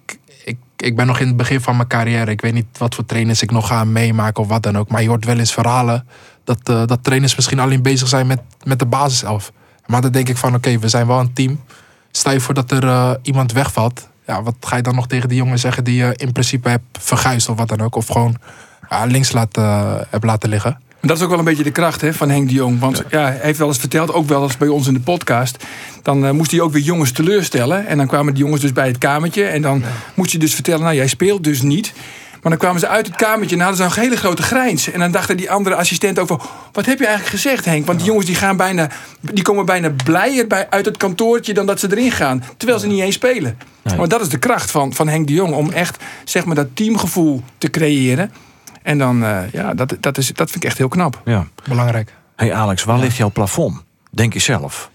ik, 0.78 0.96
ben 0.96 1.08
nog 1.08 1.20
in 1.20 1.28
het 1.28 1.38
begin 1.38 1.62
van 1.62 1.76
mijn 1.76 1.88
carrière. 1.88 2.32
Ik 2.32 2.42
weet 2.42 2.54
niet 2.54 2.78
wat 2.78 2.96
voor 2.96 3.06
trainers 3.06 3.42
ik 3.42 3.52
nog 3.52 3.68
ga 3.68 3.84
meemaken 3.84 4.44
of 4.44 4.50
wat 4.50 4.64
dan 4.64 4.78
ook. 4.78 4.90
Maar 4.90 5.02
je 5.02 5.08
hoort 5.08 5.26
wel 5.26 5.38
eens 5.38 5.54
verhalen 5.54 6.08
dat, 6.44 6.60
eh, 6.64 6.86
dat 6.86 7.04
trainers 7.04 7.36
misschien 7.36 7.60
alleen 7.60 7.82
bezig 7.82 8.08
zijn 8.08 8.28
met, 8.28 8.42
met 8.64 8.80
de 8.80 8.86
basiself. 8.86 9.52
Maar 9.86 10.02
dan 10.02 10.12
denk 10.12 10.30
ik 10.30 10.38
van 10.38 10.56
oké, 10.56 10.80
we 10.80 10.88
zijn 10.88 11.08
wel 11.08 11.20
een 11.20 11.34
team. 11.34 11.60
Stel 12.12 12.32
je 12.32 12.40
voor 12.40 12.54
dat 12.54 12.72
er 12.72 12.84
eh, 12.84 13.12
iemand 13.22 13.52
wegvalt. 13.52 14.10
Ja, 14.26 14.44
wat 14.44 14.56
ga 14.60 14.76
je 14.76 14.82
dan 14.82 14.96
nog 14.96 15.08
tegen 15.08 15.30
die 15.30 15.38
jongen 15.38 15.60
zeggen 15.60 15.84
die 15.84 15.96
je 15.96 16.14
in 16.16 16.32
principe 16.32 16.70
hebt 16.70 16.98
verguisd 17.00 17.50
of 17.50 17.58
wat 17.58 17.68
dan 17.68 17.82
ook. 17.82 17.96
Of 17.96 18.08
gewoon 18.08 18.38
links 19.06 19.32
laat, 19.32 19.58
eh, 19.58 19.96
hebt 20.10 20.24
laten 20.24 20.50
liggen. 20.50 20.80
Dat 21.08 21.18
is 21.18 21.24
ook 21.24 21.30
wel 21.30 21.40
een 21.40 21.46
beetje 21.46 21.64
de 21.64 21.72
kracht 21.72 22.02
hè, 22.02 22.14
van 22.14 22.30
Henk 22.30 22.48
de 22.48 22.54
Jong. 22.54 22.80
Want 22.80 23.04
ja. 23.10 23.22
hij 23.22 23.40
heeft 23.42 23.60
wel 23.60 23.68
eens 23.68 23.78
verteld, 23.78 24.14
ook 24.14 24.28
wel 24.28 24.44
eens 24.44 24.58
bij 24.58 24.68
ons 24.68 24.88
in 24.88 24.94
de 24.94 25.00
podcast. 25.00 25.64
Dan 26.02 26.26
eh, 26.26 26.32
moest 26.32 26.52
hij 26.52 26.62
ook 26.62 26.72
weer 26.72 26.82
jongens 26.82 27.12
teleurstellen. 27.12 27.88
En 27.88 27.98
dan 27.98 28.08
kwamen 28.08 28.34
die 28.34 28.44
jongens 28.44 28.62
dus 28.62 28.74
bij 28.74 28.88
het 28.88 28.98
kamertje. 28.98 29.44
En 29.44 29.62
dan 29.62 29.84
moest 30.14 30.32
hij 30.32 30.40
dus 30.40 30.54
vertellen, 30.54 30.82
nou 30.82 30.96
jij 30.96 31.08
speelt 31.08 31.44
dus 31.44 31.62
niet. 31.62 31.94
Maar 32.42 32.52
dan 32.52 32.58
kwamen 32.58 32.80
ze 32.80 32.88
uit 32.88 33.08
het 33.08 33.16
kamertje 33.16 33.56
en 33.56 33.62
hadden 33.62 33.90
ze 33.90 34.00
een 34.00 34.04
hele 34.04 34.18
grote 34.18 34.42
grijns. 34.42 34.92
En 34.92 35.00
dan 35.00 35.12
dachten 35.12 35.38
die 35.38 35.52
andere 35.52 35.76
assistenten 35.76 36.24
ook 36.24 36.30
van... 36.30 36.42
wat 36.72 36.86
heb 36.86 37.00
je 37.00 37.06
eigenlijk 37.06 37.36
gezegd 37.36 37.66
Henk? 37.66 37.86
Want 37.86 37.98
die 37.98 38.08
jongens 38.08 38.26
die, 38.26 38.36
gaan 38.36 38.58
bijna, 38.58 38.90
die 39.20 39.44
komen 39.44 39.66
bijna 39.66 39.94
blijer 40.04 40.48
bij, 40.48 40.68
uit 40.70 40.86
het 40.86 40.98
kantoortje... 40.98 41.54
dan 41.54 41.66
dat 41.66 41.80
ze 41.80 41.88
erin 41.92 42.12
gaan. 42.12 42.44
Terwijl 42.58 42.80
ze 42.80 42.88
niet 42.88 43.02
eens 43.02 43.16
spelen. 43.16 43.58
Nee. 43.82 43.98
Maar 43.98 44.08
dat 44.08 44.22
is 44.22 44.30
de 44.30 44.40
kracht 44.40 44.72
van, 44.72 44.94
van 44.94 45.08
Henk 45.08 45.28
de 45.28 45.34
Jong. 45.34 45.54
Om 45.54 45.72
echt 45.72 46.04
zeg 46.24 46.46
maar, 46.46 46.56
dat 46.56 46.68
teamgevoel 46.74 47.44
te 47.58 47.70
creëren. 47.70 48.32
En 48.88 48.98
dan, 48.98 49.24
eh, 49.24 49.52
ja, 49.52 49.74
dat, 49.74 49.96
dat, 50.00 50.18
is, 50.18 50.28
dat 50.34 50.50
vind 50.52 50.64
ik 50.64 50.70
echt 50.70 50.78
heel 50.78 50.88
knap. 50.88 51.22
Ja. 51.26 51.48
Belangrijk. 51.68 52.14
Hey 52.36 52.54
Alex, 52.54 52.84
waar 52.84 53.00
ligt 53.00 53.18
jouw 53.18 53.32
plafond? 53.32 53.84
Denk 54.10 54.34
je 54.34 54.40
zelf. 54.40 54.90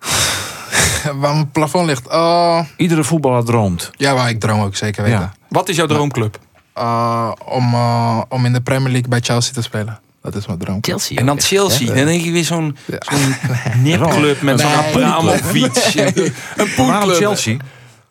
waar 1.20 1.34
mijn 1.34 1.50
plafond 1.50 1.86
ligt. 1.86 2.06
Uh, 2.08 2.60
Iedere 2.76 3.04
voetballer 3.04 3.44
droomt. 3.44 3.90
ja, 3.92 4.14
maar 4.14 4.28
ik 4.28 4.40
droom 4.40 4.60
ook 4.60 4.76
zeker 4.76 5.02
weten. 5.02 5.18
Ja. 5.18 5.32
Wat 5.48 5.68
is 5.68 5.76
jouw 5.76 5.86
droomclub? 5.86 6.38
Uh, 6.78 7.32
om, 7.44 7.74
uh, 7.74 8.20
om 8.28 8.44
in 8.44 8.52
de 8.52 8.60
Premier 8.60 8.90
League 8.90 9.08
bij 9.08 9.20
Chelsea 9.20 9.52
te 9.52 9.62
spelen. 9.62 9.98
Dat 10.22 10.34
is 10.34 10.46
mijn 10.46 10.58
droom. 10.58 10.78
Chelsea. 10.80 11.16
En 11.18 11.26
dan 11.26 11.40
Chelsea. 11.40 11.86
Dan 11.94 12.04
denk 12.04 12.22
je 12.22 12.30
weer 12.30 12.44
zo'n 12.44 12.76
zo'n 12.86 13.34
nipclub 13.82 14.42
met 14.42 14.60
zo'n 14.60 14.70
Nee. 14.70 14.78
Abramovic. 14.78 15.76
Een 15.94 16.14
Waarom 16.56 16.74
poolclub. 16.76 17.16
Chelsea? 17.16 17.56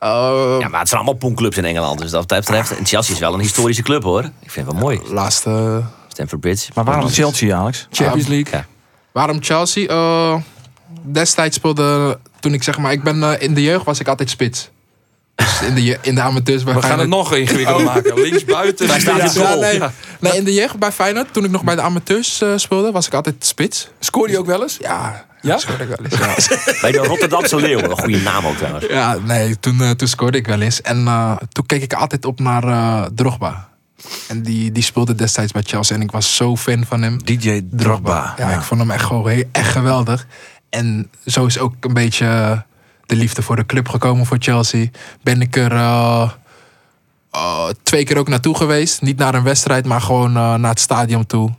Uh, 0.03 0.55
Ja, 0.59 0.67
maar 0.67 0.79
het 0.79 0.89
zijn 0.89 1.01
allemaal 1.01 1.19
poenclubs 1.19 1.57
in 1.57 1.65
Engeland. 1.65 1.99
Dus 1.99 2.11
dat 2.11 2.27
betreft. 2.27 2.77
En 2.77 2.85
Chelsea 2.85 3.13
is 3.13 3.19
wel 3.19 3.33
een 3.33 3.39
historische 3.39 3.83
club 3.83 4.03
hoor. 4.03 4.23
Ik 4.23 4.51
vind 4.51 4.65
het 4.65 4.75
wel 4.75 4.83
mooi. 4.83 4.99
laatste. 5.05 5.81
Stamford 6.07 6.41
Bridge. 6.41 6.71
Maar 6.75 6.83
waarom 6.83 7.09
Chelsea, 7.09 7.55
Alex? 7.55 7.87
Champions 7.91 8.27
League. 8.27 8.53
Ja. 8.53 8.65
Waarom 9.11 9.37
Chelsea? 9.43 9.89
Uh, 9.89 10.35
destijds 11.03 11.55
speelde 11.55 12.19
toen 12.39 12.53
ik 12.53 12.63
zeg 12.63 12.77
maar, 12.77 12.91
ik 12.91 13.03
ben 13.03 13.23
eh, 13.23 13.41
in 13.41 13.53
de 13.53 13.61
jeugd 13.63 13.85
was 13.85 13.99
ik 13.99 14.07
altijd 14.07 14.29
spits. 14.29 14.69
Dus 15.35 15.61
in 15.61 15.75
de, 15.75 15.97
in 16.01 16.15
de 16.15 16.21
amateurs 16.21 16.63
bij 16.63 16.73
We 16.73 16.81
gaan 16.81 16.99
het 16.99 17.07
nog 17.07 17.33
ingewikkelder 17.33 17.85
maken. 17.85 18.21
Links 18.21 18.45
buiten. 18.45 18.87
Daar 18.87 18.99
staat 19.01 19.33
Ja, 19.33 19.45
goal. 19.45 19.59
nee, 19.59 19.73
Ja. 19.77 19.91
nee, 20.19 20.33
in 20.33 20.43
de 20.43 20.53
jeugd 20.53 20.77
bij 20.79 20.91
Feyenoord, 20.91 21.33
toen 21.33 21.43
ik 21.43 21.51
nog 21.51 21.63
bij 21.63 21.75
de 21.75 21.81
amateurs 21.81 22.41
eh, 22.41 22.49
speelde, 22.55 22.91
was 22.91 23.07
ik 23.07 23.13
altijd 23.13 23.35
spits. 23.45 23.87
Scoorde 23.99 24.31
je 24.33 24.39
ook 24.39 24.45
wel 24.45 24.61
eens? 24.61 24.77
Ja, 24.81 25.25
Ja? 25.45 25.57
scoorde 25.57 25.83
ik 25.83 25.89
wel 25.89 26.05
eens. 26.05 26.47
Ja. 26.47 26.73
Bij 26.81 26.91
de 26.91 26.97
Rotterdamse 26.97 27.55
Leeuwen. 27.55 27.89
Een 27.89 27.97
goede 27.97 28.21
naam 28.21 28.45
ook 28.45 28.55
trouwens. 28.55 28.85
Ja, 28.85 29.17
nee, 29.23 29.59
toen, 29.59 29.81
eh, 29.81 29.89
toen 29.89 30.07
scoorde 30.07 30.37
ik 30.37 30.47
wel 30.47 30.61
eens. 30.61 30.81
En 30.81 31.07
eh, 31.07 31.35
toen 31.49 31.65
keek 31.65 31.81
ik 31.81 31.93
altijd 31.93 32.25
op 32.25 32.39
naar 32.39 32.63
eh, 32.63 33.03
Drogba. 33.15 33.69
En 34.27 34.43
die, 34.43 34.71
die 34.71 34.83
speelde 34.83 35.15
destijds 35.15 35.51
bij 35.51 35.61
Chelsea. 35.61 35.95
En 35.95 36.01
ik 36.01 36.11
was 36.11 36.35
zo 36.35 36.55
fan 36.55 36.85
van 36.85 37.01
hem. 37.01 37.23
DJ 37.23 37.61
Drogba. 37.71 38.33
Ja, 38.37 38.49
ik 38.49 38.61
vond 38.61 38.79
hem 38.79 38.91
echt 38.91 39.03
gewoon 39.03 39.29
heel, 39.29 39.43
echt 39.51 39.71
geweldig. 39.71 40.27
En 40.69 41.09
zo 41.25 41.45
is 41.45 41.59
ook 41.59 41.73
een 41.79 41.93
beetje 41.93 42.63
de 43.05 43.15
liefde 43.15 43.41
voor 43.41 43.55
de 43.55 43.65
club 43.65 43.89
gekomen 43.89 44.25
voor 44.25 44.37
Chelsea. 44.39 44.87
Ben 45.23 45.41
ik 45.41 45.55
er 45.55 46.35
twee 47.83 48.03
keer 48.03 48.17
ook 48.17 48.27
naartoe 48.27 48.55
geweest. 48.55 49.01
Niet 49.01 49.17
naar 49.17 49.35
een 49.35 49.43
wedstrijd, 49.43 49.85
maar 49.85 50.01
gewoon 50.01 50.31
naar 50.31 50.69
het 50.69 50.79
stadion 50.79 51.25
toe. 51.25 51.49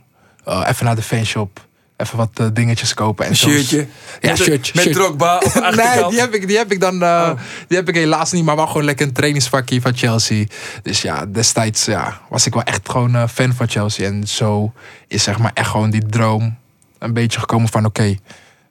Even 0.45 0.85
naar 0.85 0.95
de 0.95 1.01
fanshop. 1.01 1.66
Even 1.97 2.17
wat 2.17 2.29
eh, 2.33 2.45
dingetjes 2.53 2.93
kopen. 2.93 3.25
En 3.25 3.31
Een 3.31 3.37
soms- 3.37 3.53
shirtje. 3.53 3.87
Ja, 4.21 4.29
Met- 4.29 4.37
shirtje. 4.37 4.71
Met. 4.75 4.93
Drogba 4.93 5.41
Nee, 5.75 6.07
die 6.09 6.19
heb 6.19 6.33
ik, 6.33 6.47
die 6.47 6.57
heb 6.57 6.71
ik 6.71 6.79
dan 6.79 7.03
eh, 7.03 7.31
die 7.67 7.77
heb 7.77 7.87
ik 7.89 7.95
helaas 7.95 8.31
niet, 8.31 8.43
maar 8.43 8.55
wel 8.55 8.67
gewoon 8.67 8.83
lekker 8.83 9.07
een 9.07 9.13
trainingsvakje 9.13 9.81
van 9.81 9.95
Chelsea. 9.95 10.45
Dus 10.83 11.01
ja, 11.01 11.25
destijds 11.25 11.85
ja, 11.85 12.21
was 12.29 12.45
ik 12.45 12.53
wel 12.53 12.63
echt 12.63 12.89
gewoon 12.89 13.15
eh, 13.15 13.27
fan 13.27 13.53
van 13.53 13.67
Chelsea. 13.69 14.07
En 14.07 14.27
zo 14.27 14.73
is 15.07 15.23
zeg 15.23 15.37
maar 15.39 15.51
echt 15.53 15.69
gewoon 15.69 15.89
die 15.89 16.05
droom 16.05 16.57
een 16.99 17.13
beetje 17.13 17.39
gekomen 17.39 17.69
van 17.69 17.85
oké, 17.85 18.15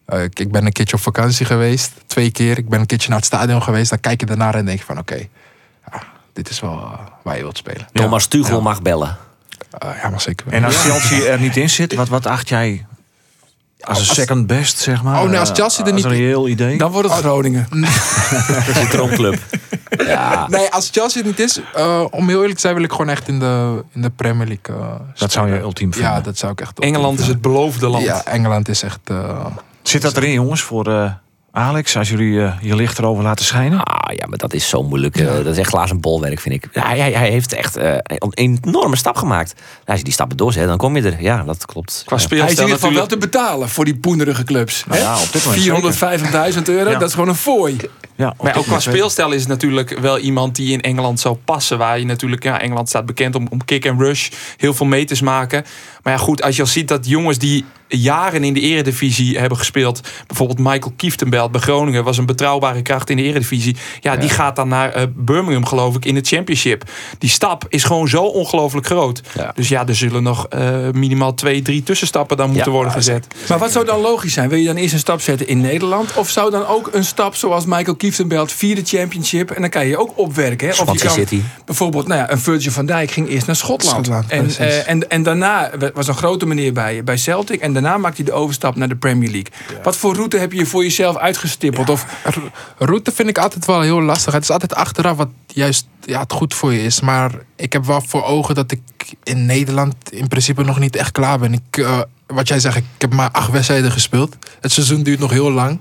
eh, 0.06 0.22
ik- 0.22 0.38
ik 0.40 0.50
ben 0.50 0.66
een 0.66 0.72
keertje 0.72 0.96
op 0.96 1.02
vakantie 1.02 1.46
geweest, 1.46 1.92
twee 2.06 2.30
keer. 2.30 2.58
Ik 2.58 2.68
ben 2.68 2.80
een 2.80 2.86
keertje 2.86 3.08
naar 3.08 3.18
het 3.18 3.26
stadion 3.26 3.62
geweest. 3.62 3.90
Dan 3.90 4.00
kijk 4.00 4.20
je 4.20 4.26
daarnaar 4.26 4.54
en 4.54 4.64
denk 4.64 4.78
je 4.78 4.84
van 4.84 4.98
oké, 4.98 5.26
ja, 5.92 6.02
dit 6.32 6.50
is 6.50 6.60
wel 6.60 6.90
waar 7.22 7.36
je 7.36 7.42
wilt 7.42 7.56
spelen. 7.56 7.86
Thomas 7.92 8.26
Tuchel 8.26 8.60
mag 8.60 8.82
bellen. 8.82 9.16
Eh, 9.78 9.90
ja, 10.02 10.08
maar 10.08 10.20
zeker. 10.20 10.46
En 10.52 10.64
als 10.64 10.76
Chelsea 10.82 11.20
er 11.24 11.40
niet 11.40 11.56
in 11.56 11.70
zit, 11.70 11.94
wat, 12.00 12.08
wat 12.08 12.26
acht 12.26 12.48
jij 12.48 12.86
als 13.88 13.98
een 14.00 14.08
Als- 14.08 14.14
second 14.14 14.46
best, 14.46 14.78
zeg 14.78 15.02
maar? 15.02 15.22
Oh, 15.22 15.28
nee, 15.30 15.38
als 15.38 15.48
Eh, 15.50 15.54
Chelsea 15.54 15.84
er 15.84 15.92
als 15.92 16.02
niet- 16.02 16.12
een 16.12 16.18
reëel 16.18 16.48
idee. 16.48 16.78
Dan 16.78 16.90
wordt 16.90 17.08
het 17.08 17.18
Groningen. 17.18 17.66
Dat 17.70 18.66
is 18.68 18.76
een 18.76 18.88
droomclub. 18.88 19.38
Ja. 20.06 20.46
Nee, 20.48 20.70
als 20.70 20.88
Chelsea 20.92 21.22
het 21.22 21.26
niet 21.30 21.40
is, 21.40 21.60
eh, 21.74 22.04
om 22.10 22.28
heel 22.28 22.36
eerlijk 22.38 22.54
te 22.54 22.60
zijn, 22.60 22.74
wil 22.74 22.82
ik 22.84 22.90
gewoon 22.90 23.08
echt 23.08 23.28
in 23.28 23.38
de, 23.38 23.84
in 23.92 24.02
de 24.02 24.10
Premier 24.10 24.46
League. 24.46 24.84
eh, 24.90 25.00
dat 25.18 25.32
zou 25.32 25.52
je 25.52 25.58
ultiem 25.60 25.92
vinden. 25.92 26.10
Ja, 26.12 26.20
dat 26.20 26.38
zou 26.38 26.52
ik 26.52 26.60
echt. 26.60 26.78
Engeland 26.78 27.18
is 27.18 27.26
het 27.26 27.40
beloofde 27.40 27.88
land. 27.88 28.04
Ja, 28.04 28.24
Engeland 28.24 28.68
is 28.68 28.82
echt. 28.82 28.98
eh, 29.04 29.46
Zit 29.82 30.02
dat 30.02 30.16
erin, 30.16 30.32
jongens, 30.32 30.62
voor 30.62 30.86
eh, 30.86 31.10
Alex, 31.56 31.96
als 31.96 32.08
jullie 32.08 32.42
eh, 32.42 32.52
je 32.60 32.74
licht 32.74 32.98
erover 32.98 33.22
laten 33.22 33.44
schijnen? 33.44 33.82
Ah, 33.82 34.14
ja, 34.16 34.26
maar 34.26 34.38
dat 34.38 34.52
is 34.54 34.68
zo 34.68 34.82
moeilijk. 34.82 35.16
eh, 35.16 35.34
dat 35.34 35.46
is 35.46 35.58
echt 35.58 35.68
glazen 35.68 36.00
bolwerk, 36.00 36.40
vind 36.40 36.54
ik. 36.54 36.68
Hij, 36.72 36.98
hij, 36.98 37.12
hij 37.12 37.30
heeft 37.30 37.52
echt 37.52 37.76
eh, 37.76 37.96
een 38.02 38.32
enorme 38.62 38.96
stap 38.96 39.16
gemaakt. 39.16 39.54
Nou, 39.54 39.64
als 39.86 39.98
je 39.98 40.04
die 40.04 40.12
stappen 40.12 40.36
doorzet, 40.36 40.66
dan 40.66 40.76
kom 40.76 40.96
je 40.96 41.02
er. 41.02 41.22
Ja, 41.22 41.42
dat 41.44 41.66
klopt. 41.66 42.02
Qua 42.06 42.16
Ja. 42.16 42.22
Hij 42.28 42.36
is 42.36 42.40
in 42.40 42.46
speelstijl 42.46 42.66
ieder 42.66 42.80
geval 42.80 42.94
wel 42.98 43.06
te 43.06 43.16
betalen 43.18 43.68
voor 43.68 43.84
die 43.84 43.96
poenerige 43.96 44.44
clubs. 44.44 44.84
Nou 44.86 45.00
ja, 45.00 45.20
op 45.22 45.32
dit 45.32 45.44
moment 45.44 45.94
450.000 46.56 46.62
euro, 46.64 46.90
Ja. 46.90 46.98
dat 46.98 47.08
is 47.08 47.14
gewoon 47.14 47.28
een 47.28 47.34
fooi. 47.34 47.76
Ja, 48.16 48.34
Maar 48.42 48.56
ook 48.56 48.64
qua 48.64 48.80
speelstijl 48.80 49.32
is 49.32 49.40
het 49.40 49.48
natuurlijk 49.48 49.98
wel 49.98 50.18
iemand 50.18 50.56
die 50.56 50.72
in 50.72 50.80
Engeland 50.80 51.20
zou 51.20 51.36
passen. 51.44 51.78
Waar 51.78 51.98
je 51.98 52.04
natuurlijk, 52.04 52.42
ja, 52.42 52.60
Engeland 52.60 52.88
staat 52.88 53.06
bekend 53.06 53.34
om, 53.34 53.46
om 53.50 53.64
kick 53.64 53.84
en 53.84 53.98
rush. 53.98 54.28
Heel 54.56 54.74
veel 54.74 54.86
meters 54.86 55.20
maken. 55.20 55.64
Maar 56.02 56.12
ja, 56.12 56.18
goed, 56.18 56.42
als 56.42 56.56
je 56.56 56.62
al 56.62 56.68
ziet 56.68 56.88
dat 56.88 57.06
jongens 57.08 57.38
die 57.38 57.64
jaren 57.88 58.44
in 58.44 58.54
de 58.54 58.60
eredivisie 58.60 59.38
hebben 59.38 59.58
gespeeld. 59.58 60.00
Bijvoorbeeld 60.26 60.58
Michael 60.58 60.92
Kieftenbelt 60.96 61.52
bij 61.52 61.60
Groningen 61.60 62.04
was 62.04 62.18
een 62.18 62.26
betrouwbare 62.26 62.82
kracht 62.82 63.10
in 63.10 63.16
de 63.16 63.22
eredivisie. 63.22 63.76
Ja, 64.00 64.16
die 64.16 64.28
gaat 64.28 64.56
dan 64.56 64.68
naar 64.68 64.92
eh, 64.92 65.02
Birmingham, 65.14 65.66
geloof 65.66 65.96
ik, 65.96 66.04
in 66.04 66.14
de 66.14 66.20
championship. 66.22 66.82
Die 67.18 67.30
stap 67.30 67.64
is 67.68 67.84
gewoon 67.84 68.08
zo 68.08 68.22
ongelooflijk 68.22 68.86
groot. 68.86 69.20
Ja. 69.34 69.52
Dus 69.54 69.68
ja, 69.68 69.86
er 69.86 69.96
zullen 69.96 70.22
nog 70.22 70.46
eh, 70.48 70.76
minimaal 70.92 71.34
twee, 71.34 71.62
drie 71.62 71.82
tussenstappen 71.82 72.36
dan 72.36 72.46
moeten 72.46 72.66
Ja, 72.66 72.72
worden 72.72 72.92
gezet. 72.92 73.26
Maar 73.48 73.58
wat 73.58 73.72
zou 73.72 73.84
dan 73.84 74.00
logisch 74.00 74.32
zijn? 74.32 74.48
Wil 74.48 74.58
je 74.58 74.66
dan 74.66 74.76
eerst 74.76 74.92
een 74.92 74.98
stap 74.98 75.20
zetten 75.20 75.48
in 75.48 75.60
Nederland? 75.60 76.16
Of 76.16 76.30
zou 76.30 76.50
dan 76.50 76.66
ook 76.66 76.90
een 76.92 77.04
stap 77.04 77.34
zoals 77.34 77.64
Michael 77.64 77.96
Kieftenbelt 77.96 78.52
vierde 78.52 78.82
championship... 78.84 79.50
en 79.50 79.60
dan 79.60 79.70
kan 79.70 79.86
je 79.86 79.96
ook 79.96 80.12
opwerken. 80.14 80.68
Hè? 80.68 80.82
Of 80.82 80.92
je 80.92 80.98
kan 80.98 81.10
City. 81.10 81.40
bijvoorbeeld, 81.64 82.06
nou 82.06 82.20
ja, 82.20 82.30
een 82.30 82.38
Virgil 82.38 82.72
van 82.72 82.86
Dijk 82.86 83.10
ging 83.10 83.28
eerst 83.28 83.46
naar 83.46 83.56
Schotland. 83.56 84.06
Schotland, 84.06 84.30
en, 84.30 84.50
eh, 84.58 84.88
en, 84.88 85.10
en 85.10 85.22
daarna 85.22 85.70
was 85.94 86.08
een 86.08 86.14
grote 86.14 86.46
meneer 86.46 86.72
bij, 86.72 87.04
bij 87.04 87.16
Celtic... 87.16 87.60
en 87.60 87.72
daarna 87.82 87.98
maakte 87.98 88.22
hij 88.22 88.30
de 88.30 88.38
overstap 88.38 88.76
naar 88.76 88.88
de 88.88 88.96
Premier 88.96 89.30
League. 89.30 89.52
Wat 89.82 89.96
voor 89.96 90.14
route 90.14 90.36
heb 90.38 90.52
je 90.52 90.66
voor 90.66 90.82
jezelf 90.82 91.16
uitgestippeld? 91.16 91.88
Of, 91.90 92.06
ro- 92.24 92.50
route 92.78 93.12
vind 93.12 93.28
ik 93.28 93.38
altijd 93.38 93.66
wel 93.66 93.80
heel 93.80 94.02
lastig. 94.02 94.32
Het 94.32 94.42
is 94.42 94.50
altijd 94.50 94.74
achteraf 94.74 95.16
wat 95.16 95.28
juist 95.46 95.86
ja, 96.00 96.20
het 96.20 96.32
goed 96.32 96.54
voor 96.54 96.72
je 96.72 96.82
is. 96.82 97.00
Maar 97.00 97.32
ik 97.56 97.72
heb 97.72 97.84
wel 97.84 98.00
voor 98.06 98.24
ogen 98.24 98.54
dat 98.54 98.70
ik 98.72 98.80
in 99.22 99.46
Nederland 99.46 99.94
in 100.12 100.28
principe 100.28 100.62
nog 100.64 100.78
niet 100.78 100.96
echt 100.96 101.12
klaar 101.12 101.38
ben. 101.38 101.52
Ik, 101.52 101.76
eh, 101.76 102.00
wat 102.26 102.48
jij 102.48 102.60
zegt, 102.60 102.76
ik 102.76 102.84
heb 102.98 103.12
maar 103.12 103.30
acht 103.30 103.50
wedstrijden 103.50 103.90
gespeeld. 103.90 104.36
Het 104.60 104.72
seizoen 104.72 105.02
duurt 105.02 105.18
nog 105.18 105.30
heel 105.30 105.50
lang. 105.50 105.80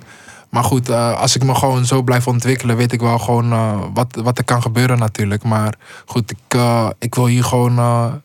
Maar 0.49 0.63
goed, 0.63 0.89
eh, 0.89 1.19
als 1.19 1.35
ik 1.35 1.43
me 1.43 1.55
gewoon 1.55 1.85
zo 1.85 2.01
blijf 2.01 2.27
ontwikkelen, 2.27 2.77
weet 2.77 2.91
ik 2.91 2.99
wel 3.01 3.19
gewoon 3.19 3.51
eh, 3.51 3.79
wat, 3.93 4.19
wat 4.23 4.37
er 4.37 4.43
kan 4.43 4.61
gebeuren 4.61 4.99
natuurlijk. 4.99 5.43
Maar 5.43 5.73
goed, 6.05 6.31
ik, 6.31 6.59
ik 6.99 7.15
wil 7.15 7.25
hier 7.25 7.43
gewoon 7.43 7.77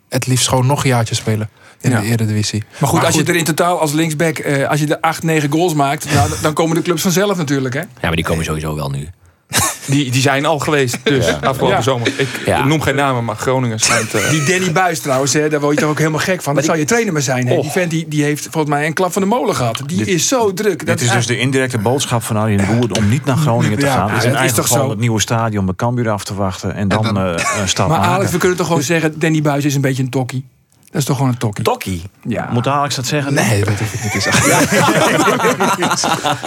het 0.09 0.27
liefst 0.27 0.49
gewoon 0.49 0.67
nog 0.67 0.83
een 0.83 0.91
jaartje 0.91 1.15
spelen 1.15 1.51
in 1.81 1.91
Ja. 1.91 2.01
de 2.01 2.07
Eredivisie. 2.07 2.65
maar 2.79 2.89
goed, 2.89 3.05
als 3.05 3.15
je 3.15 3.25
er 3.25 3.37
in 3.37 3.45
totaal 3.45 3.81
als 3.81 3.93
linksback... 3.93 4.39
eh, 4.39 4.69
als 4.69 4.81
je 4.81 4.87
er 4.87 5.01
8, 5.01 5.23
9 5.23 5.51
goals 5.53 5.75
maakt... 5.75 6.13
Nou, 6.15 6.31
dan 6.43 6.53
komen 6.53 6.77
de 6.77 6.83
clubs 6.83 7.03
vanzelf 7.03 7.37
natuurlijk, 7.37 7.75
hè? 7.75 7.81
Ja, 7.81 7.87
maar 8.01 8.17
die 8.17 8.25
komen 8.25 8.45
sowieso 8.45 8.75
wel 8.75 8.91
nu. 8.91 9.09
Die, 9.87 10.11
die 10.11 10.21
zijn 10.21 10.47
al 10.47 10.59
geweest, 10.59 10.99
dus 11.05 11.27
afgelopen 11.41 11.77
Ja. 11.77 11.83
zomer. 11.83 12.13
Ik 12.17 12.29
Ja. 12.47 12.65
noem 12.65 12.81
geen 12.81 12.95
namen, 12.95 13.25
maar 13.25 13.37
Groningen 13.37 13.79
schijnt... 13.79 14.15
eh, 14.15 14.31
Die 14.31 14.43
Danny 14.43 14.73
Buis 14.73 15.01
trouwens, 15.01 15.33
hè, 15.33 15.49
daar 15.49 15.61
word 15.61 15.75
je 15.75 15.81
toch 15.81 15.91
ook 15.91 15.99
helemaal 15.99 16.21
gek 16.21 16.43
van. 16.43 16.55
Dat 16.55 16.65
zou 16.65 16.79
je 16.79 16.85
trainer 16.85 17.13
maar 17.13 17.23
zijn. 17.23 17.47
Hè? 17.47 17.61
Die 17.61 17.71
vent 17.71 17.91
die, 17.91 18.09
die 18.09 18.23
heeft 18.23 18.43
volgens 18.51 18.75
mij 18.75 18.87
een 18.87 18.93
klap 18.93 19.13
van 19.13 19.23
de 19.23 19.29
molen 19.29 19.55
gehad. 19.55 19.83
Die 19.87 20.05
is 20.05 20.29
zo 20.29 20.53
druk. 20.53 20.87
Dat 20.87 20.99
Dit 20.99 21.07
is 21.09 21.13
dus 21.15 21.27
de 21.27 21.39
indirecte 21.39 21.79
boodschap 21.79 22.23
van 22.23 22.37
Arjen 22.37 22.67
Boer 22.67 22.91
om 22.97 23.09
niet 23.09 23.25
naar 23.25 23.37
Groningen 23.37 23.79
te 23.79 23.85
Ja, 23.87 23.93
gaan. 23.95 24.15
Dus 24.15 24.25
dat 24.25 24.35
in 24.35 24.45
is 24.45 24.53
toch 24.53 24.67
geval 24.67 24.83
zo? 24.85 24.91
het 24.91 24.99
nieuwe 24.99 25.21
stadion 25.21 25.65
bij 25.65 25.75
Cambuur 25.75 26.11
af 26.11 26.25
te 26.25 26.35
wachten 26.35 26.75
en 26.75 26.89
dan, 26.89 27.03
dan- 27.03 27.19
eh, 27.19 27.45
een 27.61 27.69
stap 27.69 27.89
Maar 27.89 27.99
maken. 27.99 28.13
Alex, 28.15 28.31
we 28.31 28.39
kunnen 28.39 28.57
toch 28.57 28.67
gewoon 28.67 28.83
zeggen... 28.83 29.19
Danny 29.19 29.43
Buis 29.43 29.65
is 29.65 29.75
een 29.75 29.81
beetje 29.81 30.03
een 30.03 30.11
tokkie. 30.11 30.45
Dat 30.91 31.01
is 31.01 31.05
toch 31.07 31.17
gewoon 31.17 31.33
een 31.33 31.39
tokkie? 31.39 31.65
Tokkie. 31.65 32.03
Ja. 32.23 32.49
Moet 32.53 32.67
Alex 32.67 32.95
dat 32.95 33.07
zeggen? 33.07 33.35
Nee, 33.35 33.65
dat 33.65 33.79
hoef 33.79 33.93
ik 33.93 34.03
niet 34.03 34.13
te 34.13 34.21
zeggen. 34.21 34.49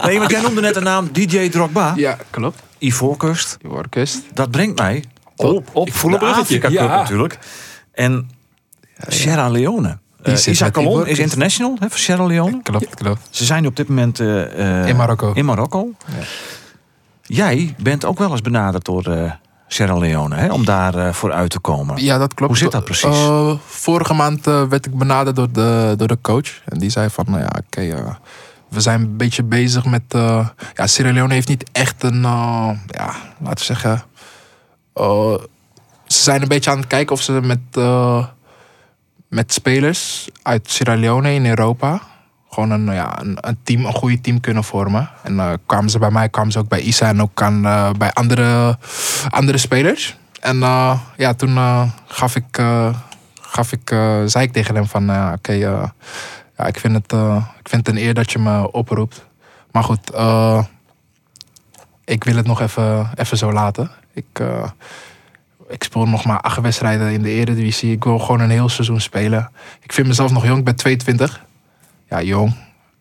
Nee, 0.08 0.20
want 0.20 0.32
jij 0.32 0.42
noemde 0.42 0.62
net 0.62 0.74
de 0.74 0.80
naam 0.80 1.10
DJ 1.12 1.50
Drogba. 1.50 1.94
Ja, 1.96 2.18
klopt. 2.30 2.62
Ivoorkust. 2.78 3.58
Je 3.62 3.68
wordt 3.68 3.90
kust. 3.90 4.22
Dat 4.34 4.52
brengt 4.52 4.80
mij 4.80 5.04
op, 5.36 5.70
op 5.72 5.88
Ik 5.88 5.94
voel 5.94 6.14
een 6.14 6.20
de. 6.20 6.26
Afrika 6.26 6.68
Cup 6.68 6.78
Ja. 6.78 6.88
natuurlijk. 6.88 7.40
En 7.92 8.30
Sierra 9.08 9.50
Leone. 9.50 9.98
Zit 10.24 10.46
Isaac 10.46 10.78
Ivoorkust. 10.78 11.12
is 11.12 11.20
international 11.20 11.76
hè, 11.80 11.90
voor 11.90 12.00
Sierra 12.00 12.26
Leone. 12.26 12.62
Klopt, 12.64 12.96
klopt. 12.96 13.28
Ze 13.30 13.46
zijn 13.46 13.66
op 13.66 13.76
dit 13.76 13.88
moment 13.88 14.20
eh, 14.20 14.82
eh, 14.82 14.88
In 14.88 14.96
Marokko. 14.96 15.32
In 15.34 15.46
Marokko. 15.46 15.92
Jij 17.22 17.76
bent 17.82 18.06
ook 18.06 18.18
wel 18.18 18.32
eens 18.32 18.42
benaderd 18.42 18.86
door 18.86 19.06
eh, 19.06 19.32
Sierra 19.68 19.98
Leone 19.98 20.36
hè, 20.36 20.52
om 20.52 20.66
daar 20.66 20.96
eh, 20.96 21.14
voor 21.14 21.32
uit 21.32 21.50
te 21.50 21.60
komen. 21.60 22.04
Ja, 22.04 22.18
dat 22.18 22.34
klopt. 22.34 22.52
Hoe 22.52 22.62
zit 22.62 22.72
dat 22.72 22.86
precies? 22.86 23.04
Eh, 23.04 23.54
vorige 23.66 24.14
maand 24.14 24.48
eh, 24.48 24.64
werd 24.64 24.86
ik 24.86 24.98
benaderd 24.98 25.36
door 25.36 25.52
de, 25.52 25.94
door 25.98 26.08
de 26.08 26.18
coach. 26.22 26.62
En 26.66 26.80
die 26.80 26.90
zei 26.90 27.10
van, 27.10 27.26
nou 27.28 27.40
ja, 27.40 27.52
oké, 27.66 28.18
we 28.70 28.82
zijn 28.82 29.02
een 29.02 29.18
beetje 29.18 29.44
bezig 29.44 29.86
met... 29.86 30.04
ja, 30.74 30.88
Sierra 30.88 31.12
Leone 31.12 31.34
heeft 31.34 31.48
niet 31.48 31.70
echt 31.72 32.04
een, 32.04 32.22
ja, 32.88 33.16
laten 33.40 33.58
we 33.58 33.64
zeggen... 33.64 34.04
ze 36.08 36.22
zijn 36.24 36.42
een 36.42 36.48
beetje 36.48 36.72
aan 36.72 36.78
het 36.78 36.88
kijken 36.88 37.16
of 37.16 37.22
ze 37.22 37.32
met, 37.32 37.86
met 39.28 39.54
spelers 39.54 40.30
uit 40.42 40.70
Sierra 40.70 40.96
Leone 40.96 41.34
in 41.34 41.46
Europa... 41.46 42.02
gewoon 42.54 42.72
een, 42.72 42.94
ja, 42.94 43.22
een, 43.22 43.38
een 43.42 43.58
team, 43.64 43.86
een 43.86 43.94
goede 43.94 44.22
team 44.22 44.40
kunnen 44.40 44.64
vormen. 44.64 45.10
En 45.24 45.40
eh, 45.40 45.54
kwamen 45.66 45.90
ze 45.90 46.00
bij 46.00 46.12
mij, 46.12 46.30
kwamen 46.30 46.52
ze 46.52 46.60
ook 46.60 46.68
bij 46.68 46.82
Isa 46.82 47.08
en 47.08 47.22
ook 47.22 47.42
aan, 47.42 47.66
eh, 47.66 47.92
bij 47.98 48.12
andere, 48.12 48.78
andere 49.30 49.58
spelers. 49.58 50.18
En 50.42 50.64
eh, 50.64 51.00
ja, 51.18 51.34
toen 51.34 51.58
gaf 52.08 52.36
ik, 52.36 52.62
gaf 53.42 53.72
ik 53.72 53.90
zei 54.26 54.46
ik 54.46 54.52
tegen 54.54 54.76
hem 54.76 54.86
van, 54.86 55.34
oké, 55.34 55.52
ja, 55.52 55.94
ik, 56.66 56.80
vind 56.80 56.94
het, 56.94 57.12
ik 57.60 57.70
vind 57.70 57.88
het 57.88 57.96
een 57.96 58.02
eer 58.02 58.14
dat 58.14 58.32
je 58.32 58.40
me 58.40 58.72
oproept. 58.72 59.26
Maar 59.72 59.84
goed, 59.84 60.12
ik 62.06 62.24
wil 62.24 62.36
het 62.36 62.48
nog 62.48 62.62
even, 62.62 63.10
even 63.16 63.38
zo 63.38 63.52
laten. 63.52 63.92
Ik, 64.14 64.44
ik 65.68 65.84
speel 65.84 66.08
nog 66.08 66.26
maar 66.26 66.40
acht 66.40 66.62
wedstrijden 66.62 67.12
in 67.12 67.22
de 67.22 67.30
Eredivisie. 67.30 67.92
Ik 67.92 68.04
wil 68.04 68.20
gewoon 68.20 68.40
een 68.40 68.50
heel 68.50 68.70
seizoen 68.70 69.02
spelen. 69.02 69.52
Ik 69.82 69.94
vind 69.94 70.08
mezelf 70.08 70.32
nog 70.32 70.46
jong. 70.46 70.58
Ik 70.58 70.66
ben 70.66 70.76
22. 70.76 71.44
Ja, 72.14 72.22
jong. 72.22 72.56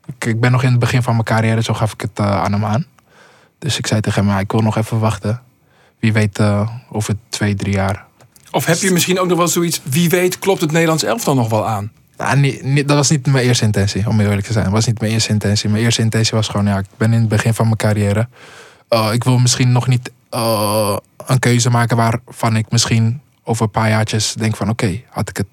Ik, 0.06 0.24
ik 0.24 0.40
ben 0.40 0.52
nog 0.52 0.62
in 0.62 0.70
het 0.70 0.78
begin 0.78 1.02
van 1.02 1.12
mijn 1.12 1.24
carrière. 1.24 1.62
Zo 1.62 1.74
gaf 1.74 1.92
ik 1.92 2.00
het 2.00 2.18
eh, 2.18 2.42
aan 2.42 2.52
hem 2.52 2.64
aan. 2.64 2.86
Dus 3.58 3.78
ik 3.78 3.86
zei 3.86 4.00
tegen 4.00 4.28
hem, 4.28 4.38
ik 4.38 4.52
wil 4.52 4.60
nog 4.60 4.76
even 4.76 4.98
wachten. 4.98 5.40
Wie 5.98 6.12
weet 6.12 6.38
eh, 6.38 6.68
over 6.90 7.14
twee, 7.28 7.54
drie 7.54 7.72
jaar. 7.72 8.04
Of 8.50 8.64
heb 8.66 8.76
je 8.76 8.90
misschien 8.90 9.20
ook 9.20 9.26
nog 9.26 9.38
wel 9.38 9.48
zoiets, 9.48 9.80
wie 9.82 10.08
weet 10.08 10.38
klopt 10.38 10.60
het 10.60 10.72
Nederlands 10.72 11.02
elftal 11.02 11.34
nog 11.34 11.48
wel 11.48 11.68
aan? 11.68 11.92
Nou, 12.16 12.36
niet- 12.62 12.88
dat 12.88 12.96
was 12.96 13.10
niet 13.10 13.26
mijn 13.26 13.44
eerste 13.46 13.64
intentie, 13.64 14.08
om 14.08 14.20
eerlijk 14.20 14.46
te 14.46 14.52
zijn. 14.52 14.64
Dat 14.64 14.72
was 14.74 14.86
niet 14.86 15.00
mijn 15.00 15.12
eerste 15.12 15.30
intentie. 15.32 15.68
Mijn 15.70 15.82
eerste 15.84 16.02
intentie 16.02 16.32
was 16.36 16.48
gewoon, 16.48 16.66
ja, 16.66 16.78
ik 16.78 16.86
ben 16.96 17.12
in 17.12 17.20
het 17.20 17.28
begin 17.28 17.54
van 17.54 17.64
mijn 17.64 17.76
carrière. 17.76 18.28
Uh, 18.90 19.08
ik 19.12 19.24
wil 19.24 19.38
misschien 19.38 19.72
nog 19.72 19.86
niet 19.88 20.10
een 21.26 21.38
keuze 21.38 21.70
maken 21.70 21.96
waarvan 21.96 22.56
ik 22.56 22.66
misschien 22.70 23.20
over 23.44 23.64
een 23.64 23.70
paar 23.70 23.88
jaartjes 23.88 24.32
denk 24.32 24.56
van, 24.56 24.68
oké, 24.68 25.00
had 25.08 25.28
ik 25.28 25.36
het 25.36 25.46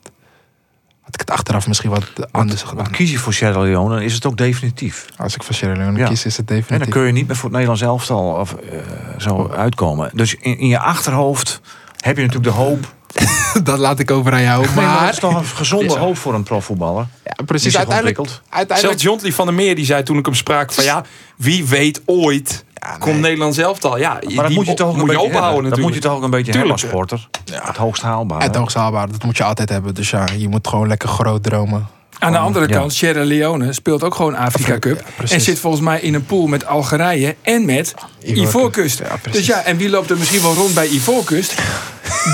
had 1.11 1.21
ik 1.21 1.27
het 1.27 1.37
achteraf 1.37 1.67
misschien 1.67 1.89
wat 1.89 2.03
anders 2.31 2.61
gedaan. 2.61 2.75
Want 2.75 2.89
kies 2.95 3.11
je 3.11 3.17
voor 3.17 3.33
Sierra 3.33 3.59
Leone, 3.61 3.93
dan 3.95 4.03
is 4.03 4.13
het 4.13 4.25
ook 4.25 4.37
definitief. 4.37 5.05
Als 5.17 5.35
ik 5.35 5.43
voor 5.43 5.55
Sierra 5.55 5.75
Leone 5.75 5.97
Ja. 5.99 6.07
kies, 6.07 6.25
is 6.25 6.37
het 6.37 6.49
En 6.49 6.55
definitief. 6.55 6.87
dan 6.87 6.89
kun 6.97 7.05
je 7.05 7.11
niet 7.11 7.27
meer 7.27 7.35
voor 7.35 7.43
het 7.49 7.51
Nederlands 7.53 7.81
elftal 7.81 8.33
of, 8.33 8.53
eh, 8.53 8.79
zo 9.17 9.49
uitkomen. 9.55 10.09
Dus 10.13 10.35
in, 10.35 10.57
in 10.57 10.67
je 10.67 10.79
achterhoofd 10.79 11.61
heb 11.97 12.15
je 12.17 12.21
natuurlijk 12.25 12.55
de 12.55 12.61
hoop. 12.61 12.93
dat 13.63 13.77
laat 13.79 13.99
ik 13.99 14.11
over 14.11 14.33
aan 14.33 14.41
jou. 14.41 14.65
Nee, 14.65 14.75
maar 14.75 15.01
dat 15.01 15.13
is 15.13 15.19
toch 15.19 15.35
een 15.35 15.45
gezonde 15.45 15.97
hoop 16.05 16.17
voor 16.17 16.33
een 16.33 16.43
profvoetballer. 16.43 17.07
ja, 17.23 17.43
precies, 17.45 17.77
uiteindelijk, 17.77 18.17
uiteindelijk 18.49 18.79
Zelfs 18.79 19.03
Jontli 19.03 19.31
van 19.33 19.45
der 19.45 19.55
Meer 19.55 19.75
die 19.75 19.85
zei 19.85 20.03
toen 20.03 20.17
ik 20.17 20.25
hem 20.25 20.35
sprak 20.35 20.71
van 20.71 20.83
ja, 20.83 21.03
wie 21.37 21.65
weet 21.65 22.01
ooit 22.05 22.63
komt 22.99 23.19
Nederland 23.19 23.55
zelf 23.55 23.83
al. 23.83 23.97
Ja, 23.97 24.19
Maar 24.35 24.43
dat 24.45 24.53
moet 24.53 24.65
je 24.67 24.73
toch 24.73 24.87
ook 24.87 24.93
een 24.93 24.99
moet 24.99 25.07
beetje 25.07 25.23
open 25.23 25.39
houden 25.39 25.63
hebben. 25.63 25.69
Dat 25.69 25.79
moet 25.79 25.93
je 25.93 25.99
natuurlijk. 25.99 26.03
toch 26.03 26.15
ook 26.15 26.23
een 26.23 26.29
beetje 26.29 26.51
Tuurlijk. 26.51 26.81
hebben 26.81 26.89
sporter. 26.89 27.27
Het 27.67 27.77
hoogst 27.77 28.01
haalbaar. 28.01 28.41
het 28.41 28.55
hoogst 28.55 28.75
haalbaar, 28.75 29.11
dat 29.11 29.23
moet 29.23 29.37
je 29.37 29.43
altijd 29.43 29.69
hebben. 29.69 29.93
Dus 29.93 30.09
ja, 30.09 30.25
je 30.37 30.47
moet 30.47 30.67
gewoon 30.67 30.87
lekker 30.87 31.09
groot 31.09 31.43
dromen. 31.43 31.87
Aan 32.19 32.31
de 32.31 32.37
andere 32.37 32.67
ja. 32.67 32.77
kant, 32.77 32.93
Sierra 32.93 33.23
Leone 33.23 33.73
speelt 33.73 34.03
ook 34.03 34.15
gewoon 34.15 34.35
Afrika 34.35 34.79
Cup. 34.79 35.03
ja, 35.17 35.29
en 35.29 35.41
zit 35.41 35.59
volgens 35.59 35.83
mij 35.83 35.99
in 35.99 36.13
een 36.13 36.25
pool 36.25 36.47
met 36.47 36.65
Algerije 36.65 37.35
en 37.41 37.65
met 37.65 37.93
Ivoorkust. 38.23 38.47
Ivoorkust. 38.47 38.99
Ja, 38.99 39.17
precies. 39.21 39.39
dus 39.39 39.55
ja, 39.55 39.63
en 39.63 39.77
wie 39.77 39.89
loopt 39.89 40.09
er 40.09 40.17
misschien 40.17 40.41
wel 40.41 40.53
rond 40.53 40.73
bij 40.73 40.87
Ivoorkust? 40.87 41.61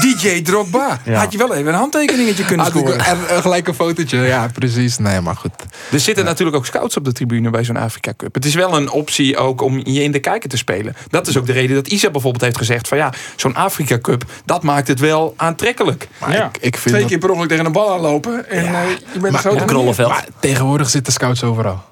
DJ 0.02 0.42
Drogba. 0.42 1.00
Ja. 1.04 1.20
Had 1.20 1.32
je 1.32 1.38
wel 1.38 1.54
even 1.54 1.68
een 1.74 1.80
handtekeningetje 1.80 2.46
kunnen 2.46 2.66
scoren. 2.66 3.00
en, 3.00 3.18
en 3.30 3.42
gelijk 3.42 3.68
een 3.68 3.74
fotootje, 3.74 4.18
ja, 4.18 4.50
precies. 4.54 4.98
Nee, 4.98 5.22
maar 5.22 5.36
goed. 5.36 5.52
Er 5.92 6.00
zitten 6.00 6.26
natuurlijk 6.26 6.58
ook 6.58 6.66
scouts 6.66 6.98
op 6.98 7.06
de 7.06 7.12
tribune 7.12 7.50
bij 7.50 7.64
zo'n 7.64 7.78
Afrika 7.78 8.14
Cup. 8.18 8.34
Het 8.34 8.46
is 8.46 8.56
wel 8.56 8.76
een 8.78 8.90
optie 8.90 9.38
ook 9.38 9.62
om 9.62 9.82
je 9.84 10.04
in 10.04 10.12
de 10.12 10.20
kijker 10.20 10.50
te 10.50 10.58
spelen. 10.58 10.96
Dat 11.10 11.28
is 11.28 11.38
ook 11.38 11.46
de 11.46 11.52
reden 11.54 11.76
dat 11.76 11.88
Isa 11.88 12.10
bijvoorbeeld 12.10 12.44
heeft 12.44 12.58
gezegd 12.58 12.88
van 12.88 12.98
ja, 12.98 13.14
zo'n 13.36 13.56
Afrika 13.56 14.00
Cup, 14.00 14.24
dat 14.46 14.64
maakt 14.64 14.88
het 14.88 15.00
wel 15.00 15.34
aantrekkelijk. 15.38 16.08
Maar 16.20 16.32
Ja. 16.34 16.46
ik, 16.46 16.58
ik 16.58 16.78
vind 16.78 16.82
Twee 16.88 17.00
dat- 17.02 17.10
keer 17.10 17.18
per 17.20 17.30
ongeluk 17.30 17.50
tegen 17.50 17.66
een 17.66 17.72
bal 17.72 17.94
aanlopen. 17.94 18.50
En 18.50 18.66
eh, 18.66 18.82
je 19.14 19.20
bent 19.20 19.34
Maar- 19.34 19.42
zo. 19.42 20.08
Maar 20.08 20.26
tegenwoordig 20.40 20.90
zitten 20.90 21.14
scouts 21.14 21.44
overal. 21.44 21.84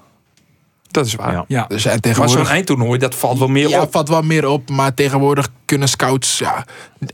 Dat 0.94 1.06
is 1.06 1.14
waar. 1.14 1.32
Ja. 1.32 1.44
Ja. 1.48 1.64
Dus 1.68 1.84
en 1.84 2.00
Maar 2.18 2.28
zo'n 2.28 2.46
eindtoernooi, 2.46 2.98
dat 2.98 3.14
valt 3.14 3.38
wel 3.38 3.48
meer 3.48 3.68
ja, 3.68 3.80
op. 3.82 3.92
valt 3.92 4.08
wel 4.08 4.22
meer 4.22 4.46
op. 4.46 4.70
Maar 4.70 4.94
tegenwoordig 4.94 5.48
kunnen 5.64 5.88
scouts 5.88 6.38
ja, 6.38 6.64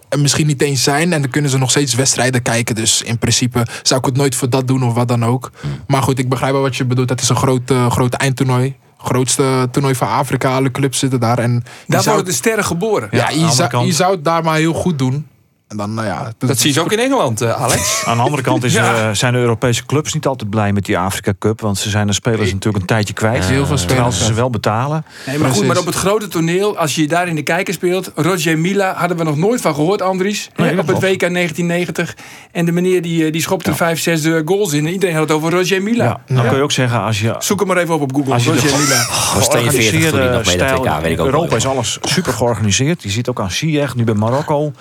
er 0.09 0.21
misschien 0.21 0.47
niet 0.47 0.63
eens 0.63 0.83
zijn. 0.83 1.13
En 1.13 1.21
dan 1.21 1.31
kunnen 1.31 1.51
ze 1.51 1.59
nog 1.59 1.71
steeds 1.71 1.95
wedstrijden 1.95 2.43
kijken. 2.43 2.75
Dus 2.75 3.03
in 3.03 3.19
principe 3.19 3.67
zou 3.83 4.01
ik 4.01 4.07
het 4.07 4.17
nooit 4.17 4.35
voor 4.35 4.51
dat 4.51 4.67
doen 4.69 4.83
of 4.83 4.95
wat 4.95 5.09
dan 5.09 5.25
ook. 5.25 5.51
Maar 5.87 6.03
goed, 6.03 6.19
ik 6.19 6.29
begrijp 6.29 6.53
wel 6.53 6.63
wat 6.63 6.77
je 6.77 6.85
bedoelt. 6.85 7.09
Het 7.09 7.21
is 7.21 7.29
een 7.29 7.37
groot, 7.37 7.71
eh, 7.71 7.91
groot 7.91 8.15
eindtoernooi. 8.15 8.77
Grootste 8.99 9.69
toernooi 9.71 9.95
van 9.95 10.09
Afrika. 10.09 10.55
Alle 10.55 10.71
clubs 10.71 10.99
zitten 10.99 11.21
daar. 11.21 11.39
En 11.39 11.65
Daar 11.87 12.03
zou, 12.03 12.15
worden 12.15 12.33
de 12.33 12.39
sterren 12.39 12.65
geboren. 12.65 13.09
ja, 13.11 13.29
de 13.29 13.41
je, 13.41 13.51
zou, 13.51 13.87
je 13.87 13.93
zou 13.93 14.15
het 14.15 14.25
daar 14.25 14.43
maar 14.45 14.57
heel 14.57 14.73
goed 14.73 14.99
doen. 14.99 15.27
En 15.71 15.77
dan, 15.77 15.95
nou 15.95 16.07
ja... 16.07 16.33
Dat 16.39 16.59
zie 16.59 16.75
je 16.75 16.81
ook 16.81 16.93
in 16.93 16.99
Engeland, 16.99 17.41
eh, 17.41 17.63
Alex. 17.63 18.03
Aan 18.07 18.17
de 18.17 18.23
andere 18.23 18.43
kant 18.43 18.65
is, 18.65 18.73
Ja. 18.73 18.95
eh, 19.09 19.15
zijn 19.15 19.33
de 19.33 19.39
Europese 19.39 19.87
clubs 19.87 20.15
niet 20.15 20.27
altijd 20.27 20.51
blij 20.51 20.73
met 20.73 20.85
die 20.85 20.99
Afrika 20.99 21.33
Cup. 21.39 21.61
Want 21.61 21.79
ze 21.79 21.91
zijn 21.91 22.07
de 22.07 22.13
spelers 22.13 22.53
natuurlijk 22.53 22.83
een 22.83 22.89
tijdje 22.89 23.15
kwijt. 23.15 23.45
Heel 23.45 23.67
veel 23.67 23.77
terwijl 23.77 23.79
spelers 23.79 24.19
ze 24.19 24.25
ze 24.25 24.35
wel 24.35 24.51
betalen. 24.51 25.05
Nee, 25.27 25.39
maar 25.39 25.51
goed, 25.51 25.67
maar 25.67 25.79
op 25.79 25.87
het 25.87 25.95
grote 25.95 26.29
toneel, 26.29 26.77
als 26.79 26.95
je 26.95 27.09
daar 27.09 27.29
in 27.29 27.35
de 27.35 27.43
kijker 27.43 27.75
speelt. 27.75 28.11
Roger 28.15 28.59
Mila 28.59 28.95
hadden 28.95 29.17
we 29.17 29.25
nog 29.25 29.37
nooit 29.37 29.61
van 29.61 29.75
gehoord, 29.75 30.03
Andries. 30.03 30.51
Nee, 30.57 30.69
hè, 30.69 30.75
dat 30.77 30.85
op 30.95 31.01
het. 31.01 31.11
WK 31.11 31.21
1990. 31.21 32.17
En 32.53 32.65
de 32.65 32.73
meneer 32.73 33.03
die, 33.03 33.25
eh, 33.27 33.33
die 33.33 33.43
schopte 33.43 33.75
vijf, 33.75 34.01
zes 34.01 34.25
eh, 34.25 34.41
goals 34.45 34.73
in. 34.73 34.87
En 34.87 34.93
iedereen 34.93 35.15
had 35.17 35.29
het 35.29 35.37
over 35.37 35.51
Roger 35.51 35.83
Mila. 35.83 36.05
Ja, 36.05 36.35
dan 36.35 36.47
kun 36.49 36.57
je 36.57 36.63
ook 36.63 36.73
zeggen, 36.73 37.01
als 37.03 37.21
je 37.21 37.35
Zoek 37.39 37.59
hem 37.59 37.69
maar 37.69 37.77
even 37.77 37.95
op 37.95 38.01
op 38.01 38.15
Google. 38.15 38.33
Als 38.33 38.45
je 38.45 38.51
de- 38.53 38.61
Roger 38.61 38.79
Mila. 38.79 39.07
was 39.35 39.49
42 39.49 40.11
toen 40.11 40.19
hij 40.19 40.29
nog 40.29 40.47
mee 40.47 40.57
dat 40.57 40.69
stijl- 40.69 40.83
WK, 40.85 41.01
weet 41.03 41.13
ik 41.13 41.21
ook 41.21 41.27
Europa 41.27 41.57
is 41.57 41.67
alles 41.67 41.99
super 42.01 42.33
georganiseerd. 42.33 43.03
Je 43.03 43.11
ziet 43.11 43.29
ook 43.29 43.41
aan 43.41 43.51
Ziyech, 43.51 43.95
nu 43.97 44.05
bij 44.05 44.15
Marokko. 44.15 44.73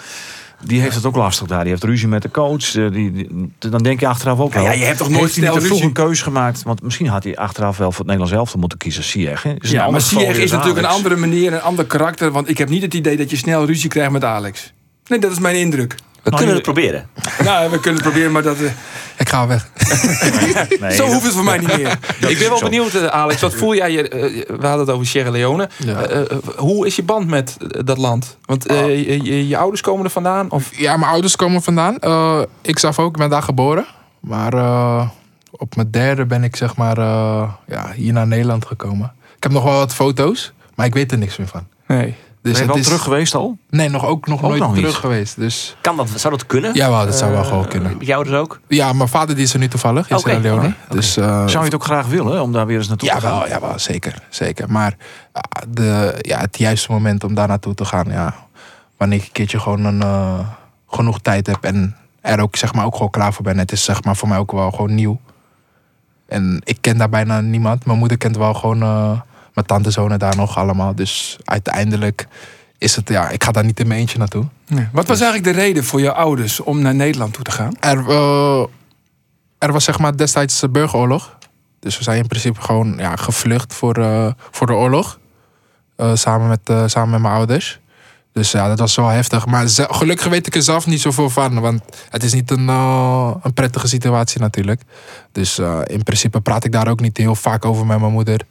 Die 0.63 0.81
heeft 0.81 0.95
het 0.95 1.05
ook 1.05 1.15
lastig 1.15 1.47
daar. 1.47 1.61
Die 1.61 1.69
heeft 1.69 1.83
ruzie 1.83 2.07
met 2.07 2.21
de 2.21 2.31
coach. 2.31 2.75
Eh, 2.75 2.91
Die, 2.91 3.11
die- 3.11 3.51
dan 3.59 3.83
denk 3.83 3.99
je 3.99 4.07
achteraf 4.07 4.39
ook 4.39 4.53
wel. 4.53 4.63
ja, 4.63 4.71
je 4.71 4.83
hebt 4.83 4.97
toch 4.97 5.09
nooit 5.09 5.31
snel 5.31 5.61
vroeg 5.61 5.81
een 5.81 5.93
keuze 5.93 6.23
gemaakt? 6.23 6.63
Want 6.63 6.81
misschien 6.81 7.07
had 7.07 7.23
hij 7.23 7.35
achteraf 7.37 7.77
wel 7.77 7.87
voor 7.91 7.97
het 7.99 8.05
Nederlands 8.07 8.33
elftal 8.37 8.59
moeten 8.59 8.77
kiezen. 8.77 9.03
Een 9.23 9.57
Ja, 9.61 9.89
maar 9.89 10.01
weer 10.15 10.39
is 10.39 10.51
natuurlijk 10.51 10.85
een 10.85 10.91
andere 10.93 11.15
meneer, 11.15 11.53
een 11.53 11.61
ander 11.61 11.85
karakter. 11.85 12.31
Want 12.31 12.49
ik 12.49 12.57
heb 12.57 12.69
niet 12.69 12.81
het 12.81 12.93
idee 12.93 13.17
dat 13.17 13.29
je 13.29 13.35
snel 13.37 13.65
ruzie 13.65 13.89
krijgt 13.89 14.11
met 14.11 14.23
Alex. 14.23 14.73
Nee, 15.07 15.19
dat 15.19 15.31
is 15.31 15.39
mijn 15.39 15.55
indruk. 15.55 15.95
We 16.23 16.29
kunnen 16.29 16.47
je- 16.47 16.53
het 16.53 16.61
proberen. 16.63 17.09
nou, 17.43 17.69
we 17.71 17.79
kunnen 17.79 17.93
het 18.01 18.09
proberen, 18.09 18.31
maar 18.31 18.41
dat, 18.43 18.57
eh, 18.59 18.71
Ik 19.17 19.29
ga 19.29 19.47
weg. 19.47 19.67
Nee, 20.79 20.91
zo 20.95 21.03
dat- 21.03 21.13
hoeft 21.13 21.25
het 21.25 21.33
voor 21.33 21.43
mij 21.43 21.57
niet 21.57 21.77
meer. 21.77 21.97
Ik 22.29 22.37
ben 22.39 22.47
wel 22.49 22.57
zo. 22.57 22.63
benieuwd, 22.65 22.93
eh, 22.93 23.05
Alex. 23.05 23.41
Wat 23.41 23.53
voel 23.53 23.75
jij? 23.75 23.91
je? 23.91 24.09
eh, 24.09 24.21
we 24.59 24.67
hadden 24.67 24.79
het 24.79 24.89
over 24.89 25.05
Sierra 25.07 25.29
Leone. 25.31 25.69
Ja. 25.77 26.25
Hoe 26.57 26.85
is 26.87 26.95
je 26.95 27.03
band 27.03 27.27
met 27.27 27.57
dat 27.85 27.97
land? 27.97 28.37
Want 28.45 28.65
eh, 28.65 28.85
je, 29.07 29.23
je- 29.23 29.47
je 29.47 29.57
ouders 29.57 29.81
komen 29.81 30.05
er 30.05 30.11
vandaan? 30.11 30.51
Of 30.51 30.77
Ja, 30.77 30.97
mijn 30.97 31.11
ouders 31.11 31.35
komen 31.35 31.61
vandaan. 31.61 31.97
Eh, 31.97 32.41
ik 32.61 32.79
zelf 32.79 32.99
ook, 32.99 33.11
ik 33.11 33.17
ben 33.17 33.29
daar 33.29 33.43
geboren. 33.43 33.85
Maar 34.19 34.53
eh, 34.53 35.09
op 35.51 35.75
mijn 35.75 35.91
derde 35.91 36.25
ben 36.25 36.43
ik 36.43 36.55
zeg 36.55 36.75
maar 36.75 36.97
eh, 36.97 37.49
ja, 37.67 37.91
hier 37.95 38.13
naar 38.13 38.27
Nederland 38.27 38.65
gekomen. 38.65 39.13
Ik 39.35 39.43
heb 39.43 39.51
nog 39.51 39.63
wel 39.63 39.73
wat 39.77 39.93
foto's, 39.93 40.51
maar 40.75 40.85
ik 40.85 40.93
weet 40.93 41.11
er 41.11 41.17
niks 41.17 41.37
meer 41.37 41.47
van. 41.47 41.67
nee? 41.87 42.15
Ben 42.51 42.59
Dus 42.59 42.67
je 42.67 42.73
het 42.73 42.73
wel 42.73 42.77
is, 42.77 42.85
terug 42.85 43.01
geweest 43.03 43.35
al? 43.35 43.57
Nee, 43.69 43.89
nog 43.89 44.05
ook 44.05 44.27
nog 44.27 44.43
Ook 44.43 44.49
nooit 44.49 44.61
nog 44.61 44.71
niet. 44.71 44.79
terug 44.79 44.97
geweest. 44.99 45.35
Dus 45.39 45.75
Kan 45.81 45.97
dat, 45.97 46.09
zou 46.15 46.33
dat 46.33 46.45
kunnen? 46.45 46.73
ja, 46.73 47.05
dat 47.05 47.15
zou 47.15 47.31
wel 47.31 47.41
Eh, 47.41 47.47
gewoon 47.47 47.67
kunnen. 47.67 47.97
Met 47.97 48.07
jou 48.07 48.23
dus 48.23 48.33
ook? 48.33 48.59
Ja, 48.67 48.93
mijn 48.93 49.09
vader 49.09 49.35
die 49.35 49.43
is 49.43 49.53
er 49.53 49.59
nu 49.59 49.67
toevallig 49.67 50.09
in 50.09 50.15
Oké, 50.15 50.29
Sierra 50.29 50.43
Leone. 50.43 50.67
oké. 50.67 50.95
Dus, 50.95 51.17
eh, 51.17 51.25
Zou 51.25 51.49
je 51.57 51.57
het 51.65 51.73
ook 51.75 51.83
graag 51.83 52.07
willen 52.07 52.41
om 52.41 52.51
daar 52.51 52.65
weer 52.65 52.77
eens 52.77 52.87
naartoe 52.87 53.07
ja, 53.07 53.15
te 53.15 53.21
gaan? 53.21 53.37
wel, 53.39 53.47
ja, 53.47 53.59
wel, 53.59 53.79
zeker, 53.79 54.13
zeker. 54.29 54.71
Maar 54.71 54.95
ah, 55.31 55.41
de, 55.69 56.15
ja, 56.21 56.39
het 56.39 56.57
juiste 56.57 56.91
moment 56.91 57.23
om 57.23 57.33
daar 57.33 57.47
naartoe 57.47 57.73
te 57.73 57.85
gaan, 57.85 58.05
ja, 58.09 58.35
wanneer 58.97 59.17
ik 59.19 59.25
een 59.25 59.31
keertje 59.31 59.59
gewoon 59.59 59.85
een, 59.85 60.01
eh, 60.01 60.39
genoeg 60.87 61.19
tijd 61.19 61.47
heb 61.47 61.63
en 61.63 61.95
er 62.21 62.39
ook, 62.39 62.55
zeg 62.55 62.73
maar, 62.73 62.85
ook 62.85 62.95
gewoon 62.95 63.09
klaar 63.11 63.33
voor 63.33 63.43
ben. 63.43 63.57
Het 63.57 63.71
is 63.71 63.83
zeg 63.83 64.03
maar, 64.03 64.15
voor 64.15 64.27
mij 64.27 64.37
ook 64.37 64.51
wel 64.51 64.71
gewoon 64.71 64.95
nieuw. 64.95 65.19
En 66.27 66.61
ik 66.63 66.77
ken 66.81 66.97
daar 66.97 67.09
bijna 67.09 67.41
niemand. 67.41 67.85
Mijn 67.85 67.97
moeder 67.97 68.17
kent 68.17 68.37
wel 68.37 68.53
gewoon 68.53 68.81
eh, 68.81 69.19
mijn 69.59 69.81
tante 69.81 69.91
zonen 69.91 70.19
daar 70.19 70.35
nog 70.35 70.57
allemaal. 70.57 70.95
Dus 70.95 71.37
uiteindelijk 71.43 72.27
is 72.77 72.95
het, 72.95 73.09
ja, 73.09 73.29
ik 73.29 73.43
ga 73.43 73.51
daar 73.51 73.65
niet 73.65 73.79
in 73.79 73.87
mijn 73.87 73.99
eentje 73.99 74.17
naartoe. 74.17 74.45
Nee. 74.67 74.87
Wat 74.91 75.07
was 75.07 75.21
eigenlijk 75.21 75.53
de 75.53 75.61
reden 75.61 75.83
voor 75.83 76.01
je 76.01 76.13
ouders 76.13 76.59
om 76.59 76.81
naar 76.81 76.95
Nederland 76.95 77.33
toe 77.33 77.43
te 77.43 77.51
gaan? 77.51 77.73
Er, 77.79 78.09
eh, 78.09 78.63
er 79.57 79.71
was 79.71 79.83
zeg 79.83 79.99
maar 79.99 80.17
destijds 80.17 80.59
de 80.59 80.69
burgeroorlog. 80.69 81.37
Dus 81.79 81.97
we 81.97 82.03
zijn 82.03 82.17
in 82.17 82.27
principe 82.27 82.61
gewoon 82.61 82.95
ja, 82.97 83.15
gevlucht 83.15 83.73
voor, 83.73 83.95
eh, 83.95 84.31
voor 84.51 84.67
de 84.67 84.73
oorlog. 84.73 85.19
Eh, 85.95 86.15
samen, 86.15 86.47
met, 86.47 86.91
samen 86.91 87.09
met 87.09 87.21
mijn 87.21 87.33
ouders. 87.33 87.79
Dus 88.33 88.51
ja, 88.51 88.67
dat 88.67 88.79
was 88.79 88.95
wel 88.95 89.07
heftig. 89.07 89.45
Maar 89.45 89.67
gelukkig 89.69 90.27
weet 90.27 90.47
ik 90.47 90.55
er 90.55 90.61
zelf 90.61 90.85
niet 90.85 91.01
zoveel 91.01 91.29
van. 91.29 91.59
Want 91.59 91.81
het 92.09 92.23
is 92.23 92.33
niet 92.33 92.51
een, 92.51 92.67
een 92.67 93.53
prettige 93.53 93.87
situatie 93.87 94.41
natuurlijk. 94.41 94.81
Dus 95.31 95.59
in 95.85 96.03
principe 96.03 96.41
praat 96.41 96.63
ik 96.63 96.71
daar 96.71 96.87
ook 96.87 96.99
niet 96.99 97.17
heel 97.17 97.35
vaak 97.35 97.65
over 97.65 97.85
met 97.85 97.99
mijn 97.99 98.11
moeder. 98.11 98.41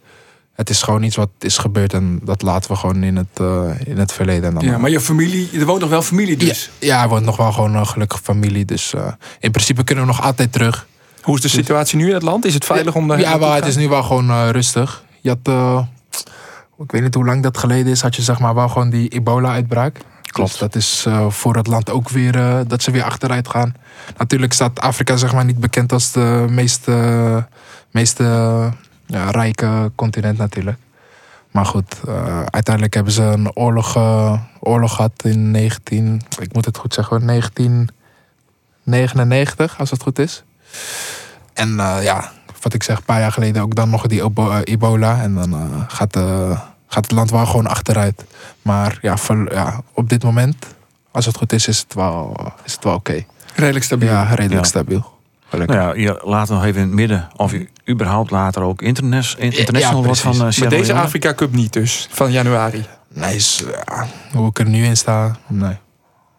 Het 0.59 0.71
is 0.71 0.83
gewoon 0.83 1.03
iets 1.03 1.17
wat 1.17 1.29
is 1.39 1.59
gebeurd 1.59 1.93
en 1.93 2.21
dat 2.23 2.43
laten 2.43 2.71
we 2.71 2.77
gewoon 2.77 3.03
in 3.03 3.17
het, 3.17 3.27
eh, 3.35 3.71
in 3.85 3.99
het 3.99 4.13
verleden. 4.13 4.45
En 4.49 4.55
dan, 4.55 4.65
Ja, 4.65 4.79
maar 4.79 4.91
je 4.91 5.01
familie, 5.01 5.51
er 5.59 5.65
woont 5.67 5.81
nog 5.81 5.91
wel 5.91 6.03
familie 6.03 6.37
dus. 6.37 6.71
ja, 6.79 6.87
ja, 6.87 7.03
er 7.03 7.09
wordt 7.09 7.25
nog 7.25 7.37
wel 7.37 7.53
gewoon 7.53 7.75
een 7.75 7.87
gelukkige 7.87 8.23
familie. 8.23 8.65
Dus 8.65 8.95
eh, 8.95 9.13
in 9.41 9.51
principe 9.51 9.85
kunnen 9.85 10.05
we 10.07 10.11
nog 10.11 10.23
altijd 10.23 10.53
terug. 10.53 10.87
Hoe 11.23 11.35
is 11.37 11.41
de 11.43 11.49
situatie 11.49 11.99
nu 11.99 12.09
in 12.09 12.15
het 12.15 12.23
land? 12.23 12.45
Is 12.45 12.55
het 12.55 12.65
veilig 12.65 12.95
om 12.95 13.09
daar 13.09 13.19
Ja, 13.21 13.39
te 13.39 13.45
het 13.45 13.59
gaan? 13.59 13.69
is 13.69 13.77
nu 13.77 13.89
wel 13.89 14.03
gewoon 14.03 14.31
eh, 14.31 14.49
rustig. 14.51 15.03
Je 15.21 15.29
had, 15.29 15.85
ik 16.79 16.91
weet 16.91 17.03
niet 17.03 17.15
hoe 17.15 17.25
lang 17.25 17.43
dat 17.43 17.59
geleden 17.59 17.93
is, 17.93 18.01
had 18.01 18.17
je 18.17 18.23
zeg 18.23 18.39
maar 18.39 18.55
wel 18.55 18.69
gewoon 18.69 18.91
die 18.91 19.09
ebola-uitbraak. 19.09 19.99
Klopt. 20.23 20.51
Dus 20.51 20.59
dat 20.59 20.75
is 20.75 21.07
voor 21.29 21.57
het 21.57 21.67
land 21.67 21.91
ook 21.91 22.09
weer, 22.09 22.65
dat 22.67 22.83
ze 22.83 22.91
weer 22.91 23.03
achteruit 23.03 23.49
gaan. 23.49 23.75
Natuurlijk 24.19 24.53
staat 24.53 24.81
Afrika 24.81 25.17
zeg 25.17 25.33
maar 25.33 25.45
niet 25.45 25.61
bekend 25.61 25.93
als 25.93 26.13
de 26.13 26.45
meest, 26.49 26.89
eh, 26.89 27.37
meest 27.91 28.21
eh, 28.21 28.67
ja, 29.09 29.31
rijke 29.31 29.93
continent 29.95 30.39
natuurlijk. 30.39 30.79
Maar 31.51 31.67
goed, 31.67 32.01
eh, 32.07 32.43
uiteindelijk 32.45 32.95
hebben 32.95 33.13
ze 33.13 33.23
een 33.23 33.57
oorlog, 33.57 33.97
eh, 33.97 34.41
oorlog 34.61 34.95
gehad 34.95 35.13
in 35.25 35.51
19, 35.51 36.23
ik 36.41 36.53
moet 36.53 36.65
het 36.65 36.79
goed 36.79 36.95
zeggen, 36.95 37.17
hoor, 37.17 37.27
1999, 37.27 39.79
als 39.79 39.91
het 39.91 40.03
goed 40.03 40.19
is. 40.19 40.45
En 41.53 41.81
eh, 41.81 42.03
ja, 42.03 42.33
wat 42.61 42.75
ik 42.75 42.83
zeg, 42.83 42.97
een 42.99 43.05
paar 43.05 43.21
jaar 43.21 43.33
geleden 43.33 43.63
ook 43.63 43.75
dan 43.75 43.91
nog 43.91 44.07
die 44.07 44.23
ebo- 44.23 44.61
ebola. 44.61 45.23
En 45.23 45.35
dan 45.35 45.85
gaat, 45.89 46.17
gaat 46.87 47.05
het 47.05 47.11
land 47.13 47.31
wel 47.31 47.47
gewoon 47.47 47.67
achteruit. 47.67 48.25
Maar 48.63 48.99
ja, 49.03 49.17
voor- 49.17 49.53
ja, 49.53 49.81
op 49.93 50.09
dit 50.09 50.23
moment, 50.23 50.67
als 51.11 51.27
het 51.27 51.37
goed 51.37 51.53
is, 51.53 51.69
is 51.69 51.79
het 51.79 51.95
wel, 51.95 52.37
is 52.65 52.73
het 52.73 52.85
wel 52.85 52.95
oké. 52.95 53.25
Redelijk 53.55 53.85
stabiel. 53.85 54.09
Ja, 54.09 54.23
redelijk 54.23 54.53
Ja. 54.65 54.69
stabiel. 54.69 55.17
Gelukkig. 55.49 55.77
Nou 55.77 55.99
ja, 55.99 56.05
je 56.05 56.21
laat 56.25 56.49
nog 56.49 56.65
even 56.65 56.81
in 56.81 56.87
het 56.87 56.97
midden 56.97 57.29
of 57.37 57.53
je 57.53 57.69
überhaupt 57.89 58.31
later 58.31 58.63
ook 58.63 58.83
internes, 58.83 59.35
international 59.39 59.99
Ja, 60.01 60.05
wordt 60.07 60.21
van 60.21 60.33
eh 60.33 60.39
Maar 60.41 60.53
Sierra 60.53 60.71
deze. 60.71 60.93
Afrika 60.95 61.35
Cup 61.35 61.53
niet 61.53 61.73
dus, 61.73 62.09
van 62.11 62.33
januari. 62.33 62.87
Nee, 63.15 63.35
is, 63.35 63.63
ja, 63.87 64.07
hoe 64.33 64.49
ik 64.49 64.59
er 64.59 64.69
nu 64.69 64.85
in 64.85 64.97
sta, 64.97 65.37
nee. 65.47 65.77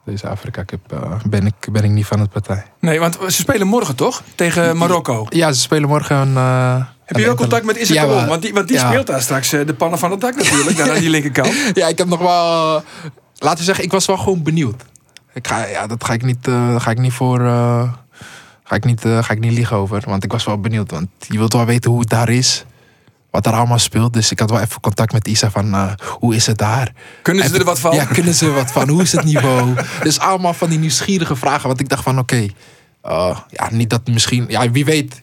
Deze 0.05 0.27
Afrika 0.27 0.65
Cup 0.65 0.91
eh, 0.93 1.11
ben, 1.29 1.45
ik, 1.45 1.53
ben 1.71 1.83
ik 1.83 1.89
niet 1.91 2.05
van 2.05 2.19
het 2.19 2.29
partij. 2.29 2.63
Nee, 2.79 2.99
want 2.99 3.17
ze 3.27 3.31
spelen 3.31 3.67
morgen 3.67 3.95
toch? 3.95 4.23
Tegen 4.35 4.77
Marokko. 4.77 5.25
Ja, 5.29 5.51
ze 5.51 5.59
spelen 5.59 5.89
morgen 5.89 6.15
een... 6.17 6.35
eh, 6.37 6.75
Heb 7.05 7.17
je 7.17 7.25
wel 7.25 7.35
contact 7.35 7.65
met 7.65 7.77
Issa 7.77 7.93
Ja, 7.93 8.01
Colon? 8.01 8.17
maar- 8.17 8.27
Want 8.27 8.41
die, 8.41 8.53
want 8.53 8.67
die 8.67 8.77
ja. 8.77 8.87
speelt 8.89 9.07
daar 9.07 9.21
straks 9.21 9.53
eh, 9.53 9.65
de 9.65 9.73
pannen 9.73 9.99
van 9.99 10.11
het 10.11 10.21
dak 10.21 10.35
natuurlijk. 10.35 10.77
daar 10.77 10.89
aan 10.91 10.99
die 10.99 11.09
linkerkant. 11.09 11.53
Ja, 11.73 11.87
ik 11.87 11.97
heb 11.97 12.07
nog 12.07 12.19
wel. 12.19 12.75
eh, 12.77 12.81
laten 13.37 13.57
we 13.59 13.63
zeggen, 13.63 13.83
ik 13.83 13.91
was 13.91 14.05
wel 14.05 14.17
gewoon 14.17 14.43
benieuwd. 14.43 14.83
Ik 15.33 15.47
ga, 15.47 15.65
ja, 15.65 15.87
dat 15.87 16.03
ga 16.03 16.13
ik 16.13 16.23
niet, 16.23 16.47
eh, 16.47 16.79
ga 16.81 16.91
ik 16.91 16.99
niet 16.99 17.13
voor. 17.13 17.39
Ga, 18.69 18.75
ik 18.75 18.83
niet, 18.85 19.05
eh, 19.05 19.23
ga 19.23 19.33
ik 19.33 19.39
niet 19.39 19.51
liegen 19.53 19.77
over. 19.77 20.03
Want 20.05 20.23
ik 20.23 20.31
was 20.31 20.45
wel 20.45 20.59
benieuwd. 20.59 20.91
Want 20.91 21.07
je 21.27 21.37
wilt 21.37 21.53
wel 21.53 21.65
weten 21.65 21.91
hoe 21.91 21.99
het 21.99 22.09
daar 22.09 22.29
is. 22.29 22.65
Wat 23.31 23.45
er 23.45 23.53
allemaal 23.53 23.79
speelt. 23.79 24.13
Dus 24.13 24.31
ik 24.31 24.39
had 24.39 24.49
wel 24.49 24.59
even 24.59 24.81
contact 24.81 25.13
met 25.13 25.27
Isa 25.27 25.49
van 25.51 25.73
eh, 25.73 25.91
hoe 26.19 26.35
is 26.35 26.45
het 26.45 26.57
daar? 26.57 26.91
Kunnen 27.21 27.43
ze 27.47 27.53
En- 27.53 27.59
er 27.59 27.65
wat 27.65 27.79
van? 27.79 27.95
Ja, 27.95 28.05
kunnen 28.05 28.33
ze 28.33 28.45
er 28.45 28.53
wat 28.53 28.71
van? 28.71 28.89
Hoe 28.89 29.01
is 29.01 29.11
het 29.11 29.23
niveau? 29.23 29.73
Dus 30.03 30.19
allemaal 30.19 30.53
van 30.53 30.69
die 30.69 30.79
nieuwsgierige 30.79 31.35
vragen. 31.35 31.67
Want 31.67 31.79
ik 31.79 31.89
dacht 31.89 32.03
van 32.03 32.19
oké. 32.19 32.47
eh, 33.01 33.37
ja, 33.49 33.67
niet 33.71 33.89
dat 33.89 34.07
misschien. 34.07 34.45
Ja, 34.47 34.71
wie 34.71 34.85
weet. 34.85 35.21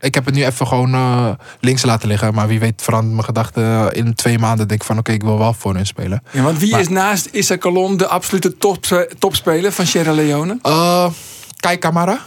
ik 0.00 0.14
heb 0.14 0.24
het 0.24 0.34
nu 0.34 0.44
even 0.44 0.66
gewoon 0.66 1.36
links 1.60 1.82
laten 1.82 2.08
liggen. 2.08 2.34
Maar 2.34 2.48
wie 2.48 2.60
weet 2.60 2.82
verandert 2.82 3.12
mijn 3.14 3.24
gedachten 3.24 3.92
in 3.92 4.14
twee 4.14 4.38
maanden. 4.38 4.68
Denk 4.68 4.80
ik 4.80 4.86
van 4.86 4.98
oké, 4.98 5.12
ik 5.12 5.22
wil 5.22 5.38
wel 5.38 5.52
voor 5.52 5.74
hun 5.74 5.86
spelen. 5.86 6.22
Ja, 6.30 6.42
want 6.42 6.58
wie 6.58 6.70
Maar- 6.70 6.80
is 6.80 6.88
naast 6.88 7.26
Issa 7.26 7.58
Colon 7.58 7.96
de 7.96 8.06
absolute 8.06 8.56
top, 8.56 8.84
topspeler 9.18 9.72
van 9.72 9.86
Sierra 9.86 10.12
Leone? 10.12 10.58
Kai 11.60 11.78
Kamara. 11.78 12.18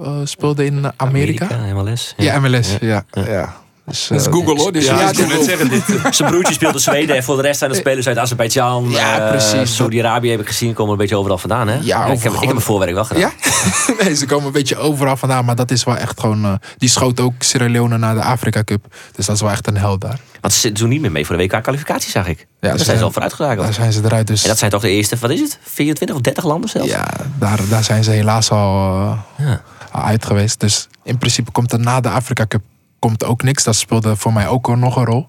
eh, 0.00 0.24
speelde 0.24 0.64
in 0.64 0.84
eh, 0.84 0.90
Amerika. 0.96 1.46
MLS. 1.74 2.14
Ja, 2.16 2.40
MLS. 2.40 2.76
Ja. 2.80 3.04
ja. 3.14 3.54
Dus, 3.90 4.06
Dat 4.08 4.20
is 4.20 4.26
eh, 4.26 4.32
Google 4.32 4.54
hoor. 4.60 4.72
Dus 4.72 4.84
ja, 4.86 5.00
ja, 5.00 5.08
ik 5.10 5.26
net 5.28 5.44
zeggen, 5.44 5.68
dit, 5.68 5.82
Zijn 6.10 6.30
broertje 6.30 6.54
speelt 6.54 6.74
in 6.74 6.80
Zweden 6.80 7.16
en 7.16 7.22
voor 7.24 7.36
de 7.36 7.42
rest 7.42 7.58
zijn 7.58 7.70
er 7.70 7.76
spelers 7.76 8.06
uit 8.06 8.18
Azerbeidzjan. 8.18 8.90
Ja, 8.90 9.18
eh, 9.24 9.28
precies. 9.30 9.76
Saudi-Arabië 9.76 10.30
heb 10.30 10.40
ik 10.40 10.46
gezien, 10.46 10.72
komen 10.74 10.92
een 10.92 10.98
beetje 10.98 11.16
overal 11.16 11.38
vandaan. 11.38 11.68
Hè? 11.68 11.78
Ja, 11.82 12.04
ik, 12.06 12.22
heb, 12.22 12.32
ik 12.32 12.38
heb 12.40 12.48
mijn 12.48 12.60
voorwerk 12.60 12.94
wel 12.94 13.04
gedaan. 13.04 13.20
Ja? 13.20 13.32
nee, 14.04 14.14
ze 14.14 14.26
komen 14.26 14.46
een 14.46 14.52
beetje 14.52 14.76
overal 14.76 15.16
vandaan. 15.16 15.44
Maar 15.44 15.56
dat 15.56 15.70
is 15.70 15.84
wel 15.84 15.96
echt 15.96 16.20
gewoon... 16.20 16.44
eh, 16.44 16.52
die 16.78 16.88
schoot 16.88 17.20
ook 17.20 17.32
Sierra 17.38 17.68
Leone 17.68 17.98
naar 17.98 18.14
de 18.14 18.22
Afrika 18.22 18.64
Cup. 18.64 18.84
Dus 19.16 19.26
dat 19.26 19.34
is 19.34 19.40
wel 19.42 19.50
echt 19.50 19.66
een 19.66 19.76
held 19.76 20.00
daar. 20.00 20.18
Want 20.40 20.52
ze 20.54 20.72
doen 20.72 20.88
niet 20.88 21.00
meer 21.00 21.12
mee 21.12 21.26
voor 21.26 21.36
de 21.36 21.42
WK-kwalificatie, 21.42 22.10
zag 22.10 22.26
ik. 22.26 22.46
daar 22.60 22.78
ze 22.78 22.84
zijn 22.84 22.98
ze 22.98 23.04
al 23.04 23.10
vooruit 23.10 23.32
geraakt. 23.32 23.60
Daar 23.60 23.72
zijn 23.72 23.92
ze 23.92 24.00
eruit. 24.04 24.26
Dus 24.26 24.42
En 24.42 24.48
dat 24.48 24.58
zijn 24.58 24.70
toch 24.70 24.80
de 24.82 24.90
eerste, 24.90 25.16
wat 25.20 25.30
is 25.30 25.40
het? 25.40 25.58
24 25.62 26.16
of 26.16 26.22
30 26.22 26.44
landen 26.44 26.70
zelfs? 26.70 26.88
ja, 26.88 27.08
daar, 27.38 27.58
daar 27.68 27.84
zijn 27.84 28.04
ze 28.04 28.10
helaas 28.10 28.50
al, 28.50 28.90
eh, 29.38 29.46
Ja. 29.46 29.62
al 29.92 30.02
uit 30.02 30.24
geweest. 30.26 30.60
Dus 30.60 30.88
in 31.02 31.18
principe 31.18 31.50
komt 31.50 31.72
er 31.72 31.78
na 31.80 32.00
de 32.00 32.08
Afrika 32.08 32.46
Cup 32.46 32.62
komt 33.00 33.24
ook 33.24 33.42
niks. 33.42 33.64
Dat 33.64 33.76
speelde 33.76 34.16
voor 34.16 34.32
mij 34.32 34.48
ook 34.48 34.76
nog 34.76 34.96
een 34.96 35.04
rol. 35.04 35.28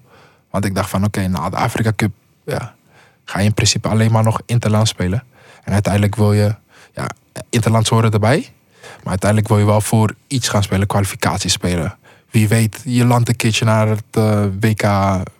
Want 0.50 0.64
ik 0.64 0.74
dacht 0.74 0.90
van 0.90 1.04
oké, 1.04 1.28
na 1.28 1.50
de 1.50 1.56
Afrika 1.56 1.92
Cup 1.96 2.12
ja, 2.44 2.74
ga 3.24 3.38
je 3.38 3.44
in 3.44 3.54
principe 3.54 3.88
alleen 3.88 4.12
maar 4.12 4.24
nog 4.24 4.40
interland 4.46 4.88
spelen. 4.88 5.24
En 5.64 5.72
uiteindelijk 5.72 6.16
wil 6.16 6.32
je, 6.32 6.54
ja, 6.94 7.06
interlands 7.50 7.88
horen 7.88 8.10
erbij. 8.10 8.52
Maar 8.80 9.10
uiteindelijk 9.10 9.50
wil 9.50 9.58
je 9.58 9.64
wel 9.64 9.80
voor 9.80 10.14
iets 10.26 10.48
gaan 10.48 10.62
spelen, 10.62 10.86
kwalificatie 10.86 11.50
spelen. 11.50 11.96
Wie 12.30 12.48
weet, 12.48 12.80
je 12.84 13.04
landt 13.04 13.28
een 13.28 13.36
keertje 13.36 13.64
naar 13.64 13.88
het 13.88 14.04
eh, 14.10 14.44
WK, 14.60 14.82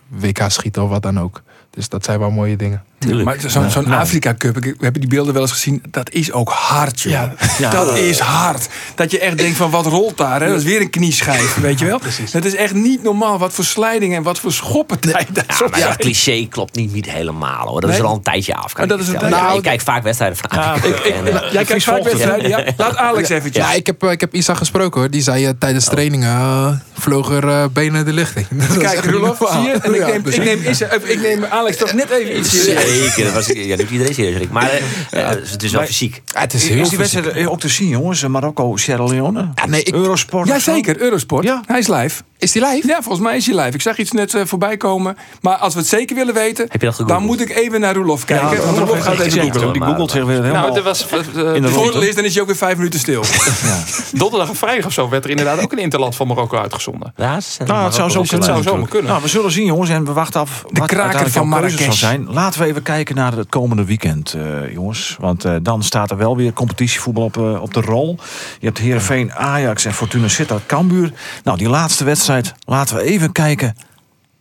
WK 0.08 0.42
schieten 0.46 0.82
of 0.82 0.88
wat 0.88 1.02
dan 1.02 1.20
ook. 1.20 1.42
Dus 1.70 1.88
dat 1.88 2.04
zijn 2.04 2.18
wel 2.18 2.30
mooie 2.30 2.56
dingen. 2.56 2.84
Tuurlijk. 3.06 3.24
Maar 3.24 3.50
zo'n 3.50 3.70
zo'n 3.70 3.92
Afrika 3.92 4.34
Cup, 4.38 4.54
we 4.54 4.74
hebben 4.78 5.00
die 5.00 5.10
beelden 5.10 5.32
wel 5.32 5.42
eens 5.42 5.52
gezien. 5.52 5.82
Dat 5.90 6.10
is 6.10 6.32
ook 6.32 6.48
hard, 6.50 7.00
joh. 7.00 7.12
Ja. 7.58 7.70
Dat 7.70 7.96
is 7.98 8.18
hard. 8.18 8.68
Dat 8.94 9.10
je 9.10 9.18
echt 9.18 9.38
denkt 9.38 9.56
van 9.56 9.70
wat 9.70 9.86
rolt 9.86 10.16
daar. 10.16 10.40
Hè? 10.42 10.48
Dat 10.48 10.58
is 10.58 10.64
weer 10.64 10.80
een 10.80 10.90
knieschijf, 10.90 11.54
weet 11.60 11.78
je 11.78 11.84
wel. 11.86 12.00
Dat 12.32 12.44
is 12.44 12.54
echt 12.54 12.74
niet 12.74 13.02
normaal. 13.02 13.38
Wat 13.38 13.52
voor 13.52 13.64
slijding 13.64 14.14
en 14.14 14.22
wat 14.22 14.38
voor 14.38 14.52
schoppen. 14.52 14.98
daar 15.00 15.26
Ja, 15.34 15.66
maar 15.70 15.80
dat 15.80 15.96
cliché 15.96 16.46
klopt 16.50 16.76
niet, 16.76 16.92
niet 16.92 17.10
helemaal 17.10 17.66
hoor. 17.68 17.80
Dat 17.80 17.90
is 17.90 17.96
Nee? 17.96 18.04
er 18.04 18.10
al 18.10 18.16
een 18.16 18.22
tijdje 18.22 18.54
af. 18.54 18.72
Kan 18.72 18.86
Maar 18.88 18.96
dat 18.96 19.06
ik 19.06 19.14
is 19.14 19.20
een 19.22 19.28
Ja, 19.28 19.52
ik 19.52 19.62
kijk 19.62 19.80
vaak 19.80 20.02
wedstrijden 20.02 20.38
van 20.38 20.50
Afrika. 20.50 20.88
Ik- 20.88 21.04
ik- 21.04 21.14
En, 21.14 21.42
eh, 21.42 21.52
Jij 21.52 21.64
kijkt 21.64 21.84
vaak 21.84 22.02
wedstrijden, 22.04 22.48
ja? 22.48 22.64
Laat 22.76 22.96
Alex 22.96 23.28
eventjes. 23.28 23.64
Ja, 23.66 23.72
ik 23.72 23.86
heb, 23.86 24.02
eh, 24.02 24.10
ik 24.10 24.20
heb 24.20 24.34
Isa 24.34 24.54
gesproken 24.54 25.00
hoor. 25.00 25.10
Die 25.10 25.22
zei 25.22 25.44
eh, 25.46 25.50
tijdens 25.58 25.84
trainingen 25.84 26.28
uh, 26.30 26.68
vlogen 26.98 27.36
er 27.36 27.48
eh, 27.48 27.64
benen 27.72 28.04
de 28.04 28.12
lucht 28.12 28.36
in. 28.36 28.46
Dat 28.58 28.68
is 28.70 28.76
Kijk, 28.76 29.10
normaal. 29.10 29.36
zie 29.52 29.60
je? 29.62 29.72
En 29.72 29.94
ik 29.94 30.06
neem, 30.06 30.22
ik 30.26 30.44
neem, 30.44 30.62
Issa- 30.62 30.88
ik 31.04 31.20
neem 31.22 31.44
Alex 31.44 31.76
toch 31.76 31.92
net 31.92 32.10
even 32.10 32.38
iets. 32.38 32.66
Zeker, 32.92 33.24
dat 33.24 33.32
was, 33.32 33.46
ja, 33.46 33.76
doet 33.76 33.90
iedereen 33.90 34.14
serieus. 34.14 34.36
Rick. 34.38 34.50
Maar 34.50 34.70
eh, 34.70 35.20
eh, 35.22 35.28
het 35.28 35.62
is 35.62 35.70
wel 35.70 35.80
Maar- 35.80 35.88
fysiek. 35.88 36.22
Het 36.32 36.52
is 36.54 36.62
Is, 36.62 36.68
heel 36.68 36.76
die 36.76 36.84
fysiek. 36.84 36.98
wedstrijd 36.98 37.26
eh, 37.36 37.50
ook 37.50 37.60
te 37.60 37.68
zien, 37.68 37.88
jongens? 37.88 38.26
Marokko, 38.26 38.76
Sierra 38.76 39.04
Leone? 39.04 39.48
Ja, 39.54 39.66
nee, 39.66 39.82
ik- 39.82 39.94
Eurosport? 39.94 40.48
Jazeker, 40.48 41.00
Eurosport. 41.00 41.44
Ja. 41.44 41.62
Hij 41.66 41.78
is 41.78 41.88
live. 41.88 42.22
Is 42.42 42.52
die 42.52 42.66
live? 42.66 42.86
Ja, 42.86 43.02
volgens 43.02 43.24
mij 43.24 43.36
is 43.36 43.46
hij 43.46 43.54
live. 43.56 43.74
Ik 43.74 43.82
zag 43.82 43.96
iets 43.96 44.10
net 44.12 44.34
eh, 44.34 44.42
voorbij 44.44 44.76
komen. 44.76 45.16
Maar 45.40 45.56
als 45.56 45.74
we 45.74 45.80
het 45.80 45.88
zeker 45.88 46.16
willen 46.16 46.34
weten, 46.34 46.66
Heb 46.68 46.80
je 46.80 46.86
dat 46.86 46.94
gegoogeld? 46.96 47.18
dan 47.18 47.28
moet 47.28 47.40
ik 47.40 47.50
even 47.56 47.80
naar 47.80 47.94
Roelof 47.94 48.24
kijken. 48.24 48.50
Ja, 48.50 48.64
want 48.64 48.78
Roelof 48.78 49.00
gaat 49.00 49.18
even 49.18 49.40
even 49.40 49.52
googlen. 49.52 49.72
Die 49.72 49.82
googelt 49.82 50.10
zich 50.10 50.24
weer 50.24 50.42
helemaal... 50.42 50.62
Nou, 50.62 50.76
er 50.76 50.82
was 50.82 51.06
eh, 51.08 51.54
In 51.54 51.62
de 51.62 51.68
voordeel 51.68 52.02
is, 52.02 52.14
dan 52.14 52.24
is 52.24 52.32
hij 52.32 52.40
ook 52.42 52.48
weer 52.48 52.56
vijf 52.56 52.76
minuten 52.76 53.00
stil. 53.00 53.24
donderdag 54.22 54.50
of 54.50 54.58
vrijdag 54.58 54.86
of 54.86 54.92
zo 54.92 55.08
werd 55.08 55.24
er 55.24 55.30
inderdaad 55.30 55.60
ook 55.60 55.72
een 55.72 55.78
interland 55.78 56.16
van 56.16 56.26
Marokko 56.26 56.58
uitgezonden. 56.58 57.12
Ja, 57.16 57.38
Nou, 57.66 57.84
het 57.84 57.94
zou 57.94 58.10
zo 58.10 58.20
kunnen. 58.20 58.36
Het 58.36 58.44
zou 58.44 58.62
zomaar 58.62 58.88
kunnen. 58.88 59.10
Nou, 59.10 59.22
we 59.22 59.28
zullen 59.28 59.50
zien, 59.50 59.64
jongens. 59.64 59.90
En 59.90 60.04
we 60.04 60.12
wachten 60.12 60.40
af 60.40 60.62
wat 60.62 60.72
kraker 60.72 60.96
uiteindelijk 60.96 61.32
van 61.32 61.50
keuze 61.60 61.76
zal 61.76 61.86
Marrakesh. 61.86 61.98
zijn. 62.00 62.26
Laten 62.30 62.60
we 62.60 62.66
even 62.66 62.82
kijken 62.82 63.14
naar 63.14 63.36
het 63.36 63.48
komende 63.48 63.84
weekend, 63.84 64.32
eh, 64.32 64.72
jongens. 64.72 65.16
Want 65.20 65.44
eh, 65.44 65.54
dan 65.62 65.82
staat 65.82 66.10
er 66.10 66.16
wel 66.16 66.36
weer 66.36 66.52
competitievoetbal 66.52 67.24
op, 67.24 67.36
op 67.36 67.74
de 67.74 67.80
rol. 67.80 68.18
Je 68.58 68.66
hebt 68.66 68.78
Heerenveen, 68.78 69.32
Ajax 69.32 69.84
en 69.84 69.94
Fortuna 69.94 70.28
Sittard, 70.28 70.66
Cambuur. 70.66 71.12
Nou, 71.44 71.58
die 71.58 71.68
laatste 71.68 72.04
wedstrijd, 72.04 72.30
laten 72.64 72.96
we 72.96 73.02
even 73.02 73.32
kijken. 73.32 73.76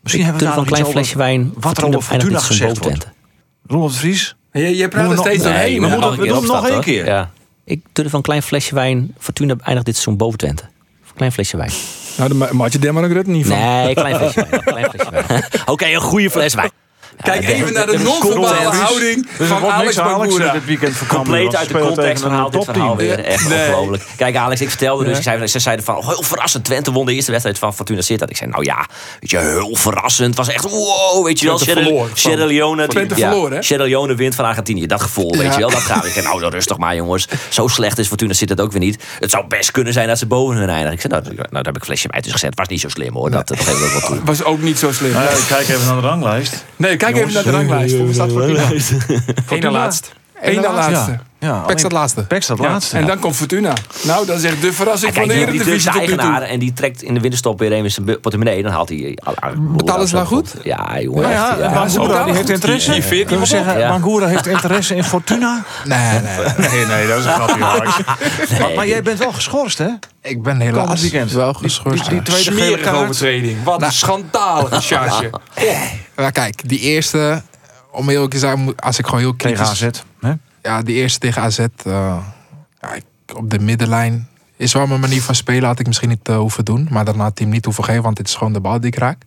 Misschien 0.02 0.24
hebben 0.24 0.42
we 0.42 0.48
daar 0.48 0.58
een 0.58 0.66
klein 0.66 0.84
iets 0.84 0.92
flesje 0.92 1.18
wijn. 1.18 1.54
Wat 1.58 1.78
er 1.78 1.86
over 1.86 2.02
Fortuna 2.02 2.40
gezegd 2.40 2.78
wordt. 2.78 3.08
de 3.62 3.90
Vries? 3.90 4.36
Je, 4.52 4.78
je 4.78 4.88
praat 4.88 5.04
er 5.04 5.10
we 5.10 5.18
steeds 5.18 5.44
nog- 5.44 5.54
doorheen. 5.54 5.82
we 5.82 5.88
moeten- 5.88 6.10
we 6.20 6.28
een 6.28 6.34
doen 6.34 6.46
nog 6.46 6.64
één 6.66 6.74
hoor. 6.74 6.84
keer. 6.84 7.06
Ja. 7.06 7.32
Ik 7.66 7.82
durf 7.92 8.10
van 8.10 8.18
een 8.20 8.26
klein 8.26 8.42
flesje 8.42 8.76
wijn. 8.76 9.16
Fortuna 9.18 9.56
eindigt 9.64 9.86
dit 9.86 9.98
zo'n 9.98 10.18
bovententen. 10.18 10.66
Een 11.08 11.14
klein 11.16 11.32
flesje 11.32 11.58
wijn. 11.58 11.72
Nou, 12.18 12.30
dan 12.30 12.38
ma- 12.38 12.50
maak 12.52 12.72
je 12.72 12.80
daar 12.80 12.94
maar 12.94 13.04
ook 13.04 13.26
niet 13.26 13.48
van. 13.48 13.58
Nee, 13.58 13.88
een 13.90 13.96
klein 13.96 14.16
flesje 14.20 14.42
wijn. 14.50 14.54
een 14.54 14.62
Klein 14.64 14.90
flesje 14.90 15.12
wijn. 15.28 15.44
Oké, 15.66 15.86
een 15.86 16.02
goede 16.02 16.30
fles 16.30 16.54
wijn. 16.54 16.72
Kijk 17.24 17.42
Ja, 17.42 17.50
even 17.50 17.74
naar 17.74 17.86
de 17.86 18.00
non-verbale 18.00 18.76
houding 18.76 19.28
Dus 19.38 19.48
van 19.48 19.58
Alex 19.66 19.84
niks 19.86 20.00
Alex 20.00 20.18
Bangura. 20.28 20.52
dit 20.54 20.66
weekend 20.66 20.96
voor 20.96 21.08
Cambuur. 21.08 21.34
Compleet 21.34 21.56
uit 21.56 21.68
de 21.68 21.80
context 21.80 22.22
verhaald 22.24 22.54
dit 22.54 22.64
verhaal 22.64 22.96
weer. 22.96 23.20
Echt 23.24 23.50
Nee. 23.50 23.68
ongelooflijk. 23.68 24.04
Kijk 24.18 24.36
Alex, 24.36 24.62
ik 24.62 24.70
vertelde 24.70 25.04
dus, 25.06 25.18
ik 25.18 25.24
zei, 25.24 25.48
ze 25.48 25.60
zeiden 25.60 25.86
van, 25.86 25.96
oh, 25.98 26.08
heel 26.08 26.24
verrassend. 26.24 26.64
Twente 26.64 26.92
won 26.92 27.06
de 27.06 27.14
eerste 27.14 27.32
wedstrijd 27.32 27.60
van 27.60 27.74
Fortuna 27.74 28.02
Sittard. 28.02 28.30
Ik 28.30 28.38
zei, 28.38 28.50
nou 28.50 28.64
ja, 28.64 28.86
weet 29.20 29.30
je, 29.30 29.38
heel 29.38 29.76
verrassend. 29.76 30.28
Het 30.28 30.38
was 30.38 30.48
echt, 30.56 30.70
wow, 30.70 31.26
weet 31.26 31.40
je 31.40 31.46
wel. 31.46 31.58
Twente 31.58 31.82
Sierra, 32.14 32.38
van- 32.38 32.48
Leone. 32.48 32.88
Twente 32.88 33.16
hè? 33.16 33.62
Sierra 33.62 33.84
Leone 33.84 34.16
wint 34.16 34.36
van 34.36 34.46
Argentinië. 34.46 34.88
Dat 34.88 35.02
gevoel, 35.02 35.32
weet 35.38 35.54
je 35.54 35.60
wel. 35.60 35.70
Dat 35.70 35.80
gaat. 35.80 36.06
Ik 36.06 36.12
zei, 36.12 36.26
nou, 36.26 36.50
rustig 36.50 36.78
maar 36.78 36.96
jongens. 36.96 37.28
Zo 37.50 37.68
slecht 37.68 37.98
is 37.98 38.08
Fortuna 38.08 38.34
Sittard 38.34 38.62
ook 38.62 38.72
weer 38.72 38.82
niet. 38.82 39.04
Het 39.20 39.30
zou 39.32 39.48
best 39.48 39.72
kunnen 39.72 39.94
zijn 39.94 40.08
dat 40.08 40.18
ze 40.18 40.26
boven 40.26 40.56
hun 40.56 40.70
eindigen. 40.70 40.94
Ik 40.94 41.02
zei, 41.02 41.14
nou, 41.14 41.24
nou 41.36 41.38
daar 41.52 41.64
heb 41.64 41.76
ik 41.76 41.76
een 41.82 41.82
flesje 41.88 42.08
bij 42.08 42.24
gezet. 42.28 42.52
Was 42.56 42.68
niet 42.68 42.80
zo 42.80 42.90
slim 42.90 43.14
hoor. 43.14 43.32
Dat, 43.32 43.48
dat 43.48 43.60
geef 43.60 43.78
ik 43.78 43.84
ook 43.84 43.92
wel 43.92 44.02
toe. 44.10 44.20
Was 44.26 44.44
ook 44.44 44.62
niet 44.62 44.80
zo 44.80 44.92
slim. 44.92 45.12
Nou 45.12 45.28
kijk 45.48 45.68
even 45.70 45.86
naar 45.86 46.02
de 46.02 46.08
ranglijst. 46.08 46.66
Nee, 46.76 46.98
kijk 46.98 47.11
even 47.16 47.34
naar 47.34 47.44
de 47.44 47.50
ranglijst. 47.50 47.96
Volgens 47.96 48.18
staat 48.18 48.32
Fortuna. 48.32 48.72
Eén 49.50 49.62
na 49.62 49.72
laatst. 49.72 50.12
Eén 50.42 50.62
na 50.62 50.74
laatste. 50.74 51.20
Ja, 51.42 51.60
Pek 51.60 51.80
staat 51.80 51.92
laatste. 51.92 52.24
Pek 52.24 52.44
staat 52.44 52.58
Ja, 52.58 52.64
laatste. 52.70 52.98
En 52.98 53.06
dan 53.06 53.20
komt 53.20 53.36
Fortuna. 53.36 53.74
Nou, 54.04 54.26
dat 54.26 54.38
is 54.38 54.44
echt 54.44 54.62
de 54.62 54.74
verrassing 54.74 55.14
Kijk, 55.14 55.26
van 55.26 55.36
de 55.36 55.46
die, 55.46 55.54
Eredivisie 55.54 55.92
tot 55.92 56.02
nu 56.02 56.08
toe. 56.08 56.18
eigenaar 56.18 56.42
en 56.42 56.60
die 56.60 56.74
trekt 56.74 57.02
in 57.04 57.14
de 57.14 57.20
winterstop 57.20 57.60
weer 57.60 57.72
even 57.72 57.92
zijn 57.92 58.20
portemonnee. 58.20 58.64
Dan 58.64 58.72
haalt 58.72 58.90
hij... 58.90 59.18
Betalen 59.58 60.08
ze 60.08 60.16
nou 60.16 60.28
goed? 60.28 60.54
Ja, 60.64 61.00
jongen. 61.02 61.22
Nou 61.22 61.34
ja, 61.34 61.58
ja. 61.60 62.34
Heeft 62.34 62.50
interesse. 62.50 62.92
Veert 62.92 63.08
Kunnen 63.08 63.26
we 63.28 63.32
iemand 63.32 63.48
zeggen. 63.48 63.88
Bangura 63.88 64.26
heeft 64.28 64.48
interesse 64.48 64.96
in 64.96 65.04
Fortuna? 65.04 65.64
Nee, 65.86 66.20
nee, 66.58 66.86
nee. 66.86 67.08
Dat 67.08 67.20
is 67.20 67.26
een 67.26 67.32
grapje. 67.34 67.58
Maar, 67.58 68.70
maar 68.76 68.88
jij 68.88 69.02
bent 69.02 69.20
wel 69.20 69.32
geschorst, 69.34 69.78
hè? 69.78 69.88
Ik 70.22 70.44
ben 70.44 70.60
helaas 70.60 71.02
weekend. 71.02 71.32
wel 71.32 71.54
geschorst. 71.54 72.04
Die, 72.04 72.14
die 72.14 72.22
tweede 72.22 72.52
gele 72.52 72.56
Smerige 72.66 72.84
kaart. 72.84 72.98
overtreding. 72.98 73.64
Wat 73.64 73.82
een 73.82 73.92
schandalige 73.92 74.82
charge. 74.96 75.30
Maar 76.16 76.32
kijk, 76.32 76.70
die 76.70 76.80
eerste, 76.80 77.42
om 77.92 78.10
heel 78.10 78.28
te 78.28 78.38
zijn, 78.38 78.74
als 78.80 79.00
ik 79.00 79.06
gewoon 79.06 79.20
heel 79.20 79.36
Tegen 79.36 79.56
kritisch... 79.58 79.84
AZ. 79.84 79.90
Hè? 80.22 80.32
Ja, 80.62 80.82
die 80.82 80.96
eerste 80.96 81.20
tegen 81.20 81.42
AZ, 81.42 81.60
eh, 81.86 82.18
op 83.36 83.50
de 83.50 83.60
middenlijn 83.60 84.28
is 84.56 84.74
wel 84.74 84.88
mijn 84.88 85.00
manier 85.00 85.22
van 85.22 85.36
spelen. 85.36 85.64
Had 85.64 85.80
ik 85.80 85.88
misschien 85.88 86.10
niet 86.10 86.30
eh, 86.30 86.38
hoeven 86.38 86.66
doen. 86.66 86.88
Maar 86.90 87.06
daarna 87.06 87.24
hij 87.24 87.32
hem 87.36 87.50
niet 87.50 87.66
hoeven 87.66 87.84
geven, 87.84 88.04
want 88.04 88.18
dit 88.18 88.28
is 88.28 88.36
gewoon 88.36 88.54
de 88.54 88.60
bal 88.60 88.80
die 88.80 88.92
ik 88.92 88.98
raak. 88.98 89.24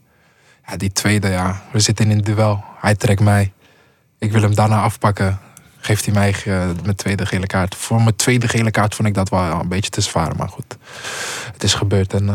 Ja, 0.67 0.77
die 0.77 0.93
tweede, 0.93 1.29
ja, 1.29 1.63
we 1.73 1.81
zitten 1.81 2.05
in 2.05 2.17
een 2.17 2.25
duel. 2.25 2.65
Hij 2.81 2.95
trekt 2.95 3.21
mij. 3.21 3.53
Ik 4.19 4.33
wil 4.33 4.43
hem 4.43 4.55
daarna 4.55 4.81
afpakken. 4.81 5.39
Geeft 5.79 6.05
hij 6.05 6.15
mij 6.15 6.35
eh, 6.45 6.69
mijn 6.83 6.97
tweede 6.97 7.27
gele 7.27 7.47
kaart. 7.47 7.75
Voor 7.75 8.03
mijn 8.03 8.17
tweede 8.17 8.49
gele 8.49 8.71
kaart 8.71 8.95
vond 8.95 9.09
ik 9.09 9.15
dat 9.15 9.29
wel 9.29 9.61
een 9.61 9.69
beetje 9.69 9.91
te 9.91 10.01
zwaar. 10.01 10.37
Maar 10.37 10.49
goed, 10.49 10.77
het 11.53 11.63
is 11.63 11.75
gebeurd 11.75 12.13
en 12.13 12.29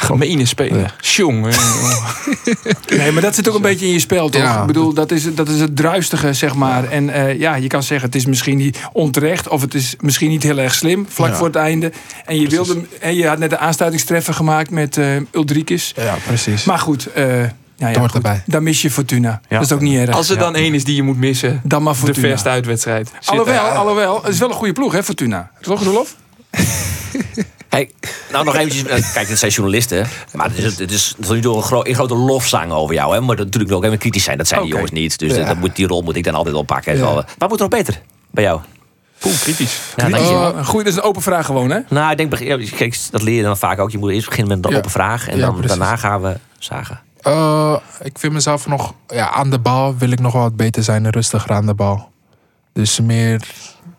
Gemene 0.00 0.44
speler. 0.46 0.94
Jongen. 1.00 1.52
Nee, 2.96 3.12
maar 3.12 3.22
dat 3.22 3.34
zit 3.34 3.48
ook 3.48 3.54
een 3.54 3.62
beetje 3.62 3.86
in 3.86 3.92
je 3.92 3.98
spel, 3.98 4.28
toch? 4.28 4.42
Ja. 4.42 4.60
Ik 4.60 4.66
bedoel, 4.66 4.92
dat 4.94 5.10
is, 5.10 5.34
dat 5.34 5.48
is 5.48 5.60
het 5.60 5.76
druistige, 5.76 6.32
zeg 6.32 6.54
maar. 6.54 6.84
En 6.88 7.10
eh, 7.10 7.38
ja, 7.38 7.54
je 7.54 7.66
kan 7.68 7.82
zeggen, 7.82 8.06
het 8.06 8.16
is 8.16 8.26
misschien 8.26 8.56
niet 8.56 8.78
onterecht... 8.92 9.48
of 9.48 9.60
het 9.60 9.74
is 9.74 9.94
misschien 10.00 10.28
niet 10.30 10.42
heel 10.42 10.58
erg 10.58 10.74
slim, 10.74 11.06
vlak 11.08 11.28
Ja. 11.30 11.34
voor 11.36 11.46
het 11.46 11.56
einde. 11.56 11.92
En 12.24 12.40
je, 12.40 12.48
wilde, 12.48 12.80
en 13.00 13.14
je 13.14 13.26
had 13.26 13.38
net 13.38 13.50
de 13.50 13.58
aansluitingstreffer 13.58 14.34
gemaakt 14.34 14.70
met 14.70 14.96
eh 14.96 15.06
Ulrikes. 15.32 15.92
Ja, 15.96 16.16
precies. 16.26 16.64
Maar 16.64 16.78
goed, 16.78 17.12
eh 17.12 17.24
ja, 17.24 17.48
ja, 17.76 17.86
Het 17.86 17.96
hoort 17.96 18.10
goed. 18.10 18.24
erbij. 18.24 18.42
dan 18.46 18.62
mis 18.62 18.82
je 18.82 18.90
Fortuna. 18.90 19.40
Dat 19.48 19.62
is 19.62 19.72
ook 19.72 19.80
niet 19.80 19.98
erg. 19.98 20.14
Als 20.16 20.28
er 20.30 20.38
dan 20.38 20.54
één 20.54 20.74
is 20.74 20.84
die 20.84 20.96
je 20.96 21.02
moet 21.02 21.18
missen, 21.18 21.60
Dan 21.64 21.82
maar 21.82 21.92
de 21.92 21.98
Fortuna. 21.98 22.26
verste 22.28 22.48
uitwedstrijd. 22.48 23.10
Alhoewel, 23.24 23.60
alhoewel, 23.60 24.22
het 24.22 24.32
is 24.32 24.38
wel 24.38 24.48
een 24.48 24.54
goede 24.54 24.72
ploeg, 24.72 24.92
hè, 24.92 25.02
Fortuna. 25.02 25.50
Toch, 25.60 25.82
Rolof? 25.84 26.14
Kijk, 27.68 27.92
nou 28.32 28.44
nog 28.44 28.54
eventjes. 28.56 28.84
eh, 28.84 29.12
Kijk, 29.12 29.28
dit 29.28 29.38
zijn 29.38 29.50
journalisten. 29.50 30.06
Maar 30.32 30.48
het 30.48 30.58
is, 30.58 30.78
het 30.78 30.90
is 30.90 31.14
tot 31.20 31.30
nu 31.32 31.40
toe 31.40 31.56
een, 31.56 31.62
gro 31.62 31.80
een 31.84 31.94
grote 31.94 32.14
lofzang 32.14 32.72
over 32.72 32.94
jou. 32.94 33.14
Hè? 33.14 33.20
Maar 33.20 33.36
dat 33.36 33.44
natuurlijk 33.44 33.72
ook 33.72 33.84
even 33.84 33.98
kritisch 33.98 34.24
zijn. 34.24 34.38
Dat 34.38 34.48
zijn 34.48 34.60
die 34.62 34.70
jongens 34.70 34.90
niet. 34.90 35.18
Dus 35.18 35.34
Ja. 35.36 35.44
dat 35.44 35.56
moet, 35.56 35.76
die 35.76 35.86
rol 35.86 36.02
moet 36.02 36.16
ik 36.16 36.24
dan 36.24 36.34
altijd 36.34 36.54
oppakken. 36.54 36.92
Ja. 36.96 36.98
Zo, 36.98 37.14
Wat 37.38 37.48
moet 37.48 37.60
er 37.60 37.68
nog 37.70 37.78
beter 37.78 38.00
bij 38.30 38.44
jou? 38.44 38.60
Poeh, 39.18 39.40
kritisch. 39.40 39.80
Ja. 39.96 40.06
Oh, 40.08 40.56
een 40.58 40.64
goeie, 40.64 40.84
dat 40.84 40.92
is 40.92 40.98
een 40.98 41.04
open 41.04 41.22
vraag 41.22 41.46
gewoon, 41.46 41.70
hè? 41.70 41.78
Nou, 41.88 42.10
ik 42.10 42.16
denk, 42.16 42.30
kijk, 42.76 42.98
dat 43.10 43.22
leer 43.22 43.34
je 43.36 43.42
dan 43.42 43.56
vaak 43.58 43.78
ook. 43.78 43.90
Je 43.90 43.98
moet 43.98 44.10
eerst 44.10 44.28
beginnen 44.28 44.56
met 44.56 44.64
een 44.64 44.70
Ja. 44.72 44.76
open 44.78 44.90
vraag. 44.90 45.28
En 45.28 45.36
Ja, 45.38 45.46
dan, 45.46 45.60
daarna 45.66 45.96
gaan 45.96 46.22
we 46.22 46.36
zagen. 46.58 47.00
Eh, 47.20 47.76
ik 48.02 48.18
vind 48.18 48.32
mezelf 48.32 48.66
nog... 48.66 48.94
Ja, 49.08 49.30
aan 49.32 49.50
de 49.50 49.58
bal 49.58 49.96
wil 49.96 50.10
ik 50.10 50.20
nog 50.20 50.32
wel 50.32 50.42
wat 50.42 50.56
beter 50.56 50.82
zijn 50.82 51.04
en 51.04 51.10
rustiger 51.10 51.50
aan 51.52 51.66
de 51.66 51.74
bal. 51.74 52.10
Dus 52.72 53.00
meer, 53.00 53.40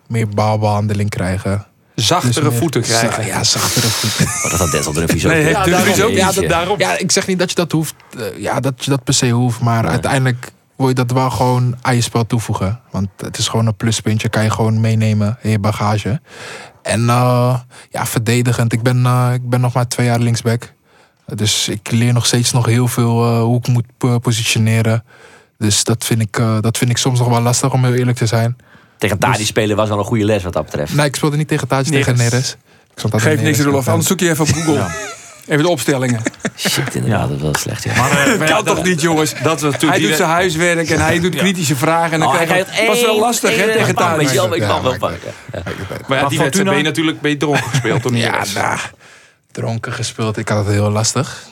meer 0.08 0.28
balbehandeling 0.30 1.10
krijgen. 1.10 1.66
Zachtere 1.96 2.50
Dus 2.50 2.58
voeten 2.60 2.82
krijgen. 2.82 3.26
Ja, 3.26 3.44
zachtere 3.44 3.88
voeten. 3.88 4.26
Oh, 4.44 4.50
dat 4.50 4.60
had 4.60 4.72
Denzel 4.72 4.94
Dumfries 4.94 5.26
ook. 5.26 5.32
Nee, 5.32 5.44
Ja, 5.50 5.64
daarom. 5.66 6.02
ook 6.02 6.10
Ja, 6.12 6.32
dat- 6.32 6.50
daarom. 6.50 6.80
Ja, 6.80 6.98
ik 6.98 7.12
zeg 7.12 7.28
niet 7.28 7.40
dat 7.40 7.50
je 7.50 7.56
dat 7.56 7.72
hoeft. 7.72 7.94
eh, 8.18 8.42
ja, 8.42 8.60
dat 8.60 8.84
je 8.86 8.90
dat 8.90 9.04
per 9.04 9.14
se 9.14 9.30
hoeft. 9.30 9.60
Maar 9.60 9.88
uiteindelijk 9.88 10.52
wil 10.78 10.88
je 10.88 10.94
dat 10.94 11.12
wel 11.12 11.30
gewoon 11.30 11.76
aan 11.82 11.96
je 11.96 12.02
spel 12.02 12.26
toevoegen. 12.26 12.80
Want 12.92 13.08
het 13.18 13.38
is 13.38 13.48
gewoon 13.48 13.66
een 13.68 13.76
pluspuntje. 13.76 14.30
Kan 14.30 14.44
je 14.44 14.50
gewoon 14.52 14.82
meenemen 14.82 15.38
in 15.42 15.50
je 15.50 15.60
bagage. 15.60 16.22
En 16.82 17.10
eh, 17.10 17.60
ja, 17.90 18.06
verdedigend. 18.06 18.74
Ik 18.74 18.82
ben, 18.82 19.06
eh, 19.06 19.30
ik 19.34 19.50
ben 19.50 19.62
nog 19.62 19.74
maar 19.74 19.88
twee 19.88 20.06
jaar 20.06 20.20
linksback. 20.20 20.74
Dus 21.26 21.68
ik 21.68 21.92
leer 21.92 22.14
nog 22.14 22.26
steeds 22.26 22.52
nog 22.52 22.66
heel 22.66 22.88
veel 22.88 23.24
eh, 23.26 23.42
hoe 23.42 23.58
ik 23.58 23.68
moet 23.68 24.22
positioneren. 24.22 25.04
Dus 25.58 25.84
dat 25.84 26.06
vind, 26.06 26.22
ik, 26.22 26.38
eh, 26.40 26.58
dat 26.62 26.78
vind 26.78 26.90
ik 26.92 26.98
soms 26.98 27.20
nog 27.20 27.28
wel 27.28 27.42
lastig 27.42 27.74
om 27.74 27.84
heel 27.86 27.94
eerlijk 27.94 28.18
te 28.18 28.26
zijn. 28.26 28.58
Tegen 29.02 29.18
Tadi 29.20 29.46
spelen 29.46 29.76
was 29.76 29.90
wel 29.90 29.98
een 29.98 30.06
goede 30.06 30.26
les 30.26 30.44
wat 30.44 30.54
dat 30.54 30.66
betreft. 30.66 30.94
Nee, 30.94 31.06
ik 31.06 31.16
speelde 31.16 31.38
niet 31.38 31.48
tegen 31.48 31.68
Taatje, 31.68 31.92
tegen 31.92 32.18
Neres. 32.18 32.56
Geef 32.96 33.42
niks. 33.42 33.60
Rolof. 33.60 33.88
Anders 33.88 34.08
zoek 34.08 34.20
je 34.20 34.30
even 34.30 34.44
op 34.44 34.54
Google. 34.54 34.88
Even 35.48 35.64
de 35.64 35.70
opstellingen. 35.70 36.22
Shit, 36.58 36.96
inderdaad, 36.96 37.28
dat 37.28 37.38
is 37.38 37.44
wel 37.44 37.56
slecht. 37.56 37.84
Ja. 37.84 37.96
Maar, 37.96 38.28
eh, 38.28 38.48
kan 38.56 38.64
toch 38.64 38.84
niet, 38.84 39.02
jongens? 39.02 39.34
Dat 39.44 39.62
was 39.62 39.74
Hij 39.78 40.00
doet 40.00 40.16
zijn 40.16 40.30
huiswerk 40.30 40.90
en 40.90 41.00
hij 41.00 41.20
doet 41.20 41.36
kritische 41.36 41.76
vragen. 41.76 42.12
En 42.12 42.20
dan 42.20 42.28
Oh, 42.28 42.36
hij 42.36 42.46
krijg 42.46 42.60
je... 42.60 42.66
krijgt 42.66 42.90
Het 42.90 42.98
was 42.98 43.02
wel 43.02 43.20
lastig, 43.20 43.50
hè, 43.50 43.72
tegen 43.72 43.96
maar 43.96 44.22
ik 44.22 44.28
kan 44.28 44.60
Ja, 44.60 44.82
wel 44.82 44.98
pakken. 44.98 45.32
Ja. 45.54 45.62
Maar 46.08 46.20
ja, 46.20 46.28
die 46.28 46.40
wedstrijd 46.40 46.70
ben 46.70 46.78
je 46.78 46.84
natuurlijk 46.84 47.22
ben 47.22 47.32
je 47.32 47.38
dronken 47.38 47.70
gespeeld. 47.70 48.02
Toch 48.02 48.12
niet 48.12 48.24
Ja, 48.32 48.44
nou, 48.54 48.80
dronken 49.52 49.94
gespeeld. 49.94 50.38
Ik 50.38 50.48
had 50.48 50.66
het 50.66 50.74
heel 50.74 50.90
lastig. 50.90 51.44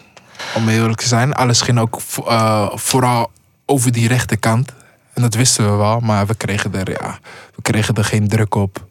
Om 0.56 0.70
eerlijk 0.70 1.00
te 1.00 1.08
zijn. 1.08 1.34
Alles 1.34 1.62
ging 1.62 1.80
ook 1.80 2.02
eh, 2.28 2.70
vooral 2.74 3.32
over 3.66 3.92
die 3.92 4.08
rechterkant. 4.08 4.72
En 5.20 5.26
dat 5.26 5.36
wisten 5.36 5.72
we 5.72 5.78
wel. 5.78 6.00
Maar 6.00 6.26
we 6.26 6.36
kregen 6.36 6.74
er, 6.74 6.90
ja, 6.90 7.20
we 7.56 7.62
kregen 7.62 7.96
er 7.96 8.04
geen 8.04 8.28
druk 8.28 8.56
op. 8.56 8.86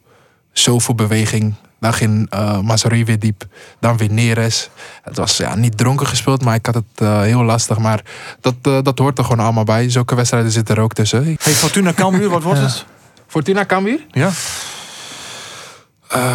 Zoveel 0.51 0.95
beweging. 0.95 1.53
Dan 1.79 1.93
ging 1.93 2.33
uh, 2.33 2.59
Mazari 2.59 3.05
weer 3.05 3.19
diep. 3.19 3.45
Dan 3.79 3.97
weer 3.97 4.11
Neres. 4.11 4.69
Het 5.01 5.17
was 5.17 5.37
ja, 5.37 5.55
niet 5.55 5.77
dronken 5.77 6.07
gespeeld. 6.07 6.43
Maar 6.43 6.55
ik 6.55 6.65
had 6.65 6.75
het 6.75 6.85
eh, 6.95 7.21
heel 7.21 7.43
lastig. 7.43 7.77
Maar 7.77 8.01
dat, 8.41 8.55
eh, 8.61 8.77
dat 8.81 8.99
hoort 8.99 9.17
er 9.17 9.23
gewoon 9.23 9.39
allemaal 9.39 9.63
bij. 9.63 9.89
Zulke 9.89 10.15
wedstrijden 10.15 10.51
zitten 10.51 10.75
er 10.75 10.81
ook 10.81 10.93
tussen. 10.93 11.23
Hey, 11.23 11.53
Fortuna 11.53 11.93
Cambuur, 11.93 12.29
wat 12.29 12.43
wordt 12.43 12.59
het? 12.59 12.85
Fortuna 13.27 13.63
kan 13.63 13.83
weer. 13.83 14.05
Ja? 14.11 14.31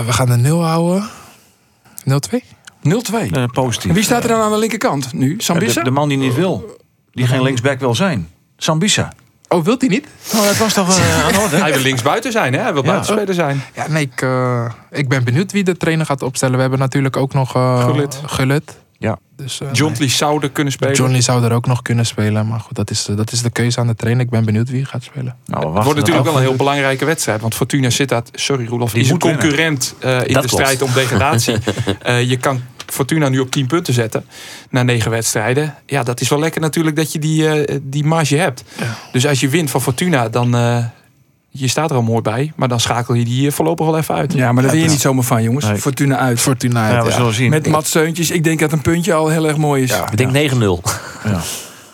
we 0.06 0.12
gaan 0.12 0.26
de 0.26 0.36
0 0.36 0.64
houden. 0.64 1.08
0-2. 2.04 2.42
0-2. 2.82 3.30
Eh, 3.30 3.44
positief. 3.52 3.88
En 3.88 3.94
wie 3.94 4.04
staat 4.04 4.22
er 4.22 4.28
dan 4.28 4.40
aan 4.40 4.52
de 4.52 4.58
linkerkant 4.58 5.12
nu? 5.12 5.34
Sambissa? 5.38 5.78
De, 5.78 5.84
de 5.84 5.90
man 5.90 6.08
die 6.08 6.18
niet 6.18 6.34
wil. 6.34 6.76
Die 7.12 7.26
geen 7.26 7.42
linksback 7.42 7.80
wil 7.80 7.94
zijn. 7.94 8.28
Sambisa. 8.56 9.12
Oh, 9.54 9.64
wilt 9.64 9.80
hij 9.80 9.90
niet? 9.90 10.06
Nou, 10.32 10.46
dat 10.46 10.56
was 10.56 10.72
toch 10.72 10.98
eh, 10.98 11.26
aan 11.26 11.36
orde? 11.42 11.56
Hij 11.56 11.72
wil 11.72 11.82
linksbuiten 11.82 12.32
zijn, 12.32 12.52
hè? 12.52 12.60
Hij 12.60 12.72
wil 12.72 12.84
Ja. 12.84 12.90
buitenspeler 12.90 13.34
zijn. 13.34 13.62
Ja, 13.74 13.88
nee, 13.88 14.02
ik, 14.12 14.22
eh, 14.22 14.64
ik 14.90 15.08
ben 15.08 15.24
benieuwd 15.24 15.52
wie 15.52 15.64
de 15.64 15.76
trainer 15.76 16.06
gaat 16.06 16.22
opstellen. 16.22 16.54
We 16.54 16.60
hebben 16.60 16.78
natuurlijk 16.78 17.16
ook 17.16 17.32
nog 17.32 17.56
uh, 17.56 17.84
Gullit. 17.84 18.20
Gullit. 18.26 18.78
Ja. 18.98 19.18
Dus, 19.36 19.60
uh, 19.60 19.68
John 19.72 19.94
Lee 19.98 20.08
zou 20.08 20.42
er 20.42 20.50
kunnen 20.50 20.72
spelen. 20.72 20.94
John 20.94 21.10
Lee 21.10 21.20
zou 21.20 21.44
er 21.44 21.52
ook 21.52 21.66
nog 21.66 21.82
kunnen 21.82 22.06
spelen. 22.06 22.46
Maar 22.46 22.60
goed, 22.60 22.76
dat 22.76 22.90
is, 22.90 23.04
dat 23.16 23.32
is 23.32 23.42
de 23.42 23.50
keuze 23.50 23.80
aan 23.80 23.86
de 23.86 23.94
trainer. 23.94 24.24
Ik 24.24 24.30
ben 24.30 24.44
benieuwd 24.44 24.70
wie 24.70 24.84
gaat 24.84 25.02
spelen. 25.02 25.36
Nou, 25.46 25.74
Het 25.74 25.84
wordt 25.84 25.98
natuurlijk 25.98 26.26
wel 26.26 26.36
een 26.36 26.42
heel 26.42 26.56
belangrijke 26.56 27.04
wedstrijd. 27.04 27.40
Want 27.40 27.54
Fortuna 27.54 27.90
Sittard, 27.90 28.28
sorry 28.32 28.66
Roelof, 28.66 28.92
Die 28.92 29.02
is 29.02 29.10
een 29.10 29.18
concurrent 29.18 29.94
eh, 29.98 30.10
in 30.10 30.18
Dat 30.18 30.26
de 30.26 30.32
klopt. 30.32 30.50
strijd 30.50 30.82
om 30.82 30.90
degradatie. 30.94 31.56
Eh, 32.02 32.28
je 32.28 32.36
kan 32.36 32.60
Fortuna 32.86 33.28
nu 33.28 33.38
op 33.38 33.50
10 33.50 33.66
punten 33.66 33.94
zetten 33.94 34.24
na 34.70 34.82
negen 34.82 35.10
wedstrijden. 35.10 35.74
Ja, 35.86 36.02
dat 36.02 36.20
is 36.20 36.28
wel 36.28 36.38
lekker 36.38 36.60
natuurlijk 36.60 36.96
dat 36.96 37.12
je 37.12 37.18
die, 37.18 37.48
eh, 37.48 37.78
die 37.82 38.04
marge 38.04 38.36
hebt. 38.36 38.64
Dus 39.12 39.26
als 39.26 39.40
je 39.40 39.48
wint 39.48 39.70
van 39.70 39.82
Fortuna, 39.82 40.28
dan... 40.28 40.54
eh, 40.56 40.84
je 41.56 41.68
staat 41.68 41.90
er 41.90 41.96
al 41.96 42.02
mooi 42.02 42.22
bij, 42.22 42.52
maar 42.56 42.68
dan 42.68 42.80
schakel 42.80 43.14
je 43.14 43.24
die 43.24 43.46
eh, 43.46 43.52
voorlopig 43.52 43.86
wel 43.86 43.98
even 43.98 44.14
uit. 44.14 44.32
Ja, 44.32 44.52
maar 44.52 44.62
daar 44.62 44.72
ben 44.72 44.80
je 44.80 44.88
niet 44.88 45.00
zomaar 45.00 45.24
van, 45.24 45.42
jongens. 45.42 45.64
Nee. 45.64 45.76
Fortuna 45.76 46.18
uit. 46.18 46.40
Fortuna 46.40 46.88
Ja, 46.88 46.94
uit, 46.94 47.04
we 47.04 47.10
ja. 47.10 47.16
zullen 47.16 47.34
zien. 47.34 47.50
Met 47.50 47.66
Mats 47.68 47.90
Seuntjes. 47.90 48.30
Ik 48.30 48.44
denk 48.44 48.60
dat 48.60 48.72
een 48.72 48.80
puntje 48.80 49.14
al 49.14 49.28
heel 49.28 49.46
erg 49.48 49.56
mooi 49.56 49.82
is. 49.82 49.90
Ja. 49.90 50.10
Ik 50.10 50.16
denk 50.16 50.52
9-0. 50.52 50.56
Ja. 51.24 51.40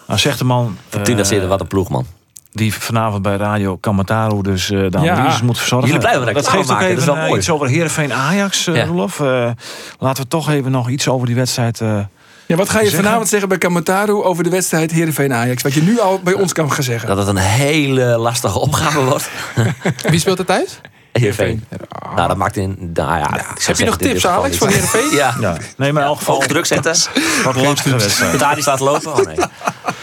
Nou, 0.06 0.20
zegt 0.20 0.38
de 0.38 0.44
man 0.44 0.76
Fortuna 0.88 1.18
eh, 1.18 1.24
zitten, 1.24 1.48
wat 1.48 1.60
een 1.60 1.66
ploeg, 1.66 1.88
man. 1.88 2.06
Die 2.52 2.74
vanavond 2.74 3.22
bij 3.22 3.36
Radio 3.36 3.76
Kamataru 3.76 4.42
dus 4.42 4.70
eh 4.70 4.78
de 4.90 4.98
Ja. 5.00 5.12
analyses 5.14 5.42
moet 5.42 5.58
verzorgen. 5.58 5.86
Jullie 5.88 6.02
blijven 6.02 6.26
dat 6.26 6.34
reclame 6.34 6.56
geeft 6.56 6.70
ook 6.70 6.76
maken, 6.76 6.86
even 6.86 6.96
dat 6.98 7.04
is 7.08 7.12
wel 7.14 7.22
eh, 7.22 7.28
mooi. 7.28 7.40
iets 7.40 7.50
over 7.50 7.68
Heerenveen 7.68 8.12
Ajax, 8.12 8.66
eh 8.66 8.74
Ja. 8.74 8.82
Eh, 9.18 9.50
laten 9.98 10.22
we 10.22 10.28
toch 10.28 10.50
even 10.50 10.70
nog 10.70 10.88
iets 10.88 11.08
over 11.08 11.26
die 11.26 11.36
wedstrijd... 11.36 11.80
eh, 11.80 11.98
Ja, 12.46 12.56
wat 12.56 12.68
ga 12.68 12.78
je 12.80 12.84
Zeggen? 12.86 13.04
vanavond 13.04 13.28
zeggen 13.28 13.48
bij 13.48 13.58
Kamataru 13.58 14.12
over 14.22 14.44
de 14.44 14.50
wedstrijd 14.50 14.90
Heerenveen-Ajax? 14.90 15.62
Wat 15.62 15.72
je 15.74 15.82
nu 15.82 16.00
al 16.00 16.20
bij 16.24 16.32
ons 16.34 16.52
kan 16.52 16.72
gaan 16.72 16.82
zeggen. 16.84 17.08
Dat 17.08 17.18
het 17.18 17.26
een 17.26 17.36
hele 17.36 18.04
lastige 18.18 18.58
opgave 18.58 19.00
wordt. 19.04 19.30
Wie 20.10 20.20
speelt 20.20 20.38
er 20.38 20.44
thuis? 20.44 20.80
Heerenveen. 21.12 21.64
Nou, 22.14 22.28
dat 22.28 22.36
maakt 22.36 22.56
in... 22.56 22.90
Nou 22.94 23.18
ja, 23.18 23.28
Heb 23.32 23.56
je 23.56 23.62
zeggen, 23.62 23.86
nog 23.86 23.96
tips, 23.96 24.26
Alex, 24.26 24.48
iets- 24.48 24.58
van 24.58 24.68
Heerenveen? 24.68 25.10
Ja. 25.18 25.34
ja. 25.40 25.56
Nee, 25.76 25.92
maar 25.92 26.02
in 26.02 26.08
elk 26.08 26.18
geval 26.18 26.34
Hoog 26.34 26.46
druk 26.46 26.66
zetten. 26.66 26.94
wordt 27.44 27.58
een 27.58 27.64
lastige 27.64 27.96
wedstrijd. 27.96 28.30
Dat 28.30 28.40
daar 28.40 28.54
die 28.54 28.62
staat 28.62 28.80
lopen. 28.80 29.12
Oh, 29.14 29.26
nee. 29.26 29.36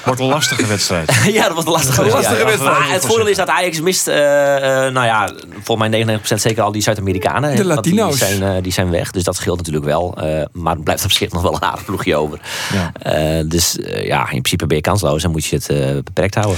Wordt 0.05 0.21
een 0.21 0.27
lastige 0.27 0.65
wedstrijd. 0.65 1.13
ja, 1.25 1.49
dat 1.49 1.65
lastige 1.67 2.01
Een 2.01 2.07
wedstrijd. 2.11 2.11
lastige 2.13 2.39
ja. 2.39 2.45
wedstrijd, 2.45 2.79
Maar 2.79 2.89
het 2.91 3.05
voordeel 3.05 3.27
is 3.27 3.35
dat 3.37 3.47
Ajax 3.49 3.81
mist, 3.81 4.07
eh, 4.07 4.85
eh, 4.85 4.93
nou 4.93 5.05
ja, 5.05 5.29
volgens 5.63 5.89
mij 5.89 6.19
99% 6.19 6.41
zeker 6.41 6.63
al 6.63 6.71
die 6.71 6.81
Zuid-Amerikanen. 6.81 7.55
De 7.55 7.63
Want 7.63 7.83
die 7.83 7.93
Latino's. 7.95 8.17
zijn, 8.17 8.43
eh, 8.43 8.63
die 8.63 8.71
zijn 8.71 8.89
weg, 8.89 9.11
dus 9.11 9.23
dat 9.23 9.35
scheelt 9.35 9.57
natuurlijk 9.57 9.85
wel. 9.85 10.17
Eh, 10.17 10.41
maar 10.51 10.73
het 10.73 10.83
blijft 10.83 11.03
op 11.03 11.11
zich 11.11 11.31
nog 11.31 11.41
wel 11.41 11.53
een 11.55 11.63
aardig 11.63 11.85
ploegje 11.85 12.15
over. 12.15 12.39
Ja. 12.73 12.91
Eh, 13.11 13.43
dus 13.45 13.77
ja, 13.81 14.19
in 14.21 14.27
principe 14.41 14.65
ben 14.67 14.77
je 14.77 14.83
kansloos 14.83 15.23
en 15.23 15.31
moet 15.31 15.45
je 15.45 15.55
het 15.55 15.69
eh, 15.69 15.77
beperkt 16.03 16.35
houden. 16.35 16.57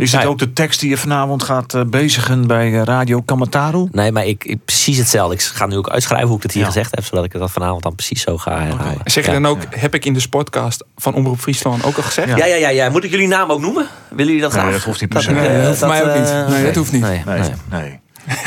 Is 0.00 0.10
dit 0.10 0.20
Ja. 0.20 0.26
ook 0.26 0.38
de 0.38 0.52
tekst 0.52 0.80
die 0.80 0.88
je 0.90 0.96
vanavond 0.96 1.42
gaat 1.42 1.74
eh, 1.74 1.82
bezigen 1.86 2.46
bij 2.46 2.66
eh, 2.74 2.82
Radio 2.82 3.20
Kamataru? 3.20 3.88
Nee, 3.92 4.12
maar 4.12 4.26
ik, 4.26 4.44
ik 4.44 4.64
precies 4.64 4.96
hetzelfde. 4.98 5.34
Ik 5.34 5.40
ga 5.42 5.66
nu 5.66 5.76
ook 5.76 5.88
uitschrijven 5.90 6.28
hoe 6.28 6.36
ik 6.36 6.42
het 6.42 6.52
hier 6.52 6.60
Ja. 6.62 6.66
gezegd 6.68 6.94
heb, 6.94 7.04
zodat 7.04 7.24
ik 7.24 7.32
het 7.32 7.50
vanavond 7.50 7.82
dan 7.82 7.94
precies 7.94 8.22
zo 8.22 8.38
ga 8.38 8.58
herhalen. 8.60 9.00
Zeg 9.04 9.24
je 9.24 9.30
ja. 9.32 9.40
dan 9.40 9.46
ook, 9.50 9.58
heb 9.70 9.94
ik 9.94 10.04
in 10.04 10.12
de 10.12 10.20
sportcast 10.20 10.84
van 10.96 11.14
Omroep 11.14 11.40
Friesland 11.40 11.84
ook 11.84 11.96
al 11.96 12.02
gezegd? 12.02 12.28
Ja. 12.28 12.36
Ja, 12.36 12.44
ja, 12.44 12.54
ja, 12.56 12.68
ja. 12.68 12.90
Moet 12.90 13.04
ik 13.04 13.10
jullie 13.10 13.28
naam 13.28 13.50
ook 13.50 13.60
noemen? 13.60 13.86
Willen 14.08 14.26
jullie 14.26 14.40
dat 14.40 14.52
Nee, 14.52 14.60
graag? 14.60 14.72
dat 14.74 14.82
hoeft 14.82 15.00
niet 15.00 15.10
per 15.10 15.22
se. 15.22 15.28
eh, 15.28 15.34
Nee, 15.40 15.56
dat 15.58 15.66
hoeft 15.66 15.86
mij 15.86 16.02
ook 16.08 16.18
niet. 16.18 16.28
eh, 16.30 16.48
Nee, 16.48 16.64
dat 16.64 16.74
hoeft 16.74 16.92
niet. 16.92 17.02
Nee, 17.02 17.22
Nee, 17.26 17.38
nee. 17.40 17.50
nee. 17.70 17.98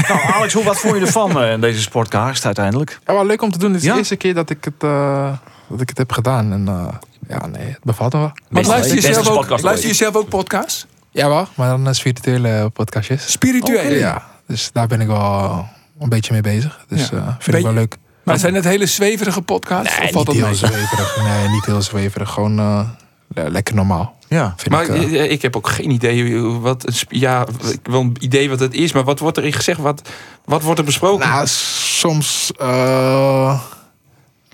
nou, 0.07 0.19
Alex, 0.33 0.53
hoe, 0.53 0.63
wat 0.63 0.77
vond 0.77 0.95
je 0.95 1.01
ervan 1.01 1.41
eh, 1.41 1.51
in 1.51 1.61
deze 1.61 1.81
sportcast 1.81 2.45
uiteindelijk? 2.45 2.99
Ja, 3.05 3.13
wel 3.13 3.25
leuk 3.25 3.41
om 3.41 3.51
te 3.51 3.57
doen. 3.57 3.71
Dit 3.71 3.79
is 3.81 3.85
Ja? 3.87 3.91
de 3.93 3.97
eerste 3.99 4.15
keer 4.15 4.33
dat 4.33 4.49
ik 4.49 4.63
het, 4.65 4.73
eh, 4.83 5.31
dat 5.69 5.81
ik 5.81 5.89
het 5.89 5.97
heb 5.97 6.11
gedaan. 6.11 6.51
En 6.51 6.67
eh, 6.67 6.87
ja, 7.27 7.47
nee, 7.47 7.65
het 7.67 7.83
bevalt 7.83 8.13
me 8.13 8.19
wel. 8.19 8.31
Maar 8.49 8.63
luister 8.63 8.95
je, 8.95 9.01
beste 9.01 9.13
zelf 9.13 9.27
ook, 9.27 9.35
podcast 9.35 9.63
luister 9.63 9.89
je 9.89 9.95
zelf 9.95 10.15
ook 10.15 10.29
podcasts? 10.29 10.85
Ja, 11.13 11.27
wel. 11.29 11.47
Maar 11.55 11.69
dan 11.69 11.89
is 11.89 12.01
virtuele 12.01 12.69
podcastjes. 12.73 13.31
Spirituele. 13.31 13.95
Ja, 13.97 14.23
dus 14.47 14.69
daar 14.71 14.87
ben 14.87 15.01
ik 15.01 15.07
wel 15.07 15.67
een 15.99 16.09
beetje 16.09 16.31
mee 16.33 16.41
bezig. 16.41 16.85
Dus 16.87 17.09
Ja. 17.09 17.17
eh, 17.17 17.23
vind 17.27 17.45
Ben 17.45 17.55
ik 17.57 17.63
wel 17.63 17.73
leuk. 17.73 17.97
Maar 18.23 18.39
zijn 18.39 18.53
het 18.55 18.63
hele 18.63 18.85
zweverige 18.85 19.41
podcasts? 19.41 19.97
Nee, 19.97 20.07
of 20.07 20.13
valt 20.13 20.27
niet 20.27 20.41
dat 20.41 20.45
heel 20.59 20.69
mee? 20.69 20.71
zweverig. 20.77 21.17
Nee, 21.23 21.47
niet 21.49 21.65
heel 21.65 21.81
zweverig. 21.81 22.29
Gewoon 22.29 22.59
eh, 22.59 22.89
le- 23.27 23.49
lekker 23.49 23.75
normaal. 23.75 24.15
Ja. 24.27 24.53
Vind 24.57 24.69
Maar 24.69 24.83
ik, 24.83 24.89
eh. 25.11 25.23
eh, 25.23 25.31
ik 25.31 25.41
heb 25.41 25.55
ook 25.55 25.67
geen 25.67 25.89
idee 25.91 26.39
wat 26.41 27.05
ja, 27.09 27.45
ik 27.71 27.79
wel 27.83 28.01
een 28.01 28.15
idee 28.19 28.49
wat 28.49 28.59
het 28.59 28.73
is, 28.73 28.91
maar 28.91 29.03
wat 29.03 29.19
wordt 29.19 29.37
erin 29.37 29.53
gezegd? 29.53 29.79
Wat, 29.79 30.09
wat 30.45 30.61
wordt 30.61 30.79
er 30.79 30.85
besproken? 30.85 31.27
Nou, 31.27 31.47
soms 31.47 32.51
eh, 32.59 33.59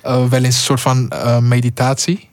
eh, 0.02 0.26
wel 0.30 0.44
eens 0.44 0.56
een 0.56 0.62
soort 0.64 0.82
van 0.82 1.10
eh, 1.10 1.38
meditatie. 1.40 2.30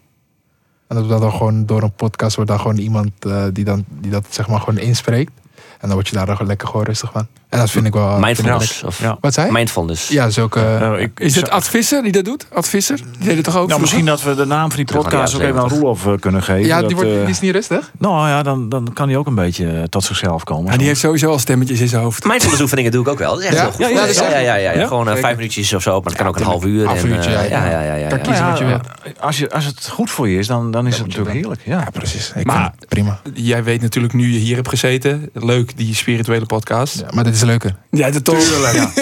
En 0.87 0.97
dat 0.97 1.09
dan 1.21 1.33
gewoon 1.33 1.67
door 1.67 1.83
een 1.83 1.93
podcast 1.93 2.37
wordt 2.37 2.51
dan 2.51 2.61
gewoon 2.61 2.77
iemand 2.79 3.11
eh, 3.19 3.45
die, 3.53 3.65
dan, 3.65 3.85
die 3.89 4.11
dat 4.11 4.27
zeg 4.31 4.49
maar 4.49 4.61
gewoon 4.61 4.79
inspreekt. 4.79 5.33
En 5.55 5.89
dan 5.89 5.93
word 5.93 6.09
je 6.09 6.15
daar 6.15 6.31
ook 6.31 6.47
lekker 6.47 6.69
gewoon 6.69 6.85
rustig 6.85 7.13
van. 7.13 7.27
En 7.49 7.59
dat 7.59 7.71
vind 7.71 7.87
ik 7.87 7.93
wel... 7.93 8.19
Mindfulness. 8.19 8.83
Of 8.83 9.01
Ja. 9.01 9.17
Wat 9.21 9.35
zei? 9.35 9.51
Mindfulness. 9.51 10.09
Ja, 10.09 10.31
zulke... 10.31 10.61
Eh, 10.61 11.01
ik, 11.01 11.21
Is 11.21 11.35
het 11.37 11.51
Ad 11.51 11.69
Visser 11.69 12.03
die 12.03 12.13
dat 12.13 12.25
doet? 12.25 12.47
Ad 12.53 12.69
Visser? 12.69 12.97
Die 12.97 13.27
deed 13.27 13.35
het 13.37 13.45
toch 13.45 13.57
ook? 13.57 13.69
Nou, 13.69 13.81
misschien 13.81 14.05
dat 14.05 14.23
we 14.23 14.35
de 14.35 14.45
naam 14.45 14.69
van 14.73 14.77
die 14.85 14.95
podcast 14.97 15.35
ook 15.35 15.41
even 15.41 15.55
aan 15.55 15.61
70. 15.69 15.79
Roelof 15.79 16.07
eh, 16.07 16.13
kunnen 16.21 16.43
geven. 16.43 16.67
ja, 16.67 16.79
Dat, 16.79 16.87
die, 16.89 16.97
wordt, 16.97 17.11
eh, 17.13 17.19
die 17.21 17.29
is 17.29 17.41
niet 17.41 17.53
rustig? 17.53 17.91
Nou 17.99 18.29
ja, 18.29 18.43
dan, 18.43 18.69
dan 18.69 18.93
kan 18.93 19.09
hij 19.09 19.17
ook 19.17 19.27
een 19.27 19.35
beetje 19.35 19.87
tot 19.89 20.05
zichzelf 20.05 20.45
komen. 20.45 20.73
Ja, 20.73 20.79
die 20.79 20.87
heeft 20.87 21.01
sowieso 21.01 21.31
al 21.31 21.39
stemmetjes 21.39 21.81
in 21.81 21.89
zijn 21.89 22.03
hoofd. 22.03 22.25
Mindfulness 22.25 22.63
oefeningen 22.63 22.91
doe 22.93 23.03
ik 23.03 23.09
ook 23.09 23.19
wel. 23.19 23.31
Dat 23.31 23.39
is 23.41 23.45
echt 23.47 23.55
Ja? 23.57 23.63
heel 23.63 23.71
goed. 23.73 23.81
Ja, 23.81 23.89
ja, 23.89 24.05
is 24.05 24.19
ja, 24.19 24.29
ja, 24.31 24.39
ja, 24.39 24.55
ja. 24.55 24.73
Ja? 24.73 24.87
Gewoon 24.87 25.17
vijf 25.17 25.37
minuutjes 25.37 25.73
of 25.75 25.83
zo, 25.83 25.97
maar 26.01 26.05
het 26.13 26.17
kan 26.17 26.27
ook 26.27 26.37
een 26.37 26.43
half 26.45 26.65
uur. 26.65 26.87
Half 26.87 27.03
en, 27.03 27.09
uurtje, 27.11 27.31
eh, 27.35 27.51
ja, 27.51 27.65
ja, 27.65 27.71
ja. 27.71 27.81
ja, 27.81 27.83
ja, 27.83 27.95
ja, 27.95 28.09
Kan 28.09 28.19
ja. 28.19 28.25
kiezen 28.25 28.47
wat 28.49 28.59
je 28.59 28.79
als, 29.21 29.39
je, 29.39 29.51
als 29.51 29.65
het 29.65 29.89
goed 29.89 30.11
voor 30.11 30.29
je 30.29 30.39
is, 30.39 30.47
dan, 30.47 30.71
dan 30.71 30.87
is 30.87 30.97
het 30.97 31.07
natuurlijk 31.07 31.35
heerlijk. 31.35 31.61
Ja. 31.65 31.89
Precies. 31.93 32.33
Ik 32.35 32.47
Maar- 32.47 32.73
prima. 32.89 33.21
Jij 33.35 33.65
weet 33.65 33.81
natuurlijk 33.83 34.15
nu 34.15 34.33
je 34.33 34.39
hier 34.39 34.55
hebt 34.57 34.69
gezeten. 34.69 35.31
Leuk, 35.33 35.77
die 35.77 35.95
spirituele 35.95 36.47
podcast. 36.47 36.99
Ja, 36.99 37.07
maar 37.15 37.25
dit 37.25 37.36
is 37.37 37.43
leuker. 37.43 37.77
Ja, 37.91 38.11
dat 38.11 38.25
toch. 38.25 38.39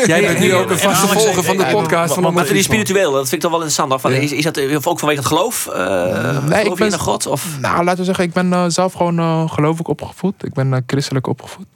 Jij 0.06 0.20
bent 0.20 0.38
nu 0.38 0.54
ook 0.54 0.70
een 0.70 0.78
vaste 0.78 1.06
volger 1.06 1.44
van 1.44 1.56
de 1.56 1.66
podcast. 1.66 2.14
Van 2.14 2.34
Maar 2.34 2.46
die 2.46 2.62
spiritueel, 2.62 3.12
dat 3.12 3.28
vind 3.28 3.32
ik 3.32 3.40
toch 3.40 3.50
wel 3.50 3.62
interessant. 3.62 4.02
Ja. 4.02 4.20
is, 4.20 4.32
is 4.32 4.44
dat 4.44 4.56
eh, 4.56 4.78
ook 4.82 4.98
vanwege 4.98 5.20
het 5.20 5.28
geloof? 5.28 5.66
Eh 5.66 5.82
Nee, 5.82 6.58
ik 6.58 6.62
geloof 6.62 6.64
je 6.64 6.74
ben- 6.74 6.86
in 6.86 6.92
een 6.92 6.98
God? 6.98 7.26
Of? 7.26 7.46
Nou, 7.60 7.84
laten 7.84 7.98
we 7.98 8.04
zeggen, 8.04 8.24
ik 8.24 8.32
ben 8.32 8.52
eh, 8.52 8.64
zelf 8.68 8.92
gewoon 8.92 9.18
uh, 9.18 9.50
gelovig 9.50 9.86
opgevoed. 9.86 10.34
Ik 10.44 10.52
ben 10.52 10.84
christelijk 10.86 11.26
opgevoed. 11.26 11.66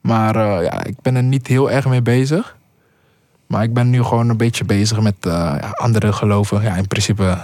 Maar 0.00 0.36
eh, 0.36 0.64
ja, 0.64 0.84
ik 0.84 0.94
ben 1.02 1.16
er 1.16 1.22
niet 1.22 1.46
heel 1.46 1.70
erg 1.70 1.86
mee 1.86 2.02
bezig. 2.02 2.56
Maar 3.46 3.62
ik 3.62 3.74
ben 3.74 3.90
nu 3.90 4.02
gewoon 4.02 4.28
een 4.28 4.36
beetje 4.36 4.64
bezig 4.64 5.00
met 5.00 5.14
eh, 5.20 5.30
ja, 5.32 5.70
andere 5.72 6.12
geloven. 6.12 6.62
Ja, 6.62 6.76
in 6.76 6.86
principe 6.86 7.38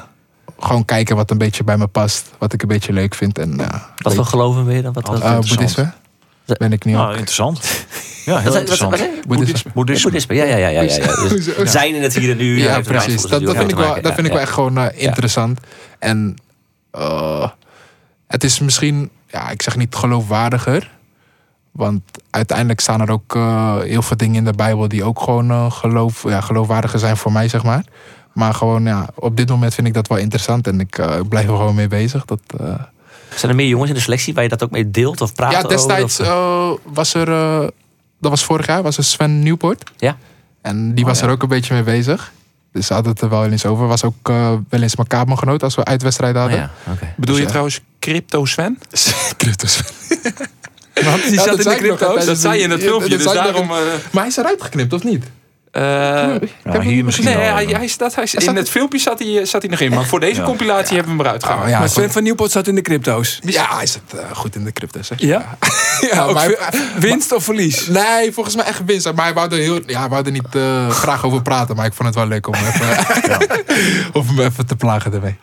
gewoon 0.59 0.85
kijken 0.85 1.17
wat 1.17 1.31
een 1.31 1.39
beetje 1.39 1.65
bij 1.65 1.77
me 1.77 1.87
past. 1.87 2.31
Wat 2.39 2.53
ik 2.53 2.63
een 2.63 2.69
beetje 2.69 2.93
leuk 2.93 3.15
vind. 3.15 3.39
En, 3.39 3.55
ja, 3.57 3.91
Wat 3.97 4.15
voor 4.15 4.25
geloven 4.25 4.65
ben 4.65 4.75
je 4.75 4.83
dan? 4.83 4.93
Wat, 4.93 5.07
wat, 5.07 5.49
boeddhisme. 5.49 5.93
Ben 6.59 6.73
ik 6.73 6.85
nu 6.85 6.93
Nou, 6.93 7.07
ook. 7.11 7.17
interessant. 7.17 7.61
Ja, 8.25 8.39
heel 8.39 8.57
interessant. 8.57 8.91
Boeddhisme. 9.27 9.57
Ja, 9.65 9.73
Boeddhisme. 9.75 10.11
boeddhisme. 10.11 10.35
Ja, 10.35 10.45
ja, 10.45 10.57
ja. 10.57 10.69
ja, 10.69 10.81
ja, 10.83 10.95
ja. 10.97 11.29
Dus 11.29 11.71
zijn 11.73 11.95
in 11.95 12.03
het 12.03 12.15
hier 12.15 12.31
en 12.31 12.37
nu. 12.37 12.59
Ja, 12.63 12.81
precies. 12.81 13.23
Dat, 13.23 13.43
vind 13.57 13.71
ik 13.71 13.77
wel, 13.77 13.95
dat 14.03 14.15
vind 14.15 14.19
ik 14.19 14.27
Ja, 14.27 14.33
wel 14.33 14.41
echt 14.41 14.51
gewoon 14.53 14.79
eh, 14.79 15.03
interessant. 15.03 15.61
En 15.99 16.37
eh, 16.91 17.49
het 18.27 18.45
is 18.45 18.59
misschien, 18.61 19.11
ja, 19.29 19.51
ik 19.51 19.63
zeg 19.63 19.77
niet 19.77 19.95
geloofwaardiger. 19.95 20.91
Want 21.71 22.03
uiteindelijk 22.31 22.81
staan 22.81 23.01
er 23.01 23.11
ook 23.11 23.35
eh, 23.37 23.79
heel 23.81 24.03
veel 24.03 24.17
dingen 24.17 24.35
in 24.37 24.45
de 24.45 24.53
Bijbel 24.53 24.89
die 24.89 25.05
ook 25.05 25.21
gewoon 25.21 25.51
eh, 25.51 25.71
geloof, 25.71 26.23
ja, 26.23 26.41
geloofwaardiger 26.41 26.99
zijn 26.99 27.17
voor 27.17 27.33
mij, 27.33 27.49
zeg 27.49 27.63
maar. 27.63 27.85
Maar 28.33 28.55
gewoon, 28.55 28.85
ja, 28.85 29.07
op 29.15 29.37
dit 29.37 29.49
moment 29.49 29.75
vind 29.75 29.87
ik 29.87 29.95
dat 29.95 30.09
wel 30.09 30.19
interessant 30.19 30.67
en 30.67 30.81
ik 30.81 31.01
blijf 31.29 31.49
er 31.49 31.57
gewoon 31.57 31.75
mee 31.75 31.89
bezig. 31.89 32.25
Dat, 32.25 32.41
eh. 32.61 32.75
Zijn 33.39 33.51
er 33.51 33.57
meer 33.57 33.69
jongens 33.69 33.89
in 33.91 33.97
de 33.97 34.03
selectie 34.03 34.35
waar 34.35 34.43
je 34.43 34.49
dat 34.49 34.63
ook 34.63 34.71
mee 34.71 34.91
deelt 34.91 35.21
of 35.21 35.35
praat 35.35 35.51
ja, 35.53 35.57
over, 35.59 35.69
destijds 35.71 36.21
of- 36.21 36.27
eh, 36.27 36.71
was 36.83 37.15
er, 37.15 37.29
eh, 37.29 37.59
dat 38.21 38.31
was 38.31 38.45
vorig 38.45 38.67
jaar, 38.67 38.83
was 38.83 38.97
er 38.97 39.05
Sven 39.05 39.39
Nieuwpoort. 39.39 39.91
Ja. 39.97 40.17
En 40.63 40.95
die 40.95 41.05
Oh, 41.05 41.11
was 41.11 41.21
ja. 41.21 41.27
er 41.27 41.33
ook 41.33 41.43
een 41.43 41.49
beetje 41.49 41.75
mee 41.75 41.83
bezig. 41.83 42.33
Dus 42.73 42.87
ze 42.87 42.93
hadden 42.93 43.13
het 43.13 43.21
er 43.21 43.29
wel 43.29 43.47
eens 43.47 43.67
over. 43.67 43.87
Was 43.87 44.05
ook 44.05 44.29
eh, 44.29 44.53
wel 44.69 44.83
eens 44.83 44.97
mijn 44.97 45.09
kamergenoot 45.09 45.63
als 45.63 45.75
we 45.75 45.85
uitwedstrijden 45.85 46.43
Oh, 46.43 46.49
hadden. 46.49 46.71
ja, 46.87 46.93
oké. 46.93 47.13
Bedoel 47.17 47.35
je 47.37 47.41
Dus, 47.41 47.41
ja. 47.41 47.47
trouwens 47.47 47.81
Crypto 48.01 48.45
Sven? 48.45 48.79
Cryptos. 49.37 49.81
Want 51.05 51.23
die 51.23 51.33
Ja, 51.33 51.43
zat 51.43 51.57
dat 51.57 51.59
in 51.67 51.71
de 51.73 51.77
crypto's. 51.77 52.25
Dat 52.25 52.39
zei 52.39 52.57
je 52.59 52.63
in 52.63 52.71
het 52.71 52.83
filmpje, 52.83 53.09
dus 53.17 53.25
daarom... 53.25 53.67
nog. 53.67 53.77
eh, 53.79 53.85
Maar 53.87 54.23
hij 54.23 54.27
is 54.27 54.37
eruit 54.37 54.63
geknipt, 54.63 54.93
of 54.93 55.05
niet? 55.05 55.25
Eh, 55.77 55.83
Ja, 56.73 56.81
hier 56.81 57.05
misschien 57.05 57.27
nee, 57.27 57.37
wel. 57.37 57.55
hij, 57.55 57.65
hij, 57.65 57.87
staat, 57.87 58.15
hij, 58.15 58.27
zat- 58.27 58.43
in 58.43 58.57
het 58.57 58.71
filmpje 58.71 58.99
zat 58.99 59.19
hij, 59.19 59.45
zat 59.45 59.63
hij 59.63 59.71
nog 59.71 59.81
in. 59.81 59.91
Maar 59.95 60.05
voor 60.05 60.21
deze 60.21 60.41
Ja. 60.41 60.47
compilatie 60.47 60.97
hebben 60.97 61.13
we 61.17 61.19
hem 61.19 61.27
eruit 61.27 61.45
gehaald. 61.45 61.63
Oh, 61.63 61.69
ja, 61.69 61.79
Maar. 61.79 61.89
Sven 61.89 62.13
van 62.13 62.23
Nieuwpoort 62.23 62.51
zat 62.51 62.67
in 62.67 62.75
de 62.75 62.83
crypto's. 62.83 63.39
ja, 63.43 63.77
hij 63.77 63.87
zit 63.87 64.03
eh, 64.15 64.19
goed 64.37 64.55
in 64.55 64.65
de 64.65 64.73
cryptos. 64.73 65.09
hè. 65.09 65.15
Ja? 65.19 65.59
ja, 66.13 66.23
Ook 66.27 66.35
maar 66.35 66.75
winst 66.99 67.33
of 67.33 67.45
verlies? 67.45 67.87
Nee, 67.87 68.33
volgens 68.33 68.57
mij 68.57 68.65
echt 68.65 68.81
winst. 68.87 69.13
Maar 69.15 69.25
hij 69.25 69.35
wou 69.35 69.51
er, 69.53 69.59
heel, 69.59 69.81
ja, 69.87 70.09
wou 70.09 70.25
er 70.25 70.31
niet 70.33 70.55
eh, 70.55 70.91
graag 70.91 71.25
over 71.25 71.43
praten. 71.43 71.77
Maar 71.77 71.87
ik 71.87 71.93
vond 71.95 72.09
het 72.09 72.17
wel 72.19 72.27
leuk 72.27 72.47
om, 72.47 72.55
even, 72.55 72.89
om 74.21 74.27
hem 74.27 74.41
even 74.41 74.67
te 74.67 74.77
plagen 74.77 75.13
ermee. 75.13 75.37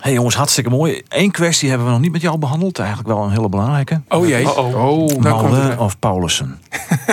Hey 0.00 0.12
jongens, 0.12 0.34
hartstikke 0.34 0.70
mooi. 0.70 1.02
Eén 1.08 1.30
kwestie 1.30 1.68
hebben 1.68 1.86
we 1.86 1.92
nog 1.92 2.00
niet 2.02 2.12
met 2.12 2.20
jou 2.20 2.38
behandeld. 2.38 2.78
Eigenlijk 2.78 3.08
wel 3.08 3.22
een 3.22 3.30
hele 3.30 3.48
belangrijke. 3.48 4.00
Oh 4.08 4.28
jee. 4.28 4.56
Oh, 4.56 4.84
Oh, 4.88 5.18
Malde 5.18 5.56
het. 5.56 5.78
of 5.78 5.98
Paulussen? 5.98 6.60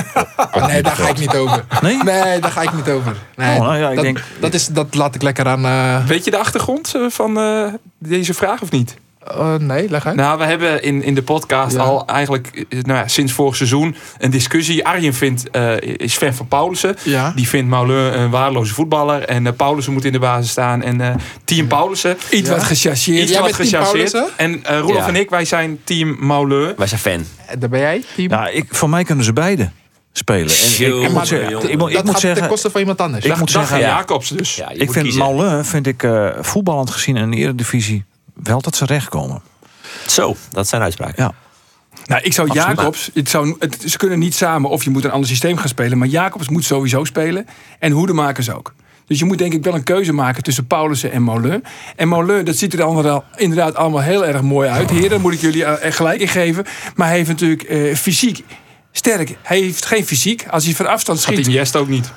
nee, 0.68 0.82
daar 0.82 0.96
ga 0.96 1.08
ik 1.10 1.20
niet 1.20 1.36
over. 1.36 1.66
Nee? 1.82 2.04
Nee, 2.04 2.40
daar 2.40 2.52
ga 2.52 2.62
ik 2.62 2.74
niet 2.74 2.90
over. 2.90 3.16
Nee, 3.36 3.56
Oh, 3.60 3.62
nou 3.66 3.78
ja, 3.78 3.90
ik 3.90 3.96
dat, 3.96 4.04
denk- 4.04 4.24
dat, 4.40 4.54
is, 4.54 4.68
dat 4.68 4.94
laat 4.96 5.16
ik 5.16 5.22
lekker 5.22 5.48
aan... 5.48 5.66
eh, 5.66 6.06
Weet 6.06 6.24
je 6.26 6.32
de 6.32 6.38
achtergrond 6.38 6.96
eh, 6.96 7.02
van 7.10 7.38
eh, 7.40 7.74
deze 7.98 8.34
vraag 8.34 8.62
of 8.62 8.72
niet? 8.72 8.98
Eh, 9.30 9.56
nee, 9.56 9.90
leg 9.90 10.06
uit. 10.06 10.16
Nou, 10.16 10.38
we 10.38 10.44
hebben 10.44 10.84
in, 10.84 11.04
in 11.04 11.16
de 11.16 11.22
podcast 11.24 11.76
Ja. 11.76 11.82
al 11.84 12.06
eigenlijk 12.08 12.66
eh, 12.70 12.82
nou 12.82 13.00
ja, 13.00 13.08
sinds 13.08 13.34
vorig 13.34 13.56
seizoen 13.56 13.96
een 14.18 14.32
discussie. 14.32 14.86
Arjen 14.86 15.14
vindt, 15.14 15.50
eh, 15.50 15.78
is 15.82 16.16
fan 16.18 16.34
van 16.34 16.48
Paulussen. 16.48 16.96
Ja. 17.04 17.32
Die 17.36 17.48
vindt 17.48 17.70
Mauleur 17.70 18.16
een 18.16 18.30
waardeloze 18.30 18.74
voetballer. 18.74 19.24
En 19.24 19.48
eh, 19.48 19.54
Paulussen 19.54 19.94
moet 19.94 20.06
in 20.06 20.12
de 20.12 20.20
basis 20.20 20.52
staan. 20.52 20.82
En 20.84 21.02
eh, 21.02 21.16
team 21.44 21.68
Paulussen. 21.68 22.18
Iets 22.30 22.50
Ja. 22.50 22.56
wat 22.56 22.64
gechargeerd. 22.64 23.22
Iets 23.22 23.32
Jij 23.32 23.42
wat 23.42 23.58
bent 23.58 23.70
team 23.70 23.84
gechargeerd. 23.84 24.12
Paulussen? 24.12 24.38
En 24.38 24.64
eh 24.64 24.80
Roelof 24.80 25.02
Ja. 25.02 25.08
en 25.08 25.16
ik, 25.16 25.30
wij 25.30 25.46
zijn 25.46 25.80
team 25.84 26.16
Mauleur. 26.20 26.74
Wij 26.78 26.88
zijn 26.88 27.00
fan. 27.02 27.26
Daar 27.60 27.70
ben 27.70 27.80
jij, 27.80 28.04
team? 28.16 28.30
Ja, 28.30 28.48
ik, 28.48 28.66
voor 28.70 28.90
mij 28.90 29.04
kunnen 29.04 29.26
ze 29.26 29.34
beide 29.34 29.70
spelen. 30.12 30.50
En 30.50 30.86
ik, 30.98 31.04
ik, 31.04 31.12
moet 31.12 31.28
zeggen, 31.28 31.48
ik, 31.70 31.78
moet- 31.78 31.90
ik 31.90 31.96
dat 31.96 32.04
moet 32.04 32.12
gaat 32.14 32.22
ten 32.22 32.30
zeggen, 32.30 32.48
koste 32.48 32.70
van 32.70 32.80
iemand 32.80 33.02
anders. 33.02 33.26
Ik 33.26 33.38
moet 33.38 33.52
zeggen, 33.52 33.76
en 33.76 33.82
ja. 33.82 33.88
Jacobs 33.88 34.30
dus. 34.30 34.56
Ja, 34.56 34.70
ik 34.70 34.92
vind. 34.92 35.16
Maulin, 35.16 35.64
vind 35.66 35.88
ik 35.88 36.04
eh, 36.04 36.28
voetballend 36.42 36.90
gezien 36.90 37.16
in 37.18 37.32
de 37.32 37.38
eredivisie 37.38 38.06
wel 38.44 38.62
dat 38.62 38.76
ze 38.76 38.86
recht 38.86 39.10
komen. 39.10 39.42
Zo, 40.08 40.36
dat 40.52 40.68
zijn 40.68 40.82
uitspraken. 40.82 41.24
Ja. 41.24 41.34
Nou, 42.06 42.22
ik 42.22 42.34
zou 42.34 42.50
Absoluut. 42.50 42.78
Jacobs. 42.78 43.10
Het 43.14 43.30
zou, 43.30 43.56
het, 43.60 43.78
ze 43.86 43.98
kunnen 43.98 44.20
niet 44.20 44.36
samen 44.36 44.70
of 44.70 44.84
je 44.84 44.90
moet 44.90 45.04
een 45.04 45.12
ander 45.12 45.30
systeem 45.30 45.58
gaan 45.58 45.68
spelen. 45.70 45.98
Maar 45.98 46.08
Jacobs 46.08 46.50
moet 46.50 46.64
sowieso 46.66 47.04
spelen. 47.04 47.48
En 47.80 47.92
Hoedemakers 47.92 48.50
ook. 48.50 48.74
Dus 49.08 49.20
je 49.20 49.26
moet 49.26 49.38
denk 49.38 49.54
ik 49.54 49.64
wel 49.64 49.74
een 49.74 49.84
keuze 49.84 50.14
maken 50.14 50.44
tussen 50.44 50.68
Paulussen 50.68 51.12
en 51.12 51.22
Molen. 51.22 51.64
En 51.96 52.08
Molen, 52.08 52.46
dat 52.46 52.56
ziet 52.56 52.74
er 52.74 52.84
allemaal, 52.84 53.24
inderdaad 53.36 53.76
allemaal 53.76 54.02
heel 54.02 54.26
erg 54.26 54.42
mooi 54.42 54.70
uit. 54.70 54.90
Heren, 54.90 55.10
daar 55.10 55.20
moet 55.20 55.34
ik 55.34 55.42
jullie 55.42 55.66
eh, 55.66 55.92
gelijk 55.94 56.22
in 56.22 56.28
geven. 56.28 56.66
Maar 56.96 57.08
hij 57.08 57.16
heeft 57.18 57.30
natuurlijk 57.30 57.64
eh, 57.64 57.96
fysiek 57.96 58.44
sterk. 58.92 59.38
Hij 59.42 59.60
heeft 59.60 59.86
geen 59.86 60.06
fysiek. 60.06 60.46
Als 60.50 60.66
hij 60.66 60.74
van 60.74 60.88
afstand 60.88 61.20
schiet. 61.20 61.48
Iniesta 61.48 61.80
ook 61.80 61.88
niet. 61.88 62.12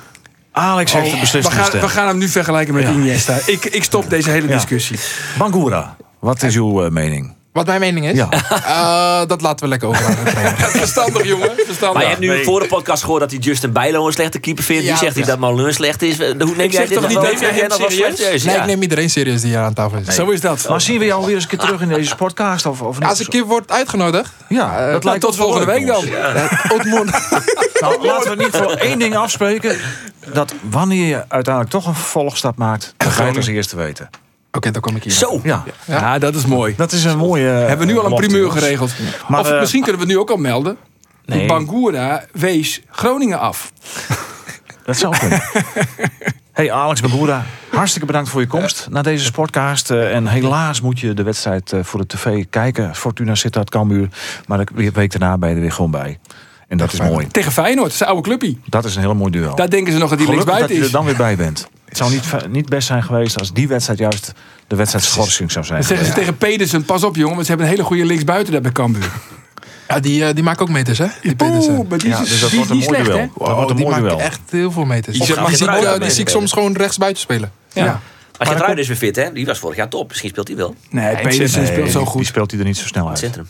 Alex 0.52 0.92
heeft 0.92 1.04
de 1.04 1.10
we, 1.14 1.20
beslissende 1.20 1.58
gaan, 1.58 1.66
stem. 1.66 1.80
we 1.80 1.88
gaan 1.88 2.06
hem 2.06 2.18
nu 2.18 2.28
vergelijken 2.28 2.74
met 2.74 2.82
Ja. 2.82 2.90
Iniesta. 2.90 3.38
Ik, 3.46 3.64
ik 3.64 3.84
stop 3.84 4.10
deze 4.10 4.30
hele 4.30 4.48
Ja. 4.48 4.54
discussie. 4.54 4.98
Bangura, 5.38 5.96
wat 6.20 6.42
is 6.42 6.56
uw 6.56 6.84
eh, 6.84 6.90
mening? 6.90 7.38
Wat 7.52 7.66
mijn 7.66 7.80
mening 7.80 8.06
is? 8.06 8.16
Ja. 8.16 8.28
Eh, 8.70 9.26
dat 9.26 9.40
laten 9.40 9.64
we 9.64 9.68
lekker 9.68 9.88
over 9.88 10.04
aan. 10.04 10.16
Verstandig, 10.56 11.26
jongen. 11.26 11.50
Verstandig. 11.66 11.92
Maar 11.92 12.02
je 12.02 12.08
hebt 12.08 12.20
nu 12.20 12.44
voor 12.44 12.60
de 12.60 12.66
podcast 12.66 13.02
gehoord 13.02 13.20
dat 13.20 13.30
hij 13.30 13.40
Justin 13.40 13.72
Bijlo 13.72 14.06
een 14.06 14.12
slechte 14.12 14.38
keeper 14.38 14.64
vindt. 14.64 14.84
Ja, 14.84 14.92
nu 14.92 14.98
zegt 14.98 15.14
hij 15.14 15.24
dat 15.24 15.38
Mauleur 15.38 15.74
slecht 15.74 16.02
is. 16.02 16.18
Hoe 16.18 16.34
neem 16.34 16.56
jij 16.56 16.70
zeg 16.70 16.88
dit 16.88 16.98
toch 16.98 17.08
niet, 17.08 17.20
neem 17.20 17.40
jij 17.40 17.50
hem 17.50 17.70
serieus? 17.70 18.16
serieus? 18.16 18.44
Nee, 18.44 18.56
ik 18.56 18.64
neem 18.64 18.82
iedereen 18.82 19.10
serieus 19.10 19.40
die 19.40 19.50
hier 19.50 19.60
aan 19.60 19.74
tafel 19.74 19.98
is. 19.98 20.14
Zo 20.14 20.30
is 20.30 20.40
dat. 20.40 20.68
Maar 20.68 20.80
zien 20.80 20.98
we 20.98 21.04
jou 21.04 21.24
weer 21.24 21.34
eens 21.34 21.42
een 21.42 21.48
keer 21.48 21.58
terug 21.58 21.80
in 21.80 21.88
deze 21.88 22.16
podcast? 22.16 22.66
Of, 22.66 22.82
of 22.82 22.98
niet? 22.98 23.08
Als 23.08 23.20
ik 23.20 23.32
hier 23.32 23.44
word 23.44 23.70
uitgenodigd, 23.70 24.32
Ja, 24.48 24.90
dat 24.90 25.04
lijkt 25.04 25.20
tot 25.20 25.36
volgende 25.36 25.66
week 25.66 25.86
dan. 25.86 26.04
Nou, 27.80 28.06
laten 28.06 28.36
we 28.36 28.42
niet 28.42 28.56
voor 28.56 28.72
één 28.72 28.98
ding 28.98 29.16
afspreken. 29.16 29.76
Dat 30.32 30.54
wanneer 30.70 31.06
je 31.06 31.24
uiteindelijk 31.28 31.74
toch 31.74 31.86
een 31.86 31.94
vervolgstap 31.94 32.56
maakt, 32.56 32.94
dan 32.96 33.10
ga 33.10 33.22
je 33.22 33.28
het 33.28 33.36
als 33.36 33.46
eerste 33.46 33.76
weten. 33.76 34.10
Oké, 34.52 34.70
dan 34.70 34.82
kom 34.82 34.96
ik 34.96 35.02
hier. 35.02 35.12
Zo. 35.12 35.40
Ja, 35.42 35.64
Ja, 35.86 36.18
dat 36.18 36.34
is 36.34 36.46
mooi. 36.46 36.74
dat 36.76 36.92
is 36.92 37.04
een 37.04 37.18
mooie... 37.18 37.46
Hebben 37.46 37.86
we 37.86 37.92
nu 37.92 37.98
al 37.98 38.04
een 38.04 38.10
belofte, 38.10 38.28
primeur 38.28 38.50
geregeld. 38.50 38.92
Maar, 39.28 39.40
of 39.40 39.50
eh, 39.50 39.60
misschien 39.60 39.82
kunnen 39.82 40.00
we 40.00 40.06
het 40.06 40.14
nu 40.16 40.20
ook 40.20 40.30
al 40.30 40.36
melden. 40.36 40.76
Nee. 41.24 41.46
Bangura 41.46 42.24
wees 42.32 42.82
Groningen 42.90 43.38
af. 43.40 43.72
Dat 44.84 44.96
zou 44.96 45.18
kunnen. 45.18 45.42
Hey 46.52 46.72
Alex 46.72 47.00
Bagura, 47.00 47.44
hartstikke 47.70 48.06
bedankt 48.06 48.28
voor 48.28 48.40
je 48.40 48.46
komst 48.46 48.86
naar 48.90 49.02
deze 49.02 49.24
sportcast. 49.24 49.90
Eh, 49.90 50.14
en 50.14 50.26
helaas 50.26 50.80
moet 50.80 51.00
je 51.00 51.14
de 51.14 51.22
wedstrijd 51.22 51.72
eh, 51.72 51.80
voor 51.82 52.00
de 52.00 52.06
tv 52.06 52.44
kijken. 52.50 52.94
Fortuna 52.94 53.34
zit 53.34 53.56
uit 53.56 53.70
Cambuur. 53.70 54.08
Maar 54.46 54.64
de 54.64 54.90
week 54.92 55.10
daarna 55.18 55.38
ben 55.38 55.48
je 55.48 55.54
er 55.54 55.60
weer 55.60 55.72
gewoon 55.72 55.90
bij. 55.90 56.18
En 56.70 56.76
dat 56.76 56.92
is 56.92 57.00
mooi. 57.00 57.26
Tegen 57.26 57.52
Feyenoord, 57.52 57.84
dat 57.86 57.94
is 57.94 58.00
een 58.00 58.06
oude 58.06 58.22
clubje. 58.22 58.56
Dat 58.66 58.84
is 58.84 58.94
een 58.94 59.00
heel 59.02 59.14
mooi 59.14 59.30
duel. 59.30 59.54
Daar 59.54 59.70
denken 59.70 59.92
ze 59.92 59.98
nog 59.98 60.08
dat 60.08 60.18
die 60.18 60.26
Gelukkig 60.26 60.50
dat 60.50 60.58
linksbuiten 60.68 60.74
je 60.74 60.80
er 60.80 60.86
is. 60.86 60.92
dan 60.92 61.04
weer 61.04 61.36
bij 61.36 61.36
bent. 61.46 61.68
Het 61.84 61.96
zou 61.96 62.10
niet, 62.10 62.24
niet 62.56 62.68
best 62.68 62.86
zijn 62.86 63.02
geweest 63.02 63.38
als 63.38 63.52
die 63.52 63.68
wedstrijd 63.68 63.98
juist 63.98 64.32
de 64.66 64.76
wedstrijd 64.76 65.04
schorsing 65.04 65.52
zou 65.52 65.64
zijn. 65.64 65.78
Dan 65.78 65.88
zeggen 65.88 66.06
ze 66.06 66.12
tegen 66.12 66.36
Pedersen, 66.36 66.84
pas 66.84 67.04
op 67.04 67.16
jongen, 67.16 67.32
want 67.34 67.42
ze 67.42 67.48
hebben 67.48 67.66
een 67.66 67.72
hele 67.72 67.84
goede 67.86 68.04
linksbuiten 68.06 68.52
daar 68.52 68.62
bij 68.62 68.72
Cambuur. 68.72 69.10
Ja, 69.88 70.00
die, 70.00 70.24
eh, 70.24 70.34
die 70.34 70.42
maken 70.44 70.62
ook 70.62 70.68
meters, 70.68 70.98
hè? 70.98 71.06
Die 71.22 71.34
Pedersen. 71.36 71.76
Oeh, 71.78 71.88
maar 71.88 71.98
die 71.98 72.08
Ja, 72.08 72.20
is, 72.20 72.28
dus 72.28 72.40
dat 72.40 72.50
die, 72.50 72.58
wordt 72.58 72.70
een 72.72 72.78
die 72.78 72.86
is 72.86 72.92
mooi 72.92 73.04
slecht, 73.04 73.18
duel. 73.34 73.46
Dat 73.46 73.54
wordt 73.56 73.70
een 73.70 73.76
die 73.76 73.84
mooi 73.84 74.00
maken 74.00 74.16
duel. 74.16 74.26
echt 74.26 74.40
heel 74.50 74.70
veel 74.70 74.84
meters. 74.84 75.16
Die 75.18 75.26
Die, 75.26 75.34
gaat 75.36 75.46
die, 75.48 75.56
zie 75.56 75.98
die 75.98 76.10
zie 76.10 76.20
ik 76.20 76.28
soms 76.28 76.52
gewoon 76.52 76.72
rechts 76.76 76.98
buiten 76.98 77.22
spelen. 77.22 77.52
Ja. 77.72 77.84
Ja. 77.84 78.00
Als 78.38 78.48
je 78.48 78.54
Truiden 78.54 78.78
is 78.82 78.88
weer 78.88 78.96
fit, 78.96 79.16
hè? 79.16 79.32
Die 79.32 79.46
was 79.46 79.58
vorig 79.58 79.76
jaar 79.76 79.88
top. 79.88 80.08
Misschien 80.08 80.30
speelt 80.30 80.48
hij 80.48 80.56
wel. 80.56 80.74
Nee, 80.90 81.16
Pedersen 81.16 81.62
Nee, 81.62 81.70
speelt 81.72 81.90
zo 81.90 81.98
Die 81.98 82.06
goed. 82.08 82.26
speelt 82.26 82.50
hij 82.50 82.60
er 82.60 82.66
niet 82.66 82.76
zo 82.76 82.86
snel 82.86 83.08
uit. 83.08 83.18
centrum. 83.18 83.48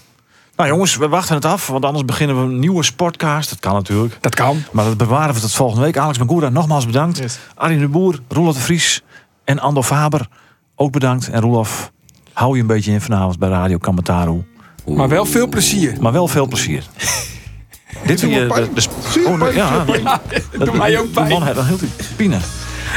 Nou 0.60 0.72
jongens, 0.72 0.96
we 0.96 1.08
wachten 1.08 1.34
het 1.34 1.44
af. 1.44 1.66
Want 1.66 1.84
anders 1.84 2.04
beginnen 2.04 2.36
we 2.36 2.42
een 2.42 2.58
nieuwe 2.58 2.82
sportcast. 2.82 3.50
Dat 3.50 3.58
kan 3.58 3.74
natuurlijk. 3.74 4.18
Dat 4.20 4.34
kan. 4.34 4.62
Maar 4.72 4.84
dat 4.84 4.96
bewaren 4.96 5.34
we 5.34 5.40
tot 5.40 5.52
volgende 5.52 5.84
week. 5.84 5.98
Alex 5.98 6.18
Magura, 6.18 6.48
nogmaals 6.48 6.86
bedankt. 6.86 7.18
Yes. 7.18 7.38
Arjen 7.54 7.78
de 7.78 7.88
Boer, 7.88 8.18
Roelof 8.28 8.54
de 8.54 8.60
Vries 8.60 9.02
en 9.44 9.58
Ando 9.58 9.82
Faber. 9.82 10.28
Ook 10.74 10.92
bedankt. 10.92 11.28
En 11.28 11.40
Roelof, 11.40 11.92
hou 12.32 12.54
je 12.54 12.60
een 12.60 12.66
beetje 12.66 12.92
in 12.92 13.00
vanavond 13.00 13.38
bij 13.38 13.48
Radio 13.48 13.78
Kamataru. 13.78 14.44
Maar 14.86 15.08
wel 15.08 15.24
veel 15.24 15.48
plezier. 15.48 15.96
Maar 16.00 16.12
wel 16.12 16.28
veel 16.28 16.46
plezier. 16.46 16.84
Dit 18.06 18.20
weer 18.20 18.46
maar 18.46 18.60
de, 18.60 18.70
de, 18.74 19.24
oh, 19.26 19.54
ja, 19.54 19.84
pijn. 19.84 20.04
dat 20.04 20.20
doet 20.66 20.72
mij 20.72 20.98
ook 20.98 21.12
man 21.12 21.28
pijn. 21.28 21.42
heeft 21.42 21.58
een 21.58 21.66
heel 21.66 21.78
pine. 22.16 22.38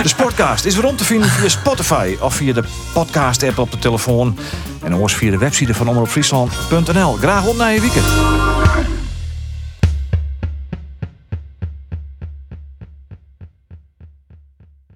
De 0.01 0.07
Sportcast 0.07 0.65
is 0.65 0.75
om 0.85 0.95
te 0.95 1.03
vinden 1.03 1.29
via 1.29 1.49
Spotify 1.49 2.17
of 2.19 2.35
via 2.35 2.53
de 2.53 2.63
podcast-app 2.93 3.57
op 3.57 3.71
de 3.71 3.79
telefoon. 3.79 4.37
En 4.81 4.93
anders 4.93 5.13
via 5.13 5.31
de 5.31 5.37
website 5.37 5.73
van 5.73 5.87
omroepfriesland.nl. 5.87 7.13
Graag 7.13 7.45
op 7.45 7.57
naar 7.57 7.73
je 7.73 7.81
weekend. 7.81 8.52